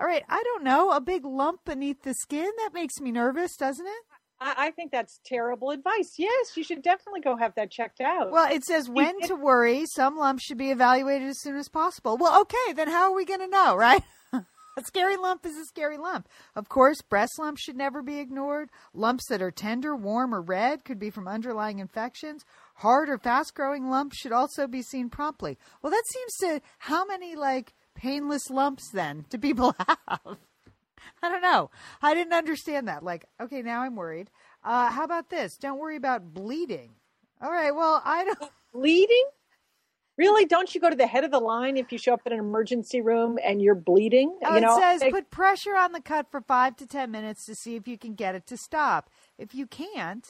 All 0.00 0.06
right, 0.06 0.22
I 0.28 0.42
don't 0.44 0.62
know. 0.62 0.92
A 0.92 1.00
big 1.00 1.24
lump 1.24 1.64
beneath 1.64 2.02
the 2.02 2.14
skin? 2.14 2.48
That 2.58 2.72
makes 2.72 3.00
me 3.00 3.10
nervous, 3.10 3.56
doesn't 3.56 3.86
it? 3.86 4.04
I, 4.40 4.70
think 4.70 4.92
that's 4.92 5.20
terrible 5.24 5.70
advice. 5.70 6.12
Yes, 6.16 6.56
you 6.56 6.62
should 6.62 6.82
definitely 6.82 7.20
go 7.20 7.36
have 7.36 7.54
that 7.56 7.70
checked 7.70 8.00
out. 8.00 8.30
Well, 8.30 8.52
it 8.52 8.64
says 8.64 8.88
when 8.88 9.20
to 9.22 9.34
worry. 9.34 9.84
Some 9.86 10.16
lumps 10.16 10.44
should 10.44 10.58
be 10.58 10.70
evaluated 10.70 11.28
as 11.28 11.40
soon 11.40 11.56
as 11.56 11.68
possible. 11.68 12.16
Well, 12.16 12.40
okay, 12.42 12.72
then 12.74 12.88
how 12.88 13.10
are 13.10 13.16
we 13.16 13.24
going 13.24 13.40
to 13.40 13.48
know, 13.48 13.76
right? 13.76 14.02
a 14.32 14.84
scary 14.84 15.16
lump 15.16 15.44
is 15.44 15.56
a 15.56 15.64
scary 15.64 15.98
lump. 15.98 16.28
Of 16.54 16.68
course, 16.68 17.02
breast 17.02 17.38
lumps 17.38 17.62
should 17.62 17.76
never 17.76 18.02
be 18.02 18.18
ignored. 18.18 18.70
Lumps 18.94 19.26
that 19.28 19.42
are 19.42 19.50
tender, 19.50 19.96
warm, 19.96 20.34
or 20.34 20.40
red 20.40 20.84
could 20.84 20.98
be 20.98 21.10
from 21.10 21.26
underlying 21.26 21.80
infections. 21.80 22.44
Hard 22.76 23.08
or 23.08 23.18
fast 23.18 23.54
growing 23.54 23.90
lumps 23.90 24.18
should 24.18 24.32
also 24.32 24.66
be 24.66 24.82
seen 24.82 25.10
promptly. 25.10 25.58
Well, 25.82 25.90
that 25.90 26.04
seems 26.06 26.34
to 26.42 26.62
how 26.78 27.04
many 27.04 27.34
like 27.34 27.74
painless 27.94 28.50
lumps 28.50 28.90
then 28.92 29.24
do 29.28 29.38
people 29.38 29.74
have? 29.88 30.38
I 31.22 31.28
don't 31.28 31.42
know. 31.42 31.70
I 32.02 32.14
didn't 32.14 32.32
understand 32.32 32.88
that. 32.88 33.02
Like, 33.02 33.24
okay, 33.40 33.62
now 33.62 33.82
I'm 33.82 33.96
worried. 33.96 34.30
Uh, 34.64 34.90
how 34.90 35.04
about 35.04 35.30
this? 35.30 35.56
Don't 35.56 35.78
worry 35.78 35.96
about 35.96 36.32
bleeding. 36.34 36.90
All 37.40 37.50
right. 37.50 37.74
Well, 37.74 38.02
I 38.04 38.24
don't. 38.24 38.50
bleeding? 38.72 39.24
Really? 40.16 40.46
Don't 40.46 40.74
you 40.74 40.80
go 40.80 40.90
to 40.90 40.96
the 40.96 41.06
head 41.06 41.22
of 41.22 41.30
the 41.30 41.38
line 41.38 41.76
if 41.76 41.92
you 41.92 41.98
show 41.98 42.12
up 42.12 42.22
in 42.26 42.32
an 42.32 42.40
emergency 42.40 43.00
room 43.00 43.38
and 43.44 43.62
you're 43.62 43.76
bleeding? 43.76 44.36
Oh, 44.44 44.54
you 44.54 44.60
know, 44.60 44.76
it 44.76 44.80
says 44.80 45.00
like- 45.00 45.12
put 45.12 45.30
pressure 45.30 45.76
on 45.76 45.92
the 45.92 46.00
cut 46.00 46.26
for 46.30 46.40
five 46.40 46.76
to 46.76 46.86
ten 46.86 47.10
minutes 47.12 47.46
to 47.46 47.54
see 47.54 47.76
if 47.76 47.86
you 47.86 47.96
can 47.96 48.14
get 48.14 48.34
it 48.34 48.44
to 48.46 48.56
stop. 48.56 49.10
If 49.38 49.54
you 49.54 49.66
can't, 49.68 50.26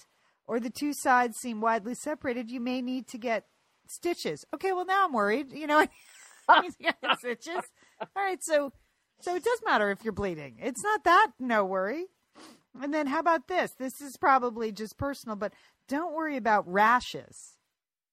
or 0.47 0.61
the 0.61 0.69
two 0.71 0.93
sides 0.93 1.39
seem 1.39 1.63
widely 1.63 1.95
separated, 1.95 2.51
you 2.51 2.61
may 2.61 2.83
need 2.83 3.07
to 3.09 3.19
get 3.19 3.47
stitches. 3.87 4.45
Okay, 4.55 4.73
well 4.73 4.85
now 4.85 5.07
I'm 5.07 5.13
worried. 5.15 5.53
You 5.53 5.67
know, 5.67 5.87
I 6.49 6.61
need 6.61 6.73
to 6.73 6.83
get 6.83 6.97
stitches. 7.19 7.63
All 8.01 8.09
right, 8.15 8.43
so 8.45 8.73
so 9.21 9.35
it 9.35 9.45
does 9.45 9.61
matter 9.65 9.91
if 9.91 10.05
you're 10.05 10.13
bleeding. 10.13 10.57
It's 10.61 10.83
not 10.83 11.05
that 11.05 11.33
no 11.39 11.65
worry. 11.65 12.07
And 12.81 12.95
then 12.95 13.07
how 13.07 13.19
about 13.19 13.49
this? 13.49 13.73
This 13.73 14.01
is 14.01 14.17
probably 14.17 14.71
just 14.73 14.97
personal, 14.97 15.37
but 15.37 15.53
don't 15.89 16.15
worry 16.15 16.37
about 16.37 16.71
rashes. 16.71 17.55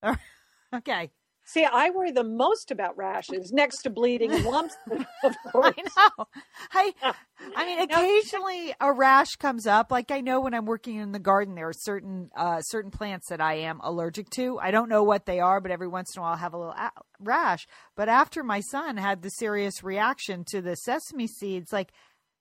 okay. 0.74 1.12
See, 1.48 1.64
I 1.64 1.92
worry 1.92 2.12
the 2.12 2.24
most 2.24 2.72
about 2.72 2.98
rashes 2.98 3.52
next 3.54 3.84
to 3.84 3.92
bleeding 3.92 4.32
lumps. 4.44 4.76
Of 5.24 5.36
course. 5.52 5.76
I 5.78 6.10
know. 6.18 6.26
I, 6.74 6.94
I 7.56 7.66
mean, 7.66 7.80
occasionally 7.82 8.74
a 8.82 8.92
rash 8.92 9.36
comes 9.36 9.68
up. 9.68 9.92
Like 9.92 10.10
I 10.10 10.22
know 10.22 10.42
when 10.42 10.56
I'm 10.56 10.66
working 10.66 10.96
in 10.96 11.12
the 11.12 11.20
garden, 11.20 11.54
there 11.54 11.70
are 11.70 11.74
certain 11.74 12.32
uh, 12.36 12.62
certain 12.62 12.90
plants 12.90 13.30
that 13.30 13.42
I 13.42 13.56
am 13.56 13.80
allergic 13.84 14.30
to. 14.32 14.60
I 14.60 14.72
don't 14.72 14.90
know 14.90 15.04
what 15.04 15.28
they 15.28 15.40
are, 15.40 15.62
but 15.62 15.70
every 15.72 15.88
once 15.88 16.16
in 16.16 16.20
a 16.20 16.24
while 16.24 16.32
I'll 16.32 16.38
have 16.38 16.54
a 16.56 16.58
little 16.58 16.74
a- 16.74 16.92
rash. 17.20 17.68
But 17.96 18.10
after 18.10 18.44
my 18.44 18.62
son 18.62 18.98
had 18.98 19.22
the 19.22 19.30
serious 19.30 19.84
reaction 19.84 20.46
to 20.46 20.62
the 20.62 20.76
sesame 20.76 21.28
seeds, 21.28 21.72
like 21.72 21.92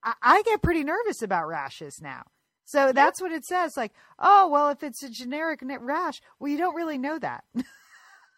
I, 0.02 0.14
I 0.22 0.42
get 0.42 0.62
pretty 0.62 0.82
nervous 0.82 1.20
about 1.20 1.46
rashes 1.46 2.00
now. 2.00 2.22
So 2.64 2.92
that's 2.92 3.20
what 3.20 3.32
it 3.32 3.44
says. 3.44 3.76
Like, 3.76 3.92
oh 4.18 4.48
well, 4.48 4.70
if 4.70 4.82
it's 4.82 5.02
a 5.02 5.10
generic 5.10 5.60
rash, 5.62 6.22
well, 6.40 6.50
you 6.50 6.56
don't 6.56 6.74
really 6.74 6.96
know 6.96 7.18
that. 7.18 7.44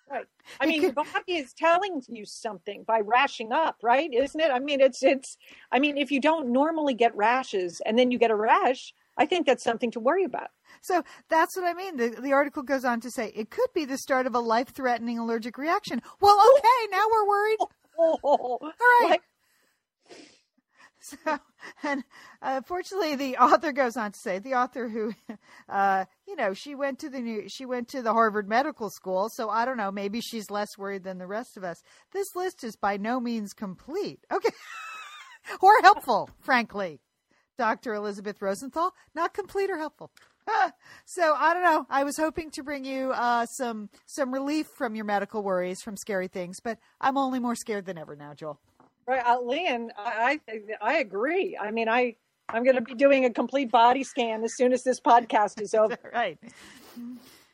Right. 0.08 0.26
I 0.60 0.66
mean, 0.66 0.82
your 0.82 0.92
body 0.92 1.08
is 1.34 1.52
telling 1.52 2.00
you 2.08 2.24
something 2.24 2.84
by 2.86 3.00
rashing 3.00 3.50
up, 3.52 3.76
right? 3.82 4.08
Isn't 4.12 4.40
it? 4.40 4.50
I 4.52 4.60
mean, 4.60 4.80
it's 4.80 5.02
it's. 5.02 5.36
I 5.72 5.80
mean, 5.80 5.96
if 5.96 6.12
you 6.12 6.20
don't 6.20 6.50
normally 6.52 6.94
get 6.94 7.16
rashes 7.16 7.82
and 7.84 7.98
then 7.98 8.10
you 8.12 8.18
get 8.18 8.30
a 8.30 8.36
rash, 8.36 8.94
I 9.18 9.26
think 9.26 9.46
that's 9.46 9.64
something 9.64 9.90
to 9.92 10.00
worry 10.00 10.22
about. 10.22 10.50
So 10.80 11.02
that's 11.28 11.56
what 11.56 11.64
I 11.64 11.74
mean. 11.74 11.96
The, 11.96 12.10
the 12.20 12.32
article 12.32 12.62
goes 12.62 12.84
on 12.84 13.00
to 13.00 13.10
say 13.10 13.32
it 13.34 13.50
could 13.50 13.68
be 13.74 13.84
the 13.84 13.98
start 13.98 14.26
of 14.26 14.34
a 14.36 14.40
life 14.40 14.68
threatening 14.68 15.18
allergic 15.18 15.58
reaction. 15.58 16.00
Well, 16.20 16.40
okay, 16.56 16.88
now 16.92 17.04
we're 17.10 17.28
worried. 17.28 17.58
All 18.22 18.60
right. 18.62 19.06
like- 19.10 19.22
So, 21.00 21.38
and 21.82 22.04
uh, 22.42 22.60
fortunately, 22.62 23.16
the 23.16 23.36
author 23.40 23.72
goes 23.72 23.96
on 23.96 24.12
to 24.12 24.18
say 24.18 24.38
the 24.38 24.54
author 24.54 24.88
who, 24.88 25.12
uh, 25.68 26.04
you 26.26 26.36
know, 26.36 26.54
she 26.54 26.74
went 26.74 26.98
to 27.00 27.08
the 27.08 27.20
new, 27.20 27.48
she 27.48 27.66
went 27.66 27.88
to 27.88 28.02
the 28.02 28.12
Harvard 28.12 28.48
Medical 28.48 28.90
School, 28.90 29.28
so 29.30 29.48
I 29.48 29.64
don't 29.64 29.76
know, 29.76 29.90
maybe 29.90 30.20
she's 30.20 30.50
less 30.50 30.78
worried 30.78 31.04
than 31.04 31.18
the 31.18 31.26
rest 31.26 31.56
of 31.56 31.64
us. 31.64 31.82
This 32.12 32.34
list 32.34 32.64
is 32.64 32.76
by 32.76 32.96
no 32.96 33.20
means 33.20 33.52
complete, 33.52 34.20
okay, 34.32 34.50
or 35.60 35.72
helpful, 35.82 36.30
frankly. 36.40 37.00
Dr. 37.58 37.94
Elizabeth 37.94 38.42
Rosenthal, 38.42 38.92
not 39.14 39.32
complete 39.32 39.70
or 39.70 39.78
helpful. 39.78 40.10
so 41.06 41.34
I 41.34 41.54
don't 41.54 41.62
know. 41.62 41.86
I 41.88 42.04
was 42.04 42.18
hoping 42.18 42.50
to 42.50 42.62
bring 42.62 42.84
you 42.84 43.12
uh, 43.12 43.46
some 43.46 43.88
some 44.04 44.32
relief 44.32 44.66
from 44.76 44.94
your 44.94 45.06
medical 45.06 45.42
worries 45.42 45.80
from 45.82 45.96
scary 45.96 46.28
things, 46.28 46.60
but 46.62 46.78
I'm 47.00 47.16
only 47.16 47.38
more 47.38 47.54
scared 47.54 47.86
than 47.86 47.96
ever 47.96 48.14
now, 48.14 48.34
Joel. 48.34 48.60
Right, 49.06 49.24
uh, 49.24 49.38
Lian, 49.40 49.90
I, 49.96 50.40
I 50.48 50.60
I 50.80 50.98
agree. 50.98 51.56
I 51.60 51.70
mean, 51.70 51.88
I 51.88 52.16
I'm 52.48 52.64
going 52.64 52.76
to 52.76 52.82
be 52.82 52.94
doing 52.94 53.24
a 53.24 53.30
complete 53.30 53.70
body 53.70 54.04
scan 54.04 54.44
as 54.44 54.54
soon 54.54 54.72
as 54.72 54.82
this 54.84 55.00
podcast 55.00 55.60
is 55.60 55.74
over. 55.74 55.98
right. 56.14 56.38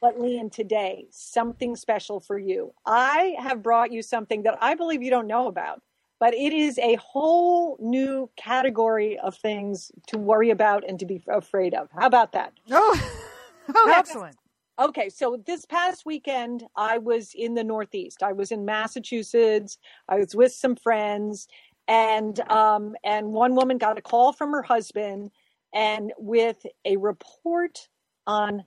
But 0.00 0.18
Lian, 0.18 0.50
today 0.50 1.06
something 1.10 1.76
special 1.76 2.20
for 2.20 2.38
you. 2.38 2.72
I 2.86 3.36
have 3.38 3.62
brought 3.62 3.92
you 3.92 4.02
something 4.02 4.42
that 4.42 4.58
I 4.60 4.74
believe 4.74 5.02
you 5.02 5.10
don't 5.10 5.26
know 5.26 5.46
about, 5.46 5.82
but 6.18 6.34
it 6.34 6.52
is 6.52 6.78
a 6.78 6.96
whole 6.96 7.76
new 7.80 8.30
category 8.36 9.18
of 9.18 9.36
things 9.36 9.92
to 10.08 10.18
worry 10.18 10.50
about 10.50 10.88
and 10.88 10.98
to 11.00 11.06
be 11.06 11.22
afraid 11.28 11.74
of. 11.74 11.88
How 11.96 12.06
about 12.06 12.32
that? 12.32 12.52
Oh, 12.70 13.12
oh, 13.74 13.94
excellent. 13.94 14.36
Okay, 14.78 15.10
so 15.10 15.42
this 15.46 15.66
past 15.66 16.06
weekend, 16.06 16.64
I 16.76 16.98
was 16.98 17.34
in 17.34 17.54
the 17.54 17.62
Northeast. 17.62 18.22
I 18.22 18.32
was 18.32 18.50
in 18.52 18.64
Massachusetts. 18.64 19.76
I 20.08 20.16
was 20.16 20.34
with 20.34 20.52
some 20.52 20.76
friends, 20.76 21.46
and 21.88 22.40
um, 22.50 22.96
and 23.04 23.32
one 23.32 23.54
woman 23.54 23.76
got 23.76 23.98
a 23.98 24.02
call 24.02 24.32
from 24.32 24.50
her 24.52 24.62
husband, 24.62 25.30
and 25.74 26.12
with 26.16 26.64
a 26.86 26.96
report 26.96 27.88
on 28.26 28.64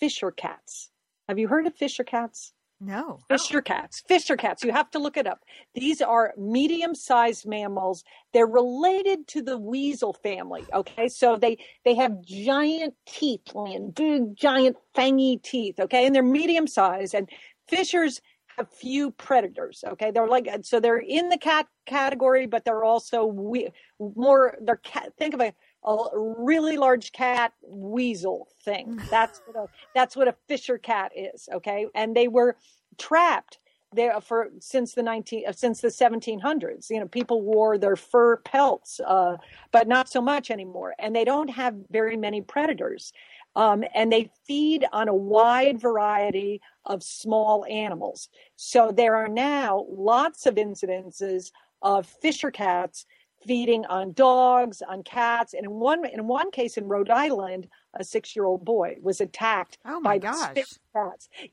fisher 0.00 0.32
cats. 0.32 0.90
Have 1.28 1.38
you 1.38 1.46
heard 1.46 1.66
of 1.66 1.74
fisher 1.74 2.04
cats? 2.04 2.52
No. 2.80 3.20
Fisher 3.28 3.62
cats. 3.62 4.02
Fisher 4.06 4.36
cats. 4.36 4.62
You 4.62 4.72
have 4.72 4.90
to 4.90 4.98
look 4.98 5.16
it 5.16 5.26
up. 5.26 5.40
These 5.74 6.02
are 6.02 6.34
medium 6.36 6.94
sized 6.94 7.46
mammals. 7.46 8.04
They're 8.34 8.46
related 8.46 9.26
to 9.28 9.42
the 9.42 9.56
weasel 9.56 10.12
family. 10.12 10.64
Okay. 10.74 11.08
So 11.08 11.36
they, 11.36 11.58
they 11.84 11.94
have 11.94 12.22
giant 12.22 12.94
teeth, 13.06 13.54
Lynn, 13.54 13.92
big, 13.92 14.36
giant, 14.36 14.76
fangy 14.94 15.42
teeth. 15.42 15.80
Okay. 15.80 16.04
And 16.04 16.14
they're 16.14 16.22
medium 16.22 16.66
sized. 16.66 17.14
And 17.14 17.30
fishers 17.66 18.20
have 18.58 18.70
few 18.70 19.10
predators. 19.10 19.82
Okay. 19.86 20.10
They're 20.10 20.28
like, 20.28 20.46
so 20.62 20.78
they're 20.78 20.98
in 20.98 21.30
the 21.30 21.38
cat 21.38 21.66
category, 21.86 22.46
but 22.46 22.66
they're 22.66 22.84
also 22.84 23.24
we, 23.24 23.70
more, 23.98 24.58
they're 24.60 24.76
cat. 24.76 25.12
Think 25.18 25.32
of 25.32 25.40
a, 25.40 25.54
a 25.86 25.96
really 26.14 26.76
large 26.76 27.12
cat 27.12 27.52
weasel 27.62 28.48
thing. 28.64 29.00
That's 29.10 29.40
what 29.46 29.64
a, 29.64 29.68
that's 29.94 30.16
what 30.16 30.28
a 30.28 30.34
fisher 30.48 30.78
cat 30.78 31.12
is. 31.14 31.48
Okay. 31.52 31.86
And 31.94 32.14
they 32.16 32.28
were 32.28 32.56
trapped 32.98 33.58
there 33.92 34.20
for 34.20 34.48
since 34.60 34.94
the 34.94 35.02
19 35.02 35.44
uh, 35.48 35.52
since 35.52 35.80
the 35.80 35.88
1700s 35.88 36.90
you 36.90 36.98
know 36.98 37.06
people 37.06 37.42
wore 37.42 37.78
their 37.78 37.96
fur 37.96 38.36
pelts 38.38 39.00
uh, 39.06 39.36
but 39.72 39.86
not 39.86 40.08
so 40.08 40.20
much 40.20 40.50
anymore 40.50 40.94
and 40.98 41.14
they 41.14 41.24
don't 41.24 41.48
have 41.48 41.74
very 41.90 42.16
many 42.16 42.40
predators 42.40 43.12
um, 43.54 43.84
and 43.94 44.12
they 44.12 44.30
feed 44.46 44.84
on 44.92 45.08
a 45.08 45.14
wide 45.14 45.80
variety 45.80 46.60
of 46.84 47.02
small 47.02 47.64
animals 47.66 48.28
so 48.56 48.92
there 48.92 49.14
are 49.14 49.28
now 49.28 49.86
lots 49.88 50.46
of 50.46 50.56
incidences 50.56 51.52
of 51.82 52.06
fisher 52.06 52.50
cats 52.50 53.06
feeding 53.46 53.84
on 53.86 54.12
dogs 54.12 54.82
on 54.88 55.02
cats 55.02 55.54
and 55.54 55.64
in 55.64 55.70
one 55.72 56.04
in 56.06 56.26
one 56.26 56.50
case 56.50 56.76
in 56.76 56.88
rhode 56.88 57.10
island 57.10 57.68
a 57.94 58.04
six-year-old 58.04 58.64
boy 58.64 58.96
was 59.00 59.20
attacked 59.20 59.78
Oh 59.84 60.00
my 60.00 60.18
by 60.18 60.18
cats. 60.54 60.78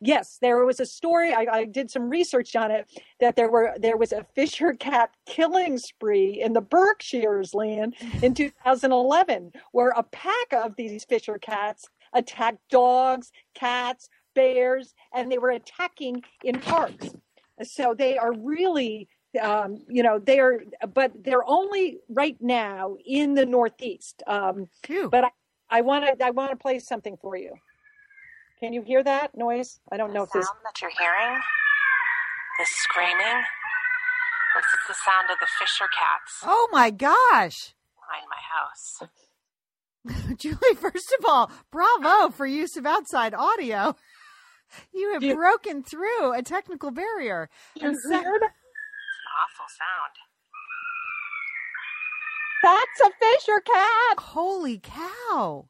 Yes, 0.02 0.38
there 0.42 0.66
was 0.66 0.80
a 0.80 0.86
story. 0.86 1.34
I, 1.34 1.46
I 1.52 1.66
did 1.66 1.90
some 1.92 2.10
research 2.10 2.56
on 2.56 2.72
it 2.72 2.88
that 3.20 3.36
there 3.36 3.50
were 3.50 3.74
there 3.80 3.98
was 3.98 4.12
a 4.12 4.26
fisher 4.36 4.74
cat 4.74 5.12
killing 5.26 5.78
spree 5.78 6.42
in 6.42 6.54
the 6.54 6.62
Berkshires 6.62 7.54
land 7.54 7.96
in 8.22 8.34
2011, 8.36 9.52
where 9.72 9.90
a 9.92 10.04
pack 10.04 10.54
of 10.54 10.76
these 10.76 11.06
fisher 11.06 11.38
cats 11.38 11.88
attacked 12.14 12.60
dogs, 12.70 13.32
cats, 13.54 14.10
bears, 14.36 14.94
and 15.14 15.32
they 15.32 15.38
were 15.38 15.52
attacking 15.52 16.22
in 16.44 16.60
parks. 16.60 17.10
So 17.64 17.94
they 17.94 18.18
are 18.18 18.34
really. 18.34 19.08
Um, 19.42 19.80
you 19.90 20.04
know 20.04 20.20
they 20.20 20.40
are, 20.40 20.62
but 20.94 21.12
they're 21.24 21.48
only 21.48 22.00
right 22.10 22.38
now 22.40 22.98
in 23.06 23.34
the 23.34 23.46
Northeast. 23.46 24.22
Um, 24.28 24.68
Phew. 24.84 25.10
but 25.10 25.24
I, 25.26 25.30
I 25.70 25.82
want 25.82 26.06
to 26.20 26.26
I 26.26 26.30
want 26.30 26.52
to 26.52 26.56
play 26.56 26.80
something 26.80 27.18
for 27.22 27.36
you. 27.36 27.54
Can 28.60 28.74
you 28.74 28.82
hear 28.84 29.04
that 29.04 29.36
noise? 29.36 29.80
I 29.92 29.98
don't 29.98 30.14
know 30.14 30.24
if 30.24 30.30
this. 30.32 30.46
sound 30.46 30.60
that 30.64 30.82
you're 30.82 30.92
hearing, 30.98 31.40
the 32.60 32.66
screaming, 32.68 33.44
this 34.56 34.66
is 34.66 34.88
the 34.88 34.94
sound 34.94 35.30
of 35.32 35.40
the 35.40 35.48
fisher 35.60 35.86
cats 35.98 36.40
oh 36.44 36.70
my 36.72 36.90
gosh. 36.92 37.74
behind 37.98 38.26
my 38.30 38.42
house. 38.54 39.10
Julie, 40.38 40.76
first 40.76 41.16
of 41.20 41.26
all, 41.26 41.52
bravo 41.72 42.30
for 42.30 42.46
use 42.46 42.78
of 42.78 42.86
outside 42.86 43.34
audio. 43.34 43.96
You 44.92 45.14
have 45.14 45.22
You- 45.22 45.36
broken 45.36 45.84
through 45.84 46.34
a 46.34 46.42
technical 46.42 46.90
barrier. 46.90 47.48
You 47.76 47.90
And 47.90 47.98
sec- 48.00 48.24
heard? 48.24 48.42
It's 49.34 49.40
an 49.40 49.42
awful 49.42 49.66
sound. 49.70 50.14
That's 52.64 53.00
a 53.02 53.12
Fisher 53.20 53.60
cat. 53.62 54.20
Holy 54.20 54.80
cow. 54.80 55.68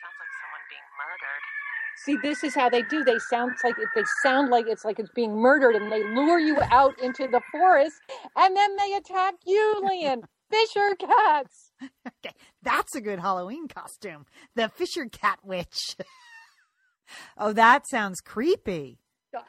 Sounds 0.00 0.16
like 0.20 0.32
someone 0.42 0.64
being 0.68 0.88
murdered. 0.98 1.42
See, 2.04 2.16
this 2.22 2.44
is 2.44 2.54
how 2.54 2.68
they 2.68 2.82
do. 2.82 3.04
They 3.04 3.18
sound 3.30 3.52
like 3.64 3.74
they 3.94 4.02
sound 4.22 4.50
like 4.50 4.66
it's 4.68 4.84
like 4.84 4.98
it's 4.98 5.10
being 5.14 5.36
murdered, 5.36 5.74
and 5.76 5.90
they 5.90 6.04
lure 6.14 6.38
you 6.38 6.58
out 6.70 7.00
into 7.02 7.26
the 7.26 7.40
forest, 7.50 7.96
and 8.36 8.56
then 8.56 8.76
they 8.76 8.94
attack 8.94 9.34
you, 9.44 9.80
Lian. 9.82 10.22
Fisher 10.50 10.94
cats. 10.94 11.72
Okay, 12.06 12.34
that's 12.62 12.94
a 12.94 13.00
good 13.00 13.18
Halloween 13.18 13.66
costume. 13.66 14.26
The 14.54 14.68
Fisher 14.68 15.06
Cat 15.06 15.40
Witch. 15.42 15.96
oh, 17.38 17.52
that 17.52 17.88
sounds 17.88 18.20
creepy. 18.20 19.00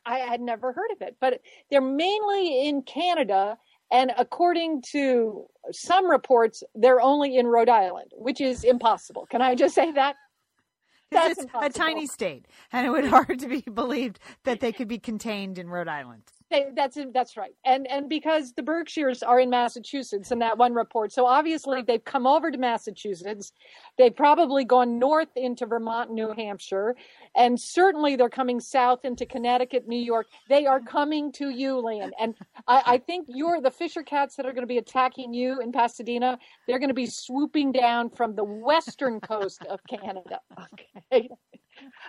I 0.05 0.19
had 0.19 0.41
never 0.41 0.73
heard 0.73 0.91
of 0.91 1.01
it, 1.01 1.17
but 1.19 1.41
they're 1.69 1.81
mainly 1.81 2.67
in 2.67 2.81
Canada. 2.83 3.57
And 3.91 4.11
according 4.17 4.81
to 4.91 5.45
some 5.71 6.09
reports, 6.09 6.63
they're 6.75 7.01
only 7.01 7.38
in 7.38 7.47
Rhode 7.47 7.69
Island, 7.69 8.11
which 8.15 8.41
is 8.41 8.63
impossible. 8.63 9.25
Can 9.29 9.41
I 9.41 9.55
just 9.55 9.73
say 9.75 9.91
that? 9.93 10.15
That's 11.11 11.39
it's 11.39 11.51
a 11.53 11.69
tiny 11.69 12.05
state, 12.05 12.47
and 12.73 12.85
it 12.85 12.89
would 12.89 13.05
hard 13.09 13.39
to 13.39 13.47
be 13.47 13.61
believed 13.61 14.19
that 14.43 14.59
they 14.59 14.73
could 14.73 14.89
be 14.89 14.99
contained 14.99 15.57
in 15.57 15.69
Rhode 15.69 15.88
Island. 15.88 16.23
They, 16.49 16.67
that's 16.75 16.97
that's 17.13 17.35
right, 17.35 17.51
and 17.65 17.85
and 17.87 18.07
because 18.07 18.53
the 18.53 18.63
Berkshires 18.63 19.21
are 19.21 19.37
in 19.39 19.49
Massachusetts 19.49 20.31
in 20.31 20.39
that 20.39 20.57
one 20.57 20.73
report, 20.73 21.11
so 21.11 21.25
obviously 21.25 21.81
they've 21.81 22.03
come 22.03 22.25
over 22.25 22.51
to 22.51 22.57
Massachusetts. 22.57 23.51
They've 23.97 24.15
probably 24.15 24.63
gone 24.63 24.97
north 24.97 25.27
into 25.35 25.65
Vermont, 25.65 26.11
New 26.11 26.31
Hampshire, 26.31 26.95
and 27.35 27.59
certainly 27.59 28.15
they're 28.15 28.29
coming 28.29 28.61
south 28.61 29.03
into 29.03 29.25
Connecticut, 29.25 29.89
New 29.89 29.99
York. 29.99 30.27
They 30.47 30.65
are 30.65 30.79
coming 30.79 31.33
to 31.33 31.49
you, 31.49 31.79
Lynn, 31.79 32.11
and 32.17 32.33
I, 32.65 32.83
I 32.85 32.97
think 32.99 33.27
you're 33.29 33.59
the 33.59 33.71
Fisher 33.71 34.03
cats 34.03 34.35
that 34.37 34.45
are 34.45 34.53
going 34.53 34.63
to 34.63 34.67
be 34.67 34.77
attacking 34.77 35.33
you 35.33 35.59
in 35.59 35.73
Pasadena. 35.73 36.39
They're 36.65 36.79
going 36.79 36.89
to 36.89 36.93
be 36.95 37.07
swooping 37.07 37.73
down 37.73 38.09
from 38.09 38.35
the 38.35 38.45
western 38.45 39.19
coast 39.19 39.65
of 39.69 39.81
Canada. 39.89 40.39
Okay. 41.11 41.29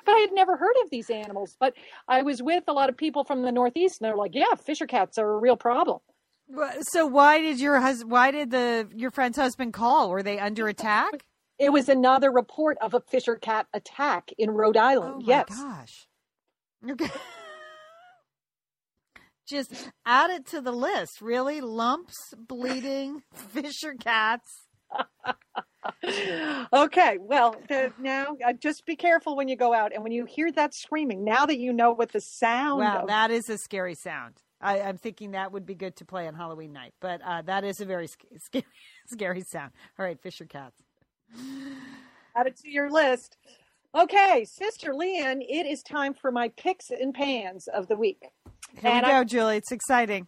But 0.04 0.12
I 0.12 0.18
had 0.18 0.32
never 0.32 0.56
heard 0.56 0.74
of 0.82 0.90
these 0.90 1.10
animals. 1.10 1.56
But 1.58 1.74
I 2.06 2.22
was 2.22 2.42
with 2.42 2.64
a 2.68 2.72
lot 2.72 2.88
of 2.88 2.96
people 2.96 3.24
from 3.24 3.42
the 3.42 3.52
Northeast, 3.52 4.00
and 4.00 4.06
they're 4.08 4.16
like, 4.16 4.34
"Yeah, 4.34 4.54
Fisher 4.54 4.86
cats 4.86 5.18
are 5.18 5.30
a 5.30 5.38
real 5.38 5.56
problem." 5.56 6.00
So 6.80 7.06
why 7.06 7.40
did 7.40 7.60
your 7.60 7.78
husband? 7.80 8.10
Why 8.10 8.30
did 8.30 8.50
the 8.50 8.88
your 8.94 9.10
friend's 9.10 9.36
husband 9.36 9.74
call? 9.74 10.10
Were 10.10 10.22
they 10.22 10.38
under 10.38 10.66
attack? 10.68 11.26
It 11.58 11.72
was 11.72 11.88
another 11.88 12.30
report 12.30 12.78
of 12.80 12.94
a 12.94 13.00
Fisher 13.00 13.36
cat 13.36 13.66
attack 13.74 14.30
in 14.38 14.50
Rhode 14.50 14.76
Island. 14.76 15.14
Oh 15.16 15.20
my 15.20 15.26
yes. 15.26 15.48
gosh. 15.48 16.08
Okay. 16.88 17.10
Just 19.46 19.90
add 20.04 20.30
it 20.30 20.46
to 20.48 20.60
the 20.60 20.72
list. 20.72 21.20
Really? 21.22 21.60
Lumps, 21.60 22.34
bleeding, 22.36 23.22
Fisher 23.32 23.94
cats. 23.94 24.67
Okay, 26.72 27.18
well, 27.20 27.56
the, 27.68 27.92
now 27.98 28.36
uh, 28.46 28.52
just 28.52 28.84
be 28.86 28.94
careful 28.96 29.36
when 29.36 29.48
you 29.48 29.56
go 29.56 29.72
out 29.74 29.92
and 29.94 30.02
when 30.02 30.12
you 30.12 30.24
hear 30.26 30.50
that 30.52 30.74
screaming. 30.74 31.24
Now 31.24 31.46
that 31.46 31.58
you 31.58 31.72
know 31.72 31.92
what 31.92 32.12
the 32.12 32.20
sound. 32.20 32.80
Wow, 32.80 33.02
of, 33.02 33.08
that 33.08 33.30
is 33.30 33.48
a 33.48 33.56
scary 33.58 33.94
sound. 33.94 34.34
I, 34.60 34.80
I'm 34.80 34.96
thinking 34.98 35.32
that 35.32 35.52
would 35.52 35.64
be 35.66 35.74
good 35.74 35.96
to 35.96 36.04
play 36.04 36.26
on 36.26 36.34
Halloween 36.34 36.72
night, 36.72 36.92
but 37.00 37.20
uh, 37.24 37.42
that 37.42 37.64
is 37.64 37.80
a 37.80 37.84
very 37.86 38.06
sc- 38.06 38.24
scary, 38.38 38.64
scary 39.06 39.40
sound. 39.42 39.72
All 39.98 40.04
right, 40.04 40.20
Fisher 40.20 40.44
cats. 40.44 40.82
add 42.36 42.46
it 42.46 42.56
to 42.58 42.68
your 42.70 42.90
list. 42.90 43.36
Okay, 43.94 44.44
Sister 44.44 44.92
Lian, 44.94 45.40
it 45.42 45.66
is 45.66 45.82
time 45.82 46.12
for 46.14 46.30
my 46.30 46.50
picks 46.56 46.90
and 46.90 47.14
pans 47.14 47.66
of 47.68 47.88
the 47.88 47.96
week. 47.96 48.20
Here 48.80 48.90
And 48.92 49.06
we 49.06 49.12
I- 49.12 49.20
go, 49.20 49.24
Julie. 49.24 49.56
It's 49.56 49.72
exciting. 49.72 50.26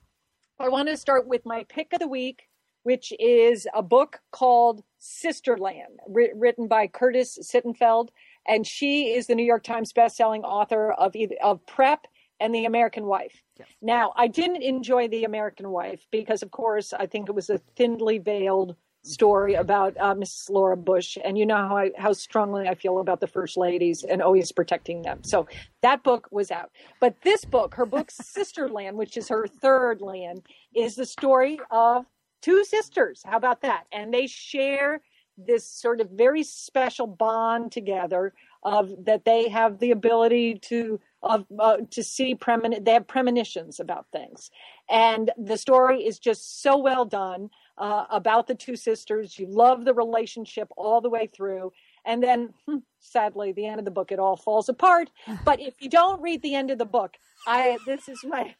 I 0.58 0.68
want 0.68 0.88
to 0.88 0.96
start 0.96 1.26
with 1.26 1.46
my 1.46 1.64
pick 1.68 1.92
of 1.94 2.00
the 2.00 2.08
week, 2.08 2.42
which 2.82 3.12
is 3.18 3.66
a 3.74 3.82
book 3.82 4.20
called 4.30 4.82
Sisterland, 5.00 5.98
wri- 6.08 6.32
written 6.34 6.68
by 6.68 6.86
Curtis 6.86 7.38
Sittenfeld, 7.42 8.08
and 8.46 8.66
she 8.66 9.14
is 9.14 9.26
the 9.26 9.34
New 9.34 9.44
York 9.44 9.62
Times 9.62 9.92
bestselling 9.92 10.42
author 10.42 10.92
of 10.92 11.14
either, 11.14 11.36
of 11.42 11.64
Prep 11.66 12.06
and 12.40 12.54
The 12.54 12.64
American 12.64 13.06
Wife. 13.06 13.42
Yes. 13.58 13.68
Now, 13.82 14.12
I 14.16 14.26
didn't 14.26 14.62
enjoy 14.62 15.08
The 15.08 15.24
American 15.24 15.70
Wife 15.70 16.06
because, 16.10 16.42
of 16.42 16.50
course, 16.50 16.92
I 16.92 17.06
think 17.06 17.28
it 17.28 17.34
was 17.34 17.50
a 17.50 17.58
thinly 17.76 18.18
veiled 18.18 18.76
story 19.02 19.54
about 19.54 19.96
uh, 19.98 20.14
Mrs. 20.14 20.50
Laura 20.50 20.76
Bush, 20.76 21.16
and 21.24 21.38
you 21.38 21.46
know 21.46 21.56
how 21.56 21.76
I, 21.76 21.90
how 21.96 22.12
strongly 22.12 22.68
I 22.68 22.74
feel 22.74 22.98
about 22.98 23.20
the 23.20 23.26
first 23.26 23.56
ladies 23.56 24.04
and 24.04 24.20
always 24.20 24.52
protecting 24.52 25.02
them. 25.02 25.22
So 25.24 25.46
that 25.82 26.02
book 26.02 26.28
was 26.30 26.50
out. 26.50 26.70
But 27.00 27.16
this 27.22 27.44
book, 27.44 27.74
her 27.74 27.86
book 27.86 28.10
Sisterland, 28.22 28.94
which 28.94 29.16
is 29.16 29.28
her 29.28 29.46
third 29.46 30.00
land, 30.00 30.42
is 30.74 30.96
the 30.96 31.06
story 31.06 31.58
of 31.70 32.04
two 32.42 32.64
sisters. 32.64 33.22
How 33.24 33.36
about 33.36 33.62
that? 33.62 33.84
And 33.92 34.12
they 34.12 34.26
share 34.26 35.00
this 35.46 35.66
sort 35.66 36.00
of 36.00 36.10
very 36.10 36.42
special 36.42 37.06
bond 37.06 37.72
together 37.72 38.32
of 38.62 38.92
that 39.04 39.24
they 39.24 39.48
have 39.48 39.78
the 39.78 39.90
ability 39.90 40.58
to 40.58 41.00
of 41.22 41.46
uh, 41.58 41.78
to 41.90 42.02
see 42.02 42.34
premonit 42.34 42.84
they 42.84 42.92
have 42.92 43.06
premonitions 43.06 43.80
about 43.80 44.06
things 44.12 44.50
and 44.88 45.30
the 45.38 45.56
story 45.56 46.02
is 46.02 46.18
just 46.18 46.62
so 46.62 46.76
well 46.76 47.04
done 47.04 47.48
uh, 47.78 48.04
about 48.10 48.46
the 48.46 48.54
two 48.54 48.76
sisters 48.76 49.38
you 49.38 49.46
love 49.46 49.84
the 49.84 49.94
relationship 49.94 50.68
all 50.76 51.00
the 51.00 51.10
way 51.10 51.26
through 51.26 51.72
and 52.04 52.22
then 52.22 52.52
hmm, 52.66 52.76
sadly 52.98 53.52
the 53.52 53.66
end 53.66 53.78
of 53.78 53.84
the 53.84 53.90
book 53.90 54.12
it 54.12 54.18
all 54.18 54.36
falls 54.36 54.68
apart 54.68 55.10
but 55.44 55.60
if 55.60 55.74
you 55.80 55.88
don't 55.88 56.20
read 56.20 56.42
the 56.42 56.54
end 56.54 56.70
of 56.70 56.78
the 56.78 56.84
book 56.84 57.16
i 57.46 57.78
this 57.86 58.08
is 58.08 58.22
my 58.24 58.54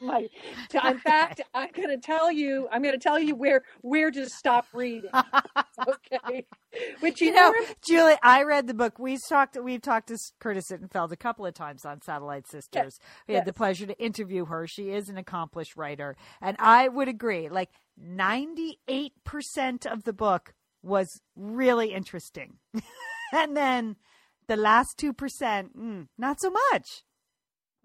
my 0.00 0.28
in 0.84 0.98
fact 0.98 1.40
i'm 1.54 1.70
going 1.74 1.88
to 1.88 1.98
tell 1.98 2.30
you 2.30 2.68
i'm 2.70 2.82
going 2.82 2.94
to 2.94 2.98
tell 2.98 3.18
you 3.18 3.34
where 3.34 3.62
where 3.82 4.10
to 4.10 4.28
stop 4.28 4.66
reading 4.72 5.10
okay 5.88 6.46
which 7.00 7.20
you, 7.20 7.28
You 7.28 7.34
know, 7.34 7.54
Julie, 7.86 8.16
I 8.22 8.42
read 8.42 8.66
the 8.66 8.74
book. 8.74 8.98
we've 8.98 9.20
talked. 9.28 9.56
We've 9.62 9.80
talked 9.80 10.08
to 10.08 10.18
Curtis 10.40 10.66
Sittenfeld 10.70 11.10
a 11.12 11.16
couple 11.16 11.46
of 11.46 11.54
times 11.54 11.84
on 11.84 12.02
Satellite 12.02 12.46
Sisters. 12.46 12.98
we 13.26 13.34
had 13.34 13.44
the 13.46 13.52
pleasure 13.52 13.86
to 13.86 13.98
interview 13.98 14.44
her. 14.44 14.66
She 14.66 14.90
is 14.90 15.08
an 15.08 15.16
accomplished 15.16 15.76
writer, 15.76 16.16
and 16.40 16.56
I 16.60 16.88
would 16.88 17.08
agree. 17.08 17.48
Like 17.48 17.70
ninety-eight 17.96 19.12
percent 19.24 19.86
of 19.86 20.04
the 20.04 20.12
book 20.12 20.54
was 20.82 21.20
really 21.34 21.92
interesting, 21.94 22.58
and 23.32 23.56
then 23.56 23.96
the 24.46 24.56
last 24.56 24.98
two 24.98 25.12
percent, 25.12 25.76
mm, 25.78 26.08
not 26.18 26.40
so 26.40 26.50
much. 26.72 27.02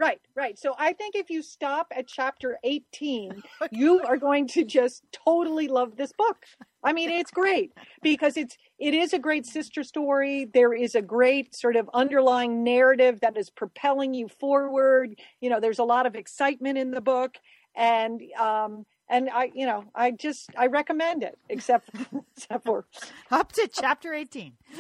Right, 0.02 0.20
right. 0.36 0.58
So 0.58 0.74
I 0.80 0.94
think 0.94 1.14
if 1.14 1.30
you 1.30 1.44
stop 1.44 1.94
at 1.96 2.08
chapter 2.08 2.58
18, 2.64 3.44
you 3.72 4.02
are 4.02 4.18
going 4.18 4.48
to 4.48 4.66
just 4.66 5.04
totally 5.12 5.68
love 5.68 5.96
this 5.96 6.12
book. 6.12 6.44
I 6.84 6.92
mean, 6.92 7.12
it's 7.12 7.30
great 7.30 7.72
because 8.02 8.36
it's 8.36 8.58
it 8.80 8.96
is 8.96 9.14
a 9.14 9.20
great 9.20 9.46
sister 9.46 9.84
story. 9.84 10.48
There 10.52 10.74
is 10.74 10.96
a 10.96 11.04
great 11.04 11.54
sort 11.54 11.76
of 11.76 11.88
underlying 11.94 12.64
narrative 12.64 13.20
that 13.22 13.38
is 13.38 13.52
propelling 13.52 14.16
you 14.16 14.28
forward. 14.28 15.14
You 15.40 15.52
know, 15.52 15.60
there's 15.60 15.78
a 15.78 15.84
lot 15.84 16.08
of 16.08 16.16
excitement 16.16 16.80
in 16.80 16.90
the 16.90 17.02
book 17.02 17.38
and 17.76 18.22
um 18.40 18.88
and 19.08 19.30
I, 19.30 19.52
you 19.54 19.66
know, 19.68 19.84
I 19.94 20.12
just 20.12 20.50
I 20.58 20.68
recommend 20.68 21.22
it 21.22 21.38
except 21.48 21.90
except 22.38 22.66
for 22.66 22.86
Up 23.30 23.52
to 23.52 23.70
chapter 23.72 24.16
eighteen. 24.16 24.54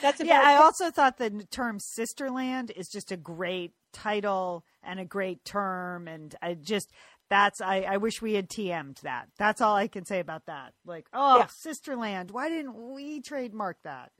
that's 0.00 0.20
about 0.20 0.24
Yeah, 0.24 0.42
I 0.42 0.54
also 0.54 0.90
thought 0.90 1.18
the 1.18 1.44
term 1.50 1.78
sisterland 1.78 2.70
is 2.74 2.88
just 2.88 3.12
a 3.12 3.18
great 3.18 3.72
title 3.92 4.64
and 4.82 4.98
a 5.00 5.04
great 5.04 5.44
term. 5.44 6.08
And 6.08 6.34
I 6.42 6.54
just, 6.54 6.90
that's, 7.28 7.60
I, 7.60 7.82
I 7.82 7.96
wish 7.98 8.20
we 8.20 8.34
had 8.34 8.48
TM'd 8.48 8.98
that. 9.02 9.28
That's 9.38 9.60
all 9.60 9.76
I 9.76 9.88
can 9.88 10.04
say 10.04 10.20
about 10.20 10.46
that. 10.46 10.72
Like, 10.84 11.06
oh, 11.12 11.38
Yeah. 11.38 11.46
sisterland. 11.46 12.30
Why 12.32 12.48
didn't 12.48 12.74
we 12.92 13.20
trademark 13.20 13.78
that? 13.84 14.10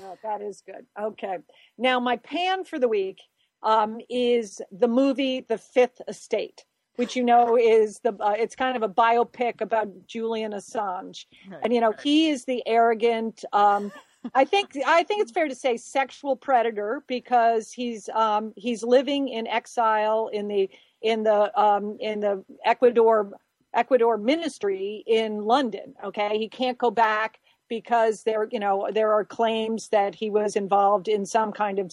Yeah, 0.00 0.14
that 0.22 0.42
is 0.42 0.62
good. 0.64 0.86
Okay. 1.00 1.38
Now, 1.78 2.00
my 2.00 2.16
pan 2.16 2.64
for 2.64 2.78
the 2.78 2.88
week 2.88 3.20
um, 3.62 3.98
is 4.10 4.60
the 4.70 4.88
movie 4.88 5.40
The 5.48 5.58
Fifth 5.58 6.00
Estate, 6.08 6.64
which 6.96 7.14
you 7.16 7.22
know 7.24 7.56
is 7.56 8.00
the 8.00 8.12
uh, 8.20 8.34
it's 8.36 8.56
kind 8.56 8.76
of 8.76 8.82
a 8.82 8.88
biopic 8.88 9.60
about 9.60 9.88
Julian 10.06 10.52
Assange, 10.52 11.24
and 11.62 11.72
you 11.72 11.80
know 11.80 11.92
he 12.02 12.28
is 12.28 12.44
the 12.44 12.62
arrogant. 12.66 13.44
Um, 13.52 13.92
I 14.34 14.44
think 14.44 14.76
I 14.86 15.02
think 15.02 15.22
it's 15.22 15.32
fair 15.32 15.48
to 15.48 15.54
say 15.54 15.76
sexual 15.76 16.36
predator 16.36 17.02
because 17.06 17.72
he's 17.72 18.08
um, 18.10 18.52
he's 18.56 18.82
living 18.82 19.28
in 19.28 19.46
exile 19.46 20.30
in 20.32 20.48
the 20.48 20.70
in 21.02 21.24
the 21.24 21.60
um, 21.60 21.96
in 22.00 22.20
the 22.20 22.44
Ecuador 22.64 23.32
Ecuador 23.74 24.16
ministry 24.18 25.02
in 25.06 25.42
London. 25.42 25.94
Okay, 26.04 26.38
he 26.38 26.48
can't 26.48 26.78
go 26.78 26.90
back 26.90 27.40
because 27.68 28.22
there 28.24 28.46
you 28.52 28.60
know 28.60 28.88
there 28.92 29.12
are 29.12 29.24
claims 29.24 29.88
that 29.88 30.14
he 30.14 30.28
was 30.28 30.56
involved 30.56 31.08
in 31.08 31.24
some 31.24 31.50
kind 31.52 31.78
of 31.78 31.90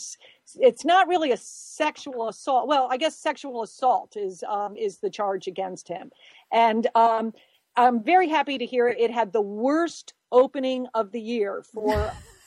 it's 0.55 0.83
not 0.83 1.07
really 1.07 1.31
a 1.31 1.37
sexual 1.37 2.27
assault 2.27 2.67
well 2.67 2.89
i 2.91 2.97
guess 2.97 3.15
sexual 3.15 3.63
assault 3.63 4.17
is 4.17 4.43
um, 4.49 4.75
is 4.75 4.97
the 4.97 5.09
charge 5.09 5.47
against 5.47 5.87
him 5.87 6.11
and 6.51 6.87
um, 6.95 7.31
i'm 7.77 8.03
very 8.03 8.27
happy 8.27 8.57
to 8.57 8.65
hear 8.65 8.89
it 8.89 9.09
had 9.09 9.31
the 9.31 9.41
worst 9.41 10.13
opening 10.31 10.87
of 10.93 11.11
the 11.11 11.21
year 11.21 11.63
for 11.73 11.93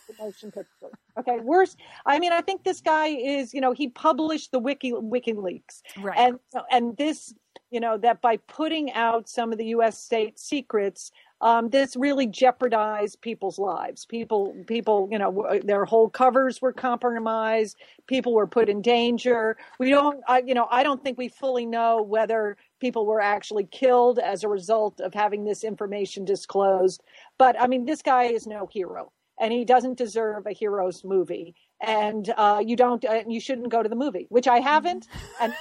the 0.09 0.15
motion 0.21 0.51
picture 0.51 0.91
okay 1.19 1.39
worst 1.43 1.79
i 2.07 2.19
mean 2.19 2.33
i 2.33 2.41
think 2.41 2.65
this 2.65 2.81
guy 2.81 3.07
is 3.09 3.55
you 3.55 3.61
know 3.61 3.73
he 3.73 3.89
published 3.89 4.53
the 4.53 4.59
wiki 4.59 4.93
wikileaks 4.93 5.83
Right. 5.99 6.19
and 6.19 6.39
and 6.71 6.97
this 6.97 7.35
you 7.71 7.81
know 7.81 7.97
that 7.99 8.21
by 8.21 8.37
putting 8.37 8.93
out 8.93 9.29
some 9.29 9.53
of 9.53 9.59
the 9.59 9.67
U.S. 9.67 9.99
state 9.99 10.39
secrets, 10.39 11.11
um, 11.41 11.71
this 11.71 11.97
really 11.97 12.27
jeopardized 12.27 13.21
people's 13.23 13.59
lives. 13.59 14.07
People, 14.07 14.55
people, 14.67 15.09
you 15.11 15.19
know, 15.19 15.59
their 15.65 15.85
whole 15.85 16.09
covers 16.09 16.61
were 16.63 16.73
compromised. 16.73 17.77
People 18.07 18.35
were 18.35 18.47
put 18.47 18.69
in 18.69 18.83
danger. 18.83 19.57
We 19.81 19.91
don't, 19.91 20.21
I, 20.29 20.43
you 20.47 20.55
know, 20.55 20.69
I 20.71 20.83
don't 20.83 21.03
think 21.03 21.19
we 21.19 21.29
fully 21.29 21.67
know 21.67 22.03
whether 22.03 22.57
people 22.81 23.07
were 23.07 23.21
actually 23.23 23.65
killed 23.65 24.19
as 24.19 24.45
a 24.45 24.49
result 24.49 25.01
of 25.01 25.15
having 25.15 25.45
this 25.45 25.65
information 25.65 26.25
disclosed. 26.25 27.03
But 27.43 27.55
I 27.61 27.67
mean, 27.73 27.85
this 27.87 28.03
guy 28.03 28.25
is 28.39 28.47
no 28.47 28.69
hero, 28.77 29.03
and 29.41 29.53
he 29.53 29.65
doesn't 29.65 29.97
deserve 29.99 30.47
a 30.47 30.53
hero's 30.53 31.03
movie. 31.05 31.55
And 31.81 32.25
uh, 32.37 32.63
you 32.65 32.77
don't, 32.77 33.05
uh, 33.05 33.25
you 33.27 33.41
shouldn't 33.41 33.71
go 33.77 33.83
to 33.83 33.89
the 33.89 33.97
movie, 34.05 34.27
which 34.37 34.47
I 34.57 34.59
haven't. 34.61 35.09
And 35.41 35.53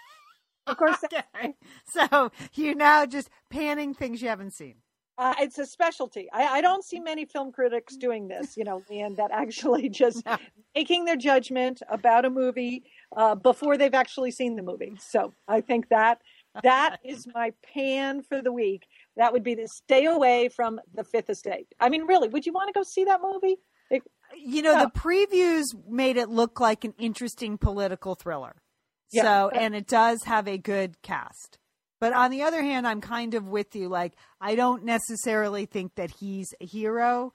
of 0.66 0.76
course, 0.76 0.98
okay. 1.04 1.54
So 1.86 2.32
you're 2.54 2.74
now 2.74 3.06
just 3.06 3.30
panning 3.50 3.94
things 3.94 4.20
you 4.22 4.28
haven't 4.28 4.52
seen. 4.52 4.76
uh, 5.18 5.34
it's 5.38 5.58
a 5.58 5.66
specialty. 5.66 6.28
I, 6.32 6.44
I 6.58 6.60
don't 6.60 6.84
see 6.84 6.98
many 6.98 7.24
film 7.26 7.52
critics 7.52 7.96
doing 7.96 8.26
this, 8.28 8.56
you 8.56 8.64
know, 8.64 8.82
and 8.90 9.16
that 9.18 9.30
actually 9.30 9.88
just 10.02 10.24
No. 10.26 10.36
making 10.74 11.04
their 11.04 11.16
judgment 11.30 11.82
about 11.88 12.24
a 12.24 12.30
movie 12.30 12.82
uh, 13.16 13.34
before 13.36 13.76
they've 13.78 13.94
actually 13.94 14.32
seen 14.32 14.56
the 14.56 14.62
movie. 14.62 14.94
So 15.00 15.32
I 15.46 15.60
think 15.60 15.88
that 15.90 16.20
that 16.62 16.98
is 17.04 17.28
my 17.32 17.52
pan 17.74 18.22
for 18.22 18.42
the 18.42 18.52
week. 18.52 18.82
That 19.16 19.32
would 19.32 19.42
be 19.44 19.54
to 19.56 19.66
stay 19.68 20.06
away 20.06 20.48
from 20.48 20.80
the 20.94 21.04
Fifth 21.04 21.28
Estate. 21.30 21.66
I 21.78 21.88
mean, 21.88 22.06
really, 22.06 22.28
would 22.28 22.46
you 22.46 22.52
want 22.52 22.68
to 22.68 22.78
go 22.78 22.82
see 22.82 23.04
that 23.04 23.20
movie? 23.22 23.56
It- 23.90 24.02
You 24.34 24.62
know, 24.62 24.72
Yeah. 24.72 24.84
the 24.86 24.90
previews 24.98 25.64
made 25.86 26.16
it 26.16 26.30
look 26.30 26.58
like 26.60 26.84
an 26.84 26.94
interesting 26.98 27.58
political 27.58 28.14
thriller. 28.14 28.62
Yeah. 29.10 29.22
So, 29.24 29.48
and 29.50 29.74
it 29.74 29.86
does 29.86 30.22
have 30.24 30.48
a 30.48 30.56
good 30.56 31.02
cast. 31.02 31.58
But 32.00 32.14
on 32.14 32.30
the 32.30 32.42
other 32.42 32.62
hand, 32.62 32.86
I'm 32.86 33.02
kind 33.02 33.34
of 33.34 33.46
with 33.48 33.76
you. 33.76 33.88
Like, 33.90 34.14
I 34.40 34.54
don't 34.54 34.84
necessarily 34.84 35.66
think 35.66 35.94
that 35.96 36.10
he's 36.18 36.48
a 36.60 36.66
hero, 36.66 37.32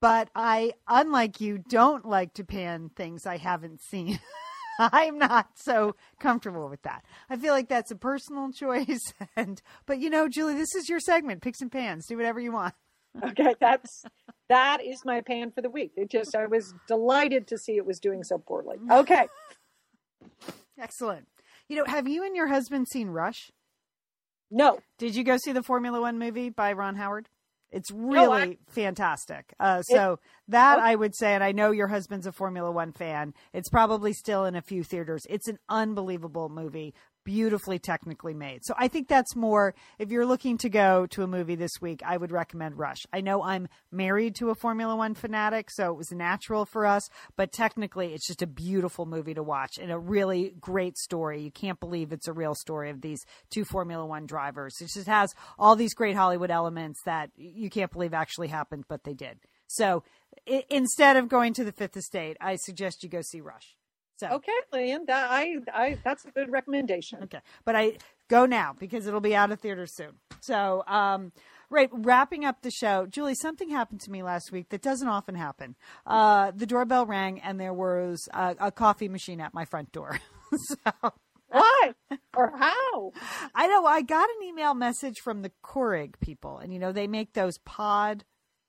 but 0.00 0.30
I, 0.36 0.74
unlike 0.86 1.40
you, 1.40 1.58
don't 1.58 2.04
like 2.06 2.34
to 2.34 2.44
pan 2.44 2.90
things 2.90 3.26
I 3.26 3.36
haven't 3.38 3.80
seen. 3.82 4.20
I'm 4.92 5.18
not 5.18 5.48
so 5.56 5.96
comfortable 6.20 6.68
with 6.68 6.82
that. 6.82 7.04
I 7.28 7.36
feel 7.36 7.52
like 7.52 7.68
that's 7.68 7.90
a 7.90 7.96
personal 7.96 8.52
choice. 8.52 9.12
And 9.36 9.60
but 9.86 9.98
you 9.98 10.10
know, 10.10 10.28
Julie, 10.28 10.54
this 10.54 10.74
is 10.74 10.88
your 10.88 11.00
segment. 11.00 11.42
Picks 11.42 11.60
and 11.60 11.70
pans. 11.72 12.06
Do 12.06 12.16
whatever 12.16 12.40
you 12.40 12.52
want. 12.52 12.74
Okay, 13.24 13.54
that's 13.58 14.04
that 14.48 14.84
is 14.84 15.00
my 15.04 15.22
pan 15.22 15.50
for 15.50 15.60
the 15.60 15.70
week. 15.70 15.92
It 15.96 16.08
just 16.08 16.36
I 16.36 16.46
was 16.46 16.72
delighted 16.86 17.48
to 17.48 17.58
see 17.58 17.76
it 17.76 17.84
was 17.84 17.98
doing 17.98 18.22
so 18.22 18.38
poorly. 18.38 18.76
Okay. 18.88 19.26
Excellent. 20.78 21.26
You 21.68 21.76
know, 21.76 21.84
have 21.86 22.06
you 22.06 22.22
and 22.22 22.36
your 22.36 22.46
husband 22.46 22.86
seen 22.86 23.08
Rush? 23.08 23.50
No. 24.52 24.78
Did 24.98 25.16
you 25.16 25.24
go 25.24 25.36
see 25.36 25.52
the 25.52 25.62
Formula 25.64 26.00
One 26.00 26.18
movie 26.18 26.50
by 26.50 26.72
Ron 26.72 26.94
Howard? 26.94 27.28
It's 27.70 27.90
really 27.90 28.42
I- 28.42 28.56
fantastic. 28.68 29.54
Uh, 29.60 29.82
so 29.82 30.18
that 30.48 30.78
I 30.78 30.94
would 30.94 31.14
say, 31.14 31.34
and 31.34 31.44
I 31.44 31.52
know 31.52 31.70
your 31.70 31.88
husband's 31.88 32.26
a 32.26 32.32
Formula 32.32 32.70
One 32.70 32.92
fan. 32.92 33.34
It's 33.52 33.68
probably 33.68 34.12
still 34.12 34.44
in 34.44 34.54
a 34.54 34.62
few 34.62 34.82
theaters. 34.82 35.26
It's 35.28 35.48
an 35.48 35.58
unbelievable 35.68 36.48
movie, 36.48 36.94
beautifully 37.28 37.78
technically 37.78 38.32
made. 38.32 38.64
So 38.64 38.72
I 38.78 38.88
think 38.88 39.06
that's 39.06 39.36
more. 39.36 39.74
If 39.98 40.10
you're 40.10 40.24
looking 40.24 40.56
to 40.58 40.70
go 40.70 41.04
to 41.08 41.22
a 41.22 41.26
movie 41.26 41.56
this 41.56 41.78
week, 41.78 42.00
I 42.02 42.16
would 42.16 42.32
recommend 42.32 42.78
Rush. 42.78 43.04
I 43.12 43.20
know 43.20 43.42
I'm 43.42 43.68
married 43.92 44.34
to 44.36 44.48
a 44.48 44.54
Formula 44.54 44.96
One 44.96 45.12
fanatic, 45.12 45.70
so 45.70 45.92
it 45.92 45.98
was 45.98 46.10
natural 46.10 46.64
for 46.64 46.86
us. 46.86 47.06
But 47.36 47.52
technically, 47.52 48.14
it's 48.14 48.26
just 48.26 48.40
a 48.40 48.46
beautiful 48.46 49.04
movie 49.04 49.34
to 49.34 49.42
watch 49.42 49.76
and 49.76 49.92
a 49.92 49.98
really 49.98 50.54
great 50.58 50.96
story. 50.96 51.42
You 51.42 51.50
can't 51.50 51.78
believe 51.78 52.12
it's 52.12 52.28
a 52.28 52.32
real 52.32 52.54
story 52.54 52.88
of 52.88 53.02
these 53.02 53.20
two 53.50 53.66
Formula 53.66 54.06
One 54.06 54.24
drivers. 54.24 54.74
It 54.80 54.88
just 54.94 55.06
has 55.06 55.34
all 55.58 55.76
these 55.76 55.92
great 55.92 56.16
Hollywood 56.16 56.50
elements 56.50 57.02
that 57.04 57.28
you 57.36 57.68
can't 57.68 57.92
believe 57.92 58.14
actually 58.14 58.48
happened, 58.48 58.84
but 58.88 59.04
they 59.04 59.12
did. 59.12 59.38
So 59.66 60.02
i- 60.48 60.64
instead 60.70 61.18
of 61.18 61.28
going 61.28 61.52
to 61.52 61.64
the 61.64 61.72
Fifth 61.72 61.98
Estate, 61.98 62.38
I 62.40 62.56
suggest 62.56 63.02
you 63.02 63.10
go 63.10 63.20
see 63.20 63.42
Rush. 63.42 63.77
So 64.18 64.28
Okay, 64.28 64.52
Lynn. 64.72 65.04
That 65.06 65.30
I 65.30 65.56
I 65.72 65.98
that's 66.04 66.24
a 66.24 66.30
good 66.30 66.50
recommendation. 66.50 67.20
Okay, 67.24 67.40
but 67.64 67.76
I 67.76 67.98
go 68.28 68.46
now 68.46 68.74
because 68.78 69.06
it'll 69.06 69.20
be 69.20 69.34
out 69.34 69.50
of 69.50 69.60
theaters 69.60 69.94
soon. 69.94 70.12
So, 70.40 70.84
um, 70.86 71.32
right, 71.70 71.88
wrapping 71.92 72.44
up 72.44 72.62
the 72.62 72.70
show, 72.70 73.06
Julie, 73.06 73.34
something 73.34 73.70
happened 73.70 74.00
to 74.02 74.10
me 74.10 74.22
last 74.22 74.52
week 74.52 74.68
that 74.70 74.82
doesn't 74.82 75.08
often 75.08 75.34
happen. 75.34 75.76
Uh, 76.06 76.52
the 76.54 76.66
doorbell 76.66 77.06
rang 77.06 77.40
and 77.40 77.60
there 77.60 77.72
was 77.72 78.28
a, 78.34 78.56
a 78.58 78.72
coffee 78.72 79.08
machine 79.08 79.40
at 79.40 79.54
my 79.54 79.64
front 79.64 79.92
door. 79.92 80.18
so. 80.56 81.12
Why 81.50 81.94
or 82.36 82.52
how? 82.58 83.12
I 83.54 83.68
know 83.68 83.86
I 83.86 84.02
got 84.02 84.28
an 84.28 84.46
email 84.46 84.74
message 84.74 85.20
from 85.24 85.40
the 85.40 85.50
Keurig 85.64 86.20
people, 86.20 86.58
and 86.58 86.74
you 86.74 86.78
know 86.78 86.92
they 86.92 87.06
make 87.06 87.32
those 87.32 87.56
pod 87.64 88.24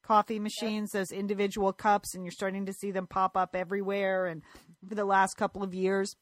coffee 0.10 0.40
machines, 0.40 0.92
those 0.92 1.12
individual 1.12 1.72
cups, 1.72 2.16
and 2.16 2.24
you're 2.24 2.32
starting 2.32 2.66
to 2.66 2.74
see 2.74 2.90
them 2.90 3.06
pop 3.06 3.38
up 3.38 3.56
everywhere. 3.56 4.28
And 4.28 4.42
for 4.88 4.96
the 4.96 5.06
last 5.06 5.36
couple 5.36 5.64
of 5.64 5.74
years. 5.74 6.16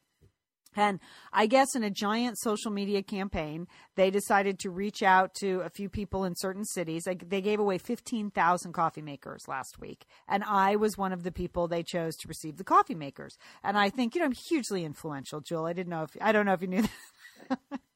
And 0.76 1.00
I 1.34 1.48
guess 1.48 1.76
in 1.76 1.84
a 1.84 1.90
giant 1.90 2.38
social 2.38 2.72
media 2.72 3.02
campaign, 3.02 3.68
they 3.96 4.12
decided 4.12 4.60
to 4.60 4.70
reach 4.70 5.02
out 5.02 5.34
to 5.40 5.62
a 5.62 5.70
few 5.70 5.90
people 5.90 6.24
in 6.24 6.36
certain 6.36 6.66
cities. 6.66 7.06
They 7.06 7.42
gave 7.42 7.60
away 7.60 7.80
15,000 7.80 8.74
coffee 8.74 9.02
makers 9.02 9.48
last 9.48 9.80
week. 9.80 10.06
And 10.28 10.44
I 10.44 10.76
was 10.76 10.98
one 10.98 11.14
of 11.14 11.24
the 11.24 11.32
people 11.32 11.68
they 11.68 11.84
chose 11.84 12.16
to 12.18 12.28
receive 12.28 12.58
the 12.58 12.64
coffee 12.64 12.96
makers. 12.96 13.38
And 13.64 13.78
I 13.78 13.90
think, 13.90 14.14
you 14.14 14.20
know, 14.20 14.26
I'm 14.26 14.34
hugely 14.34 14.86
influential, 14.86 15.42
Jewel. 15.42 15.66
I 15.66 15.74
didn't 15.74 15.90
know 15.90 16.04
if, 16.04 16.16
I 16.22 16.32
don't 16.32 16.46
know 16.46 16.54
if 16.54 16.62
you 16.62 16.68
knew 16.68 16.84
that. 17.50 17.60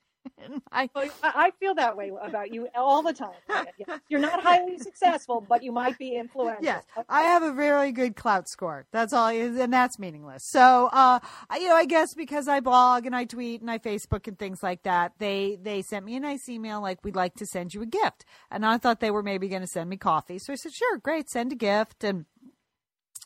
I, 0.72 0.90
I 1.24 1.52
feel 1.60 1.76
that 1.76 1.96
way 1.98 2.12
about 2.22 2.54
you 2.54 2.68
all 2.76 3.02
the 3.04 3.14
time. 3.14 3.32
Yeah. 3.78 3.98
You're 4.10 4.20
not 4.20 4.42
highly 4.42 4.78
successful, 4.80 5.46
but 5.48 5.64
you 5.64 5.72
might 5.72 5.98
be 5.98 6.16
influential. 6.16 6.64
Yes, 6.64 6.84
I 7.10 7.24
have 7.24 7.44
a 7.44 7.54
very 7.54 7.92
good 7.92 8.16
clout 8.16 8.48
score. 8.50 8.86
That's 8.92 9.14
all, 9.14 9.28
and 9.30 9.72
that's 9.74 10.00
meaningless. 10.00 10.44
So, 10.50 10.88
uh, 10.92 11.20
I- 11.50 11.58
you 11.58 11.68
know, 11.70 11.76
I 11.76 11.86
guess 11.86 12.14
because 12.16 12.48
I 12.48 12.60
blog 12.60 13.06
and 13.06 13.16
I 13.16 13.26
tweet 13.26 13.62
and 13.62 13.70
I 13.70 13.78
Facebook 13.80 14.28
and 14.28 14.38
things 14.38 14.64
like 14.64 14.84
that, 14.84 15.14
they 15.20 15.58
they 15.62 15.82
sent 15.82 16.06
me 16.06 16.16
a 16.16 16.20
nice 16.20 16.48
email 16.50 16.82
like 16.82 17.04
we'd 17.04 17.16
like 17.16 17.36
to 17.36 17.46
send 17.46 17.74
you 17.74 17.82
a 17.82 17.86
gift, 17.86 18.26
and 18.50 18.66
I 18.66 18.78
thought 18.78 19.00
they 19.00 19.12
were 19.12 19.24
maybe 19.24 19.48
going 19.48 19.62
to 19.62 19.68
send 19.68 19.90
me 19.90 19.98
coffee. 19.98 20.40
So 20.40 20.54
I 20.54 20.56
said, 20.56 20.74
sure, 20.74 20.98
great, 20.98 21.30
send 21.30 21.52
a 21.52 21.56
gift 21.56 22.04
and. 22.04 22.26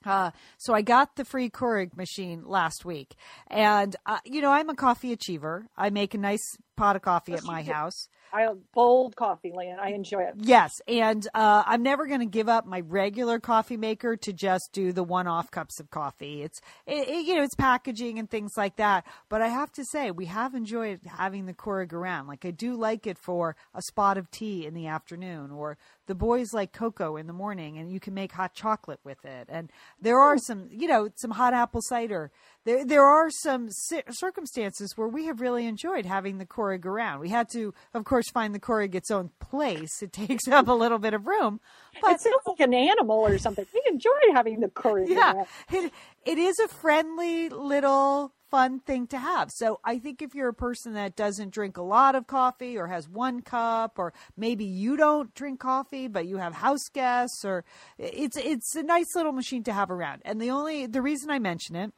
Uh, 0.05 0.31
so 0.57 0.73
I 0.73 0.81
got 0.81 1.15
the 1.15 1.25
free 1.25 1.49
Keurig 1.49 1.95
machine 1.97 2.43
last 2.45 2.85
week, 2.85 3.15
and 3.47 3.95
uh, 4.05 4.19
you 4.25 4.41
know 4.41 4.51
I'm 4.51 4.69
a 4.69 4.75
coffee 4.75 5.11
achiever. 5.11 5.67
I 5.77 5.89
make 5.89 6.13
a 6.13 6.17
nice 6.17 6.57
pot 6.75 6.95
of 6.95 7.01
coffee 7.01 7.31
Yes, 7.31 7.41
at 7.41 7.45
my 7.47 7.63
house. 7.63 8.07
I 8.33 8.47
bold 8.73 9.15
coffee, 9.15 9.53
Lynn. 9.55 9.77
I 9.81 9.91
enjoy 9.91 10.23
it. 10.23 10.33
Yes, 10.37 10.81
and 10.89 11.25
uh, 11.33 11.63
I'm 11.65 11.83
never 11.83 12.05
going 12.05 12.19
to 12.19 12.25
give 12.25 12.49
up 12.49 12.65
my 12.65 12.81
regular 12.81 13.39
coffee 13.39 13.77
maker 13.77 14.17
to 14.17 14.33
just 14.33 14.71
do 14.73 14.91
the 14.91 15.03
one-off 15.05 15.51
cups 15.51 15.79
of 15.79 15.89
coffee. 15.89 16.41
It's 16.43 16.59
it, 16.85 17.07
it- 17.07 17.25
you 17.25 17.35
know 17.35 17.43
it's 17.43 17.55
packaging 17.55 18.19
and 18.19 18.29
things 18.29 18.53
like 18.57 18.75
that. 18.75 19.05
But 19.29 19.41
I 19.41 19.47
have 19.47 19.71
to 19.73 19.85
say 19.85 20.11
we 20.11 20.25
have 20.25 20.53
enjoyed 20.53 20.99
having 21.05 21.45
the 21.45 21.53
Keurig 21.53 21.93
around. 21.93 22.27
Like 22.27 22.43
I 22.45 22.51
do 22.51 22.75
like 22.75 23.07
it 23.07 23.17
for 23.17 23.55
a 23.73 23.81
spot 23.81 24.17
of 24.17 24.29
tea 24.31 24.65
in 24.65 24.73
the 24.73 24.87
afternoon, 24.87 25.51
or 25.51 25.77
the 26.07 26.15
boys 26.15 26.53
like 26.53 26.71
cocoa 26.71 27.15
in 27.17 27.27
the 27.27 27.33
morning, 27.33 27.77
and 27.77 27.91
you 27.91 27.99
can 27.99 28.13
make 28.13 28.31
hot 28.31 28.53
chocolate 28.53 28.99
with 29.03 29.23
it. 29.25 29.47
And 29.49 29.71
there 29.99 30.19
are 30.19 30.37
some 30.37 30.67
you 30.71 30.87
know 30.87 31.09
some 31.15 31.31
hot 31.31 31.53
apple 31.53 31.81
cider. 31.81 32.31
There 32.63 32.85
there 32.85 33.03
are 33.03 33.29
some 33.29 33.69
circumstances 33.69 34.93
where 34.95 35.07
we 35.07 35.25
have 35.25 35.41
really 35.41 35.65
enjoyed 35.65 36.05
having 36.05 36.37
the 36.37 36.45
Keurig 36.45 36.85
around. 36.85 37.19
We 37.19 37.29
had 37.29 37.49
to, 37.53 37.73
of 37.93 38.03
course, 38.05 38.29
find 38.31 38.53
the 38.53 38.59
Keurig 38.59 38.95
its 38.95 39.11
own 39.11 39.31
place. 39.39 40.01
It 40.01 40.13
takes 40.25 40.47
up 40.47 40.67
a 40.67 40.73
little 40.73 40.99
bit 40.99 41.13
of 41.13 41.27
room, 41.27 41.59
but 42.01 42.13
It 42.13 42.21
sounds 42.21 42.35
like 42.45 42.59
an 42.59 42.73
animal 42.73 43.17
or 43.17 43.37
something. 43.37 43.65
We 43.73 43.81
enjoy 43.87 44.11
having 44.33 44.59
the 44.59 44.67
Keurig. 44.67 45.09
yeah, 45.09 45.45
it, 45.71 45.91
it 46.25 46.37
is 46.37 46.59
a 46.59 46.67
friendly 46.67 47.49
little 47.49 48.33
fun 48.49 48.79
thing 48.79 49.07
to 49.07 49.17
have. 49.17 49.51
So 49.51 49.79
I 49.83 49.99
think 49.99 50.21
if 50.21 50.35
you're 50.35 50.49
a 50.49 50.53
person 50.53 50.93
that 50.93 51.15
doesn't 51.15 51.53
drink 51.53 51.77
a 51.77 51.81
lot 51.81 52.15
of 52.15 52.27
coffee 52.27 52.77
or 52.77 52.87
has 52.87 53.09
one 53.09 53.41
cup 53.41 53.97
or 53.97 54.13
maybe 54.37 54.65
you 54.65 54.97
don't 54.97 55.33
drink 55.33 55.59
coffee 55.59 56.07
but 56.07 56.27
you 56.27 56.37
have 56.37 56.55
house 56.55 56.89
guests 56.89 57.43
or 57.43 57.63
it's 57.97 58.37
it's 58.37 58.75
a 58.75 58.83
nice 58.83 59.15
little 59.15 59.31
machine 59.31 59.63
to 59.63 59.73
have 59.73 59.91
around. 59.91 60.21
And 60.25 60.41
the 60.41 60.51
only 60.51 60.85
the 60.85 61.01
reason 61.01 61.29
I 61.29 61.39
mention 61.39 61.75
it 61.75 61.91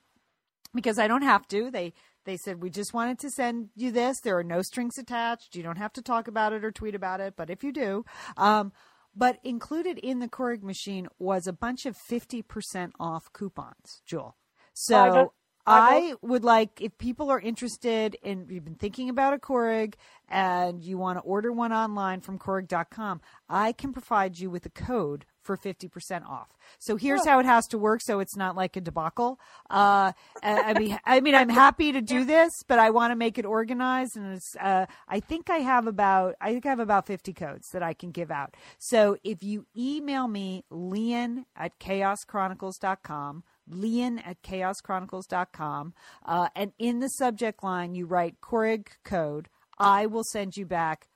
because 0.73 0.99
I 0.99 1.07
don't 1.07 1.23
have 1.23 1.47
to. 1.49 1.71
They 1.71 1.93
they 2.25 2.37
said 2.37 2.61
we 2.61 2.69
just 2.69 2.93
wanted 2.93 3.19
to 3.19 3.29
send 3.29 3.69
you 3.75 3.91
this. 3.91 4.19
There 4.19 4.37
are 4.37 4.43
no 4.43 4.61
strings 4.61 4.97
attached. 4.97 5.55
You 5.55 5.63
don't 5.63 5.77
have 5.77 5.93
to 5.93 6.01
talk 6.01 6.27
about 6.27 6.53
it 6.53 6.63
or 6.63 6.71
tweet 6.71 6.95
about 6.95 7.19
it, 7.19 7.35
but 7.37 7.49
if 7.49 7.63
you 7.63 7.71
do, 7.71 8.05
um, 8.35 8.71
but 9.15 9.39
included 9.43 9.97
in 9.97 10.19
the 10.19 10.27
Keurig 10.27 10.61
machine 10.63 11.07
was 11.19 11.47
a 11.47 11.53
bunch 11.53 11.85
of 11.85 11.97
fifty 11.97 12.41
percent 12.41 12.93
off 12.99 13.31
coupons, 13.33 14.01
Jewel. 14.05 14.37
So. 14.73 15.33
I 15.67 15.97
I 15.97 16.13
would 16.21 16.43
like 16.43 16.81
if 16.81 16.97
people 16.97 17.29
are 17.29 17.39
interested 17.39 18.15
in 18.23 18.47
you've 18.49 18.65
been 18.65 18.75
thinking 18.75 19.09
about 19.09 19.33
a 19.33 19.37
Keurig 19.37 19.95
and 20.29 20.83
you 20.83 20.97
want 20.97 21.17
to 21.17 21.21
order 21.21 21.51
one 21.51 21.71
online 21.71 22.21
from 22.21 22.39
Keurig.com, 22.39 23.21
I 23.49 23.71
can 23.71 23.93
provide 23.93 24.39
you 24.39 24.49
with 24.49 24.65
a 24.65 24.69
code 24.69 25.25
for 25.47 25.55
50% 25.55 26.27
off. 26.27 26.49
So 26.77 26.97
here's 26.97 27.25
how 27.25 27.39
it 27.39 27.45
has 27.45 27.67
to 27.67 27.77
work 27.77 28.01
so 28.01 28.19
it's 28.19 28.35
not 28.35 28.55
like 28.55 28.75
a 28.75 28.81
debacle. 28.81 29.39
Uh, 29.69 30.11
I 30.43 30.73
mean, 30.77 30.99
I 31.05 31.21
mean, 31.21 31.35
I'm 31.35 31.49
happy 31.49 31.93
to 31.93 32.01
do 32.01 32.25
this, 32.25 32.63
but 32.67 32.79
I 32.79 32.89
want 32.89 33.11
to 33.11 33.15
make 33.15 33.37
it 33.37 33.45
organized. 33.45 34.17
And 34.17 34.35
it's, 34.35 34.57
uh, 34.57 34.85
I 35.07 35.21
think 35.21 35.49
I 35.49 35.57
have 35.59 35.87
about, 35.87 36.35
I 36.41 36.51
think 36.51 36.65
I 36.65 36.69
have 36.69 36.79
about 36.79 37.07
50 37.07 37.31
codes 37.33 37.69
that 37.71 37.81
I 37.81 37.93
can 37.93 38.11
give 38.11 38.29
out. 38.29 38.55
So 38.77 39.17
if 39.23 39.41
you 39.41 39.65
email 39.75 40.27
me, 40.27 40.65
Lian 40.69 41.45
at 41.55 41.79
chaoschronicles.com, 41.79 43.43
Lian 43.69 44.19
at 44.19 44.41
chaoschronicles.com, 44.41 45.93
uh, 46.25 46.49
and 46.55 46.71
in 46.77 46.99
the 46.99 47.09
subject 47.09 47.63
line, 47.63 47.95
you 47.95 48.05
write 48.05 48.41
Keurig 48.41 48.87
code, 49.03 49.49
I 49.77 50.05
will 50.05 50.23
send 50.23 50.57
you 50.57 50.65
back 50.65 51.07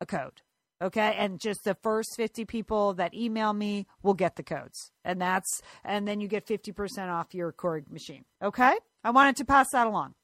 a 0.00 0.06
code. 0.06 0.42
Okay. 0.82 1.14
And 1.16 1.38
just 1.38 1.62
the 1.64 1.76
first 1.82 2.16
50 2.16 2.44
people 2.44 2.94
that 2.94 3.14
email 3.14 3.52
me 3.52 3.86
will 4.02 4.14
get 4.14 4.34
the 4.34 4.42
codes. 4.42 4.90
And 5.04 5.20
that's, 5.20 5.62
and 5.84 6.08
then 6.08 6.20
you 6.20 6.26
get 6.26 6.46
50% 6.46 7.08
off 7.08 7.34
your 7.34 7.52
Keurig 7.52 7.88
machine. 7.88 8.24
Okay. 8.42 8.74
I 9.04 9.10
wanted 9.10 9.36
to 9.36 9.44
pass 9.44 9.70
that 9.72 9.86
along. 9.86 10.14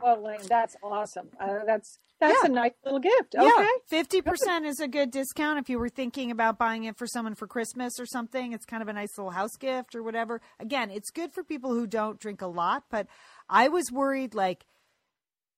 Well, 0.00 0.22
Lynn, 0.22 0.40
that's 0.48 0.76
awesome. 0.82 1.28
Uh, 1.40 1.64
that's 1.66 1.98
that's 2.20 2.38
Yeah. 2.42 2.50
a 2.50 2.52
nice 2.52 2.72
little 2.84 3.00
gift. 3.00 3.34
Okay. 3.36 3.46
Yeah. 3.46 4.02
50% 4.02 4.64
is 4.66 4.80
a 4.80 4.88
good 4.88 5.10
discount 5.10 5.58
if 5.58 5.68
you 5.68 5.78
were 5.78 5.88
thinking 5.88 6.30
about 6.30 6.58
buying 6.58 6.84
it 6.84 6.96
for 6.96 7.06
someone 7.06 7.34
for 7.34 7.46
Christmas 7.46 7.98
or 8.00 8.06
something. 8.06 8.52
It's 8.52 8.64
kind 8.64 8.82
of 8.82 8.88
a 8.88 8.92
nice 8.92 9.16
little 9.18 9.32
house 9.32 9.56
gift 9.58 9.94
or 9.94 10.02
whatever. 10.02 10.40
Again, 10.58 10.90
it's 10.90 11.10
good 11.10 11.32
for 11.32 11.44
people 11.44 11.70
who 11.74 11.86
don't 11.86 12.18
drink 12.18 12.40
a 12.42 12.46
lot, 12.46 12.84
but 12.90 13.06
I 13.48 13.68
was 13.68 13.90
worried 13.92 14.34
like, 14.34 14.64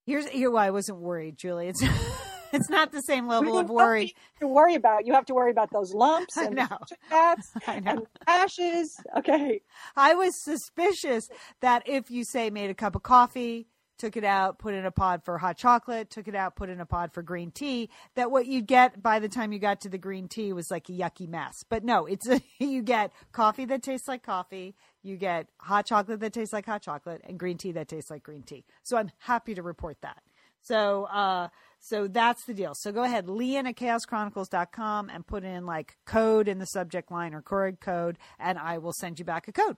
here's, 0.04 0.26
here 0.28 0.50
why 0.50 0.66
I 0.66 0.70
wasn't 0.70 0.98
worried, 0.98 1.36
Julie. 1.38 1.68
It's, 1.68 1.82
it's 2.52 2.68
not 2.70 2.92
the 2.92 3.02
same 3.02 3.26
level 3.28 3.58
of 3.58 3.68
worry. 3.70 4.14
To 4.40 4.48
worry 4.48 4.74
about, 4.74 5.06
you 5.06 5.12
have 5.14 5.26
to 5.26 5.34
worry 5.34 5.50
about 5.50 5.70
those 5.72 5.92
lumps 5.94 6.36
and 6.36 6.56
know. 6.56 6.66
fats 7.08 7.52
I 7.66 7.80
know. 7.80 7.90
and 7.92 8.06
ashes. 8.26 8.96
Okay. 9.18 9.60
I 9.96 10.14
was 10.14 10.32
suspicious 10.42 11.28
that 11.60 11.88
if 11.88 12.10
you 12.10 12.24
say 12.24 12.50
made 12.50 12.70
a 12.70 12.74
cup 12.74 12.96
of 12.96 13.02
coffee, 13.02 13.68
took 13.98 14.16
it 14.16 14.24
out, 14.24 14.58
put 14.58 14.74
in 14.74 14.84
a 14.84 14.90
pod 14.90 15.24
for 15.24 15.38
hot 15.38 15.56
chocolate, 15.56 16.10
took 16.10 16.28
it 16.28 16.34
out, 16.34 16.56
put 16.56 16.68
in 16.68 16.80
a 16.80 16.86
pod 16.86 17.12
for 17.12 17.22
green 17.22 17.50
tea, 17.50 17.90
that 18.14 18.30
what 18.30 18.46
you'd 18.46 18.66
get 18.66 19.02
by 19.02 19.18
the 19.18 19.28
time 19.28 19.52
you 19.52 19.58
got 19.58 19.80
to 19.82 19.88
the 19.88 19.98
green 19.98 20.28
tea 20.28 20.52
was 20.52 20.70
like 20.70 20.88
a 20.88 20.92
yucky 20.92 21.28
mess. 21.28 21.64
But 21.68 21.84
no, 21.84 22.06
it's 22.06 22.28
a, 22.28 22.40
you 22.58 22.82
get 22.82 23.12
coffee 23.32 23.64
that 23.66 23.82
tastes 23.82 24.08
like 24.08 24.22
coffee, 24.22 24.74
you 25.02 25.16
get 25.16 25.48
hot 25.58 25.86
chocolate 25.86 26.20
that 26.20 26.32
tastes 26.32 26.52
like 26.52 26.66
hot 26.66 26.82
chocolate, 26.82 27.20
and 27.24 27.38
green 27.38 27.58
tea 27.58 27.72
that 27.72 27.88
tastes 27.88 28.10
like 28.10 28.22
green 28.22 28.42
tea. 28.42 28.64
So 28.82 28.96
I'm 28.96 29.10
happy 29.18 29.54
to 29.54 29.62
report 29.62 29.98
that. 30.02 30.22
So, 30.62 31.04
uh, 31.04 31.48
so 31.80 32.08
that's 32.08 32.44
the 32.44 32.54
deal. 32.54 32.74
So 32.74 32.92
go 32.92 33.02
ahead, 33.02 33.28
Lian 33.28 33.66
at 33.66 33.76
chaoschronicles.com 33.76 35.10
and 35.10 35.26
put 35.26 35.44
in 35.44 35.64
like 35.64 35.96
code 36.04 36.48
in 36.48 36.58
the 36.58 36.66
subject 36.66 37.10
line 37.10 37.34
or 37.34 37.42
code, 37.42 38.18
and 38.38 38.58
I 38.58 38.78
will 38.78 38.92
send 38.92 39.18
you 39.18 39.24
back 39.24 39.48
a 39.48 39.52
code. 39.52 39.76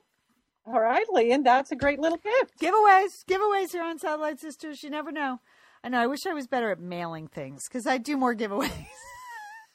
All 0.65 0.79
right, 0.79 1.05
Lian, 1.11 1.43
that's 1.43 1.71
a 1.71 1.75
great 1.75 1.99
little 1.99 2.19
gift. 2.19 2.59
Giveaways, 2.59 3.25
giveaways 3.25 3.71
here 3.71 3.83
on 3.83 3.97
Satellite 3.97 4.39
Sisters. 4.39 4.83
You 4.83 4.91
never 4.91 5.11
know. 5.11 5.39
I 5.83 5.89
know. 5.89 5.99
I 5.99 6.05
wish 6.05 6.27
I 6.27 6.33
was 6.33 6.45
better 6.45 6.69
at 6.69 6.79
mailing 6.79 7.27
things 7.27 7.67
because 7.67 7.87
I 7.87 7.97
do 7.97 8.15
more 8.15 8.35
giveaways. 8.35 8.71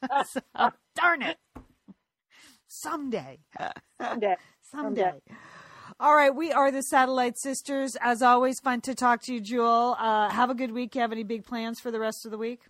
so, 0.31 0.41
darn 0.95 1.23
it. 1.23 1.39
Someday. 2.69 3.41
Someday. 4.01 4.37
Someday. 4.71 5.13
All 5.99 6.15
right, 6.15 6.35
we 6.35 6.53
are 6.53 6.71
the 6.71 6.83
Satellite 6.83 7.37
Sisters. 7.37 7.97
As 8.01 8.23
always, 8.23 8.61
fun 8.61 8.81
to 8.83 8.95
talk 8.95 9.23
to 9.23 9.35
you, 9.35 9.41
Jewel. 9.41 9.97
Uh, 9.99 10.29
have 10.29 10.51
a 10.51 10.55
good 10.55 10.71
week. 10.71 10.95
You 10.95 11.01
have 11.01 11.11
any 11.13 11.25
big 11.25 11.45
plans 11.45 11.81
for 11.81 11.91
the 11.91 11.99
rest 11.99 12.25
of 12.25 12.31
the 12.31 12.39
week? 12.39 12.61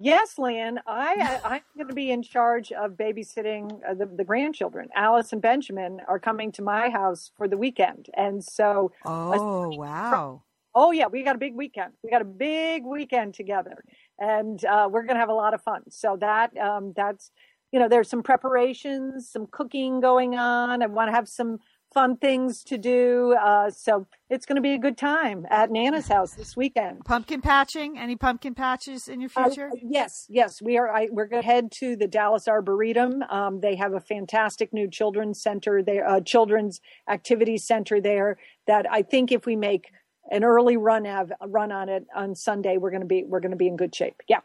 Yes, 0.00 0.38
Lynn, 0.38 0.78
I 0.86 1.40
I'm 1.44 1.60
going 1.76 1.88
to 1.88 1.94
be 1.94 2.12
in 2.12 2.22
charge 2.22 2.70
of 2.70 2.92
babysitting 2.92 3.80
uh, 3.88 3.94
the, 3.94 4.06
the 4.06 4.22
grandchildren. 4.22 4.88
Alice 4.94 5.32
and 5.32 5.42
Benjamin 5.42 6.00
are 6.06 6.20
coming 6.20 6.52
to 6.52 6.62
my 6.62 6.88
house 6.88 7.32
for 7.36 7.48
the 7.48 7.56
weekend, 7.56 8.06
and 8.14 8.42
so. 8.42 8.92
Oh 9.04 9.70
wow! 9.76 10.42
Oh 10.72 10.92
yeah, 10.92 11.08
we 11.08 11.24
got 11.24 11.34
a 11.34 11.38
big 11.38 11.56
weekend. 11.56 11.94
We 12.04 12.10
got 12.10 12.22
a 12.22 12.26
big 12.26 12.84
weekend 12.84 13.34
together, 13.34 13.82
and 14.20 14.64
uh, 14.64 14.88
we're 14.88 15.02
going 15.02 15.16
to 15.16 15.20
have 15.20 15.30
a 15.30 15.34
lot 15.34 15.52
of 15.52 15.62
fun. 15.62 15.82
So 15.90 16.16
that 16.20 16.56
um, 16.56 16.92
that's 16.94 17.32
you 17.72 17.80
know 17.80 17.88
there's 17.88 18.08
some 18.08 18.22
preparations, 18.22 19.28
some 19.28 19.48
cooking 19.50 20.00
going 20.00 20.36
on. 20.36 20.80
I 20.80 20.86
want 20.86 21.08
to 21.08 21.12
have 21.12 21.28
some 21.28 21.58
fun 21.92 22.16
things 22.16 22.62
to 22.64 22.78
do. 22.78 23.34
Uh, 23.40 23.70
so 23.70 24.06
it's 24.30 24.44
going 24.46 24.56
to 24.56 24.62
be 24.62 24.74
a 24.74 24.78
good 24.78 24.96
time 24.98 25.46
at 25.50 25.70
Nana's 25.70 26.08
house 26.08 26.34
this 26.34 26.56
weekend. 26.56 27.04
Pumpkin 27.04 27.40
patching? 27.40 27.98
Any 27.98 28.16
pumpkin 28.16 28.54
patches 28.54 29.08
in 29.08 29.20
your 29.20 29.30
Uh, 29.36 29.44
future? 29.44 29.70
yes, 29.82 30.26
yes, 30.28 30.60
we 30.60 30.76
are. 30.76 30.88
I, 30.90 31.08
we're 31.10 31.26
going 31.26 31.42
to 31.42 31.46
head 31.46 31.72
to 31.72 31.96
the 31.96 32.06
Dallas 32.06 32.46
Arboretum. 32.46 33.22
Um, 33.30 33.60
they 33.60 33.76
have 33.76 33.94
a 33.94 34.00
fantastic 34.00 34.72
new 34.72 34.88
children's 34.88 35.40
center 35.42 35.82
there, 35.82 36.06
uh, 36.08 36.20
children's 36.20 36.80
activity 37.08 37.58
center 37.58 38.00
there. 38.00 38.38
That 38.66 38.86
I 38.90 39.02
think 39.02 39.32
if 39.32 39.46
we 39.46 39.56
make 39.56 39.86
an 40.30 40.44
early 40.44 40.76
run 40.76 41.06
av- 41.06 41.32
run 41.46 41.72
on 41.72 41.88
it 41.88 42.06
on 42.14 42.34
Sunday, 42.34 42.76
we're 42.76 42.90
going 42.90 43.00
to 43.00 43.06
be 43.06 43.24
we're 43.24 43.40
going 43.40 43.50
to 43.52 43.56
be 43.56 43.66
in 43.68 43.76
good 43.76 43.94
shape. 43.94 44.16
Yeah. 44.28 44.40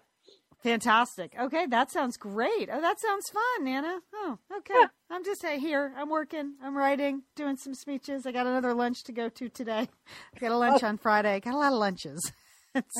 Fantastic. 0.63 1.33
Okay, 1.39 1.65
that 1.67 1.91
sounds 1.91 2.15
great. 2.17 2.69
Oh, 2.71 2.79
that 2.81 2.99
sounds 2.99 3.29
fun, 3.29 3.65
Nana. 3.65 3.99
Oh, 4.15 4.37
okay. 4.57 4.73
Yeah. 4.79 4.87
I'm 5.09 5.23
just 5.25 5.45
here. 5.45 5.93
I'm 5.97 6.09
working. 6.09 6.53
I'm 6.63 6.75
writing, 6.77 7.23
doing 7.35 7.57
some 7.57 7.73
speeches. 7.73 8.25
I 8.25 8.31
got 8.31 8.47
another 8.47 8.73
lunch 8.73 9.03
to 9.03 9.11
go 9.11 9.27
to 9.29 9.49
today. 9.49 9.89
I 10.35 10.39
got 10.39 10.51
a 10.51 10.57
lunch 10.57 10.81
Oh. 10.83 10.87
on 10.87 10.97
Friday. 10.97 11.33
I 11.33 11.39
Got 11.39 11.53
a 11.53 11.57
lot 11.57 11.73
of 11.73 11.79
lunches. 11.79 12.31
it's, 12.75 12.95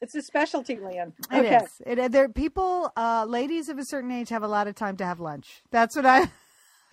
It's 0.00 0.14
a 0.14 0.22
specialty. 0.22 0.74
It 0.74 1.12
okay. 1.32 1.56
is. 1.56 1.70
It, 1.84 1.98
uh, 1.98 2.08
there, 2.08 2.28
people, 2.28 2.92
uh, 2.96 3.24
ladies 3.28 3.68
of 3.68 3.78
a 3.78 3.84
certain 3.84 4.10
age 4.12 4.28
have 4.28 4.42
a 4.42 4.48
lot 4.48 4.68
of 4.68 4.74
time 4.74 4.96
to 4.98 5.04
have 5.04 5.18
lunch. 5.18 5.62
That's 5.70 5.96
what 5.96 6.06
I, 6.06 6.30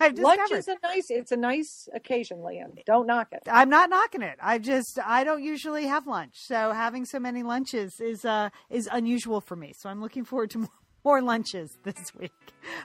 I've 0.02 0.14
discovered. 0.14 0.38
Lunch 0.38 0.52
is 0.52 0.68
a 0.68 0.76
nice. 0.82 1.10
It's 1.10 1.32
a 1.32 1.36
nice 1.36 1.88
occasion, 1.94 2.42
Lian. 2.42 2.72
Don't 2.86 3.06
knock 3.06 3.28
it. 3.32 3.42
I'm 3.50 3.70
not 3.70 3.90
knocking 3.90 4.22
it. 4.22 4.38
I 4.42 4.58
just 4.58 4.98
I 5.04 5.24
don't 5.24 5.42
usually 5.42 5.86
have 5.86 6.06
lunch, 6.06 6.34
so 6.34 6.72
having 6.72 7.04
so 7.04 7.18
many 7.18 7.42
lunches 7.42 8.00
is 8.00 8.24
uh 8.24 8.50
is 8.70 8.88
unusual 8.92 9.40
for 9.40 9.56
me. 9.56 9.72
So 9.76 9.88
I'm 9.88 10.00
looking 10.00 10.24
forward 10.24 10.50
to 10.50 10.58
more, 10.58 10.68
more 11.04 11.22
lunches 11.22 11.78
this 11.84 12.14
week. 12.14 12.32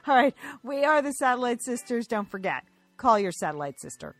All 0.06 0.14
right, 0.14 0.34
we 0.62 0.84
are 0.84 1.02
the 1.02 1.12
Satellite 1.12 1.62
Sisters. 1.62 2.06
Don't 2.06 2.30
forget, 2.30 2.64
call 2.96 3.18
your 3.18 3.32
satellite 3.32 3.80
sister. 3.80 4.14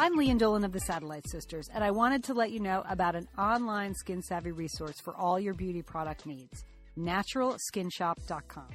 I'm 0.00 0.16
Lian 0.16 0.38
Dolan 0.38 0.62
of 0.62 0.70
the 0.70 0.78
Satellite 0.78 1.28
Sisters, 1.28 1.68
and 1.74 1.82
I 1.82 1.90
wanted 1.90 2.22
to 2.24 2.34
let 2.34 2.52
you 2.52 2.60
know 2.60 2.84
about 2.88 3.16
an 3.16 3.26
online 3.36 3.94
skin 3.94 4.22
savvy 4.22 4.52
resource 4.52 5.00
for 5.00 5.12
all 5.16 5.40
your 5.40 5.54
beauty 5.54 5.82
product 5.82 6.24
needs 6.24 6.64
naturalskinshop.com. 6.96 8.68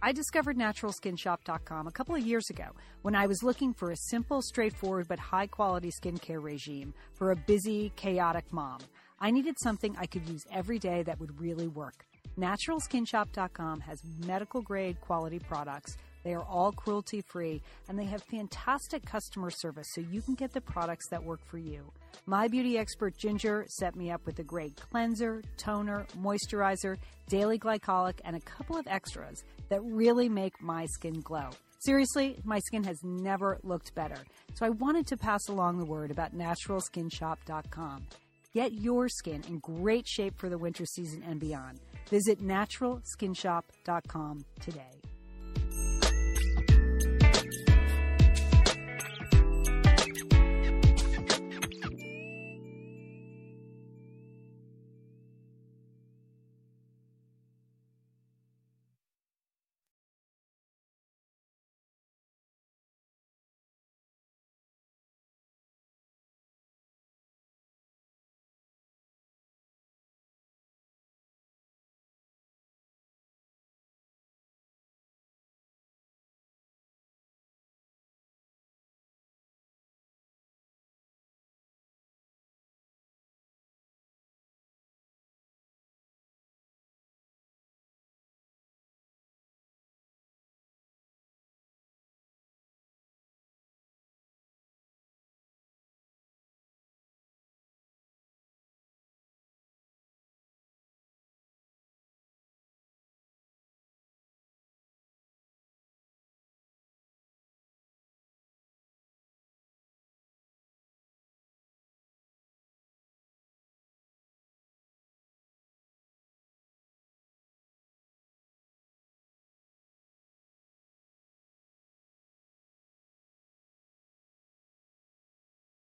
I 0.00 0.12
discovered 0.12 0.56
naturalskinshop.com 0.56 1.86
a 1.86 1.90
couple 1.90 2.14
of 2.14 2.26
years 2.26 2.48
ago 2.48 2.64
when 3.02 3.14
I 3.14 3.26
was 3.26 3.42
looking 3.42 3.74
for 3.74 3.90
a 3.90 3.96
simple, 3.96 4.40
straightforward, 4.40 5.08
but 5.08 5.18
high 5.18 5.46
quality 5.46 5.90
skincare 5.90 6.42
regime 6.42 6.94
for 7.12 7.32
a 7.32 7.36
busy, 7.36 7.92
chaotic 7.96 8.50
mom. 8.50 8.78
I 9.20 9.30
needed 9.30 9.56
something 9.62 9.94
I 9.98 10.06
could 10.06 10.26
use 10.26 10.46
every 10.50 10.78
day 10.78 11.02
that 11.02 11.20
would 11.20 11.38
really 11.38 11.68
work. 11.68 12.06
Naturalskinshop.com 12.38 13.80
has 13.80 14.02
medical 14.26 14.62
grade 14.62 15.00
quality 15.02 15.38
products. 15.38 15.98
They 16.22 16.34
are 16.34 16.44
all 16.44 16.72
cruelty 16.72 17.20
free 17.20 17.62
and 17.88 17.98
they 17.98 18.04
have 18.04 18.22
fantastic 18.22 19.04
customer 19.04 19.50
service 19.50 19.88
so 19.94 20.00
you 20.00 20.22
can 20.22 20.34
get 20.34 20.52
the 20.52 20.60
products 20.60 21.08
that 21.10 21.22
work 21.22 21.44
for 21.44 21.58
you. 21.58 21.92
My 22.26 22.48
beauty 22.48 22.78
expert 22.78 23.16
Ginger 23.16 23.64
set 23.68 23.96
me 23.96 24.10
up 24.10 24.24
with 24.26 24.38
a 24.38 24.44
great 24.44 24.76
cleanser, 24.76 25.42
toner, 25.56 26.06
moisturizer, 26.20 26.98
daily 27.28 27.58
glycolic, 27.58 28.20
and 28.24 28.36
a 28.36 28.40
couple 28.40 28.76
of 28.76 28.86
extras 28.86 29.42
that 29.68 29.82
really 29.82 30.28
make 30.28 30.62
my 30.62 30.86
skin 30.86 31.20
glow. 31.20 31.50
Seriously, 31.80 32.38
my 32.44 32.60
skin 32.60 32.84
has 32.84 33.02
never 33.02 33.58
looked 33.64 33.92
better. 33.94 34.18
So 34.54 34.64
I 34.64 34.70
wanted 34.70 35.06
to 35.08 35.16
pass 35.16 35.48
along 35.48 35.78
the 35.78 35.84
word 35.84 36.12
about 36.12 36.32
naturalskinshop.com. 36.32 38.06
Get 38.54 38.74
your 38.74 39.08
skin 39.08 39.42
in 39.48 39.58
great 39.58 40.06
shape 40.06 40.38
for 40.38 40.48
the 40.48 40.58
winter 40.58 40.86
season 40.86 41.24
and 41.26 41.40
beyond. 41.40 41.80
Visit 42.08 42.40
naturalskinshop.com 42.40 44.44
today. 44.60 45.01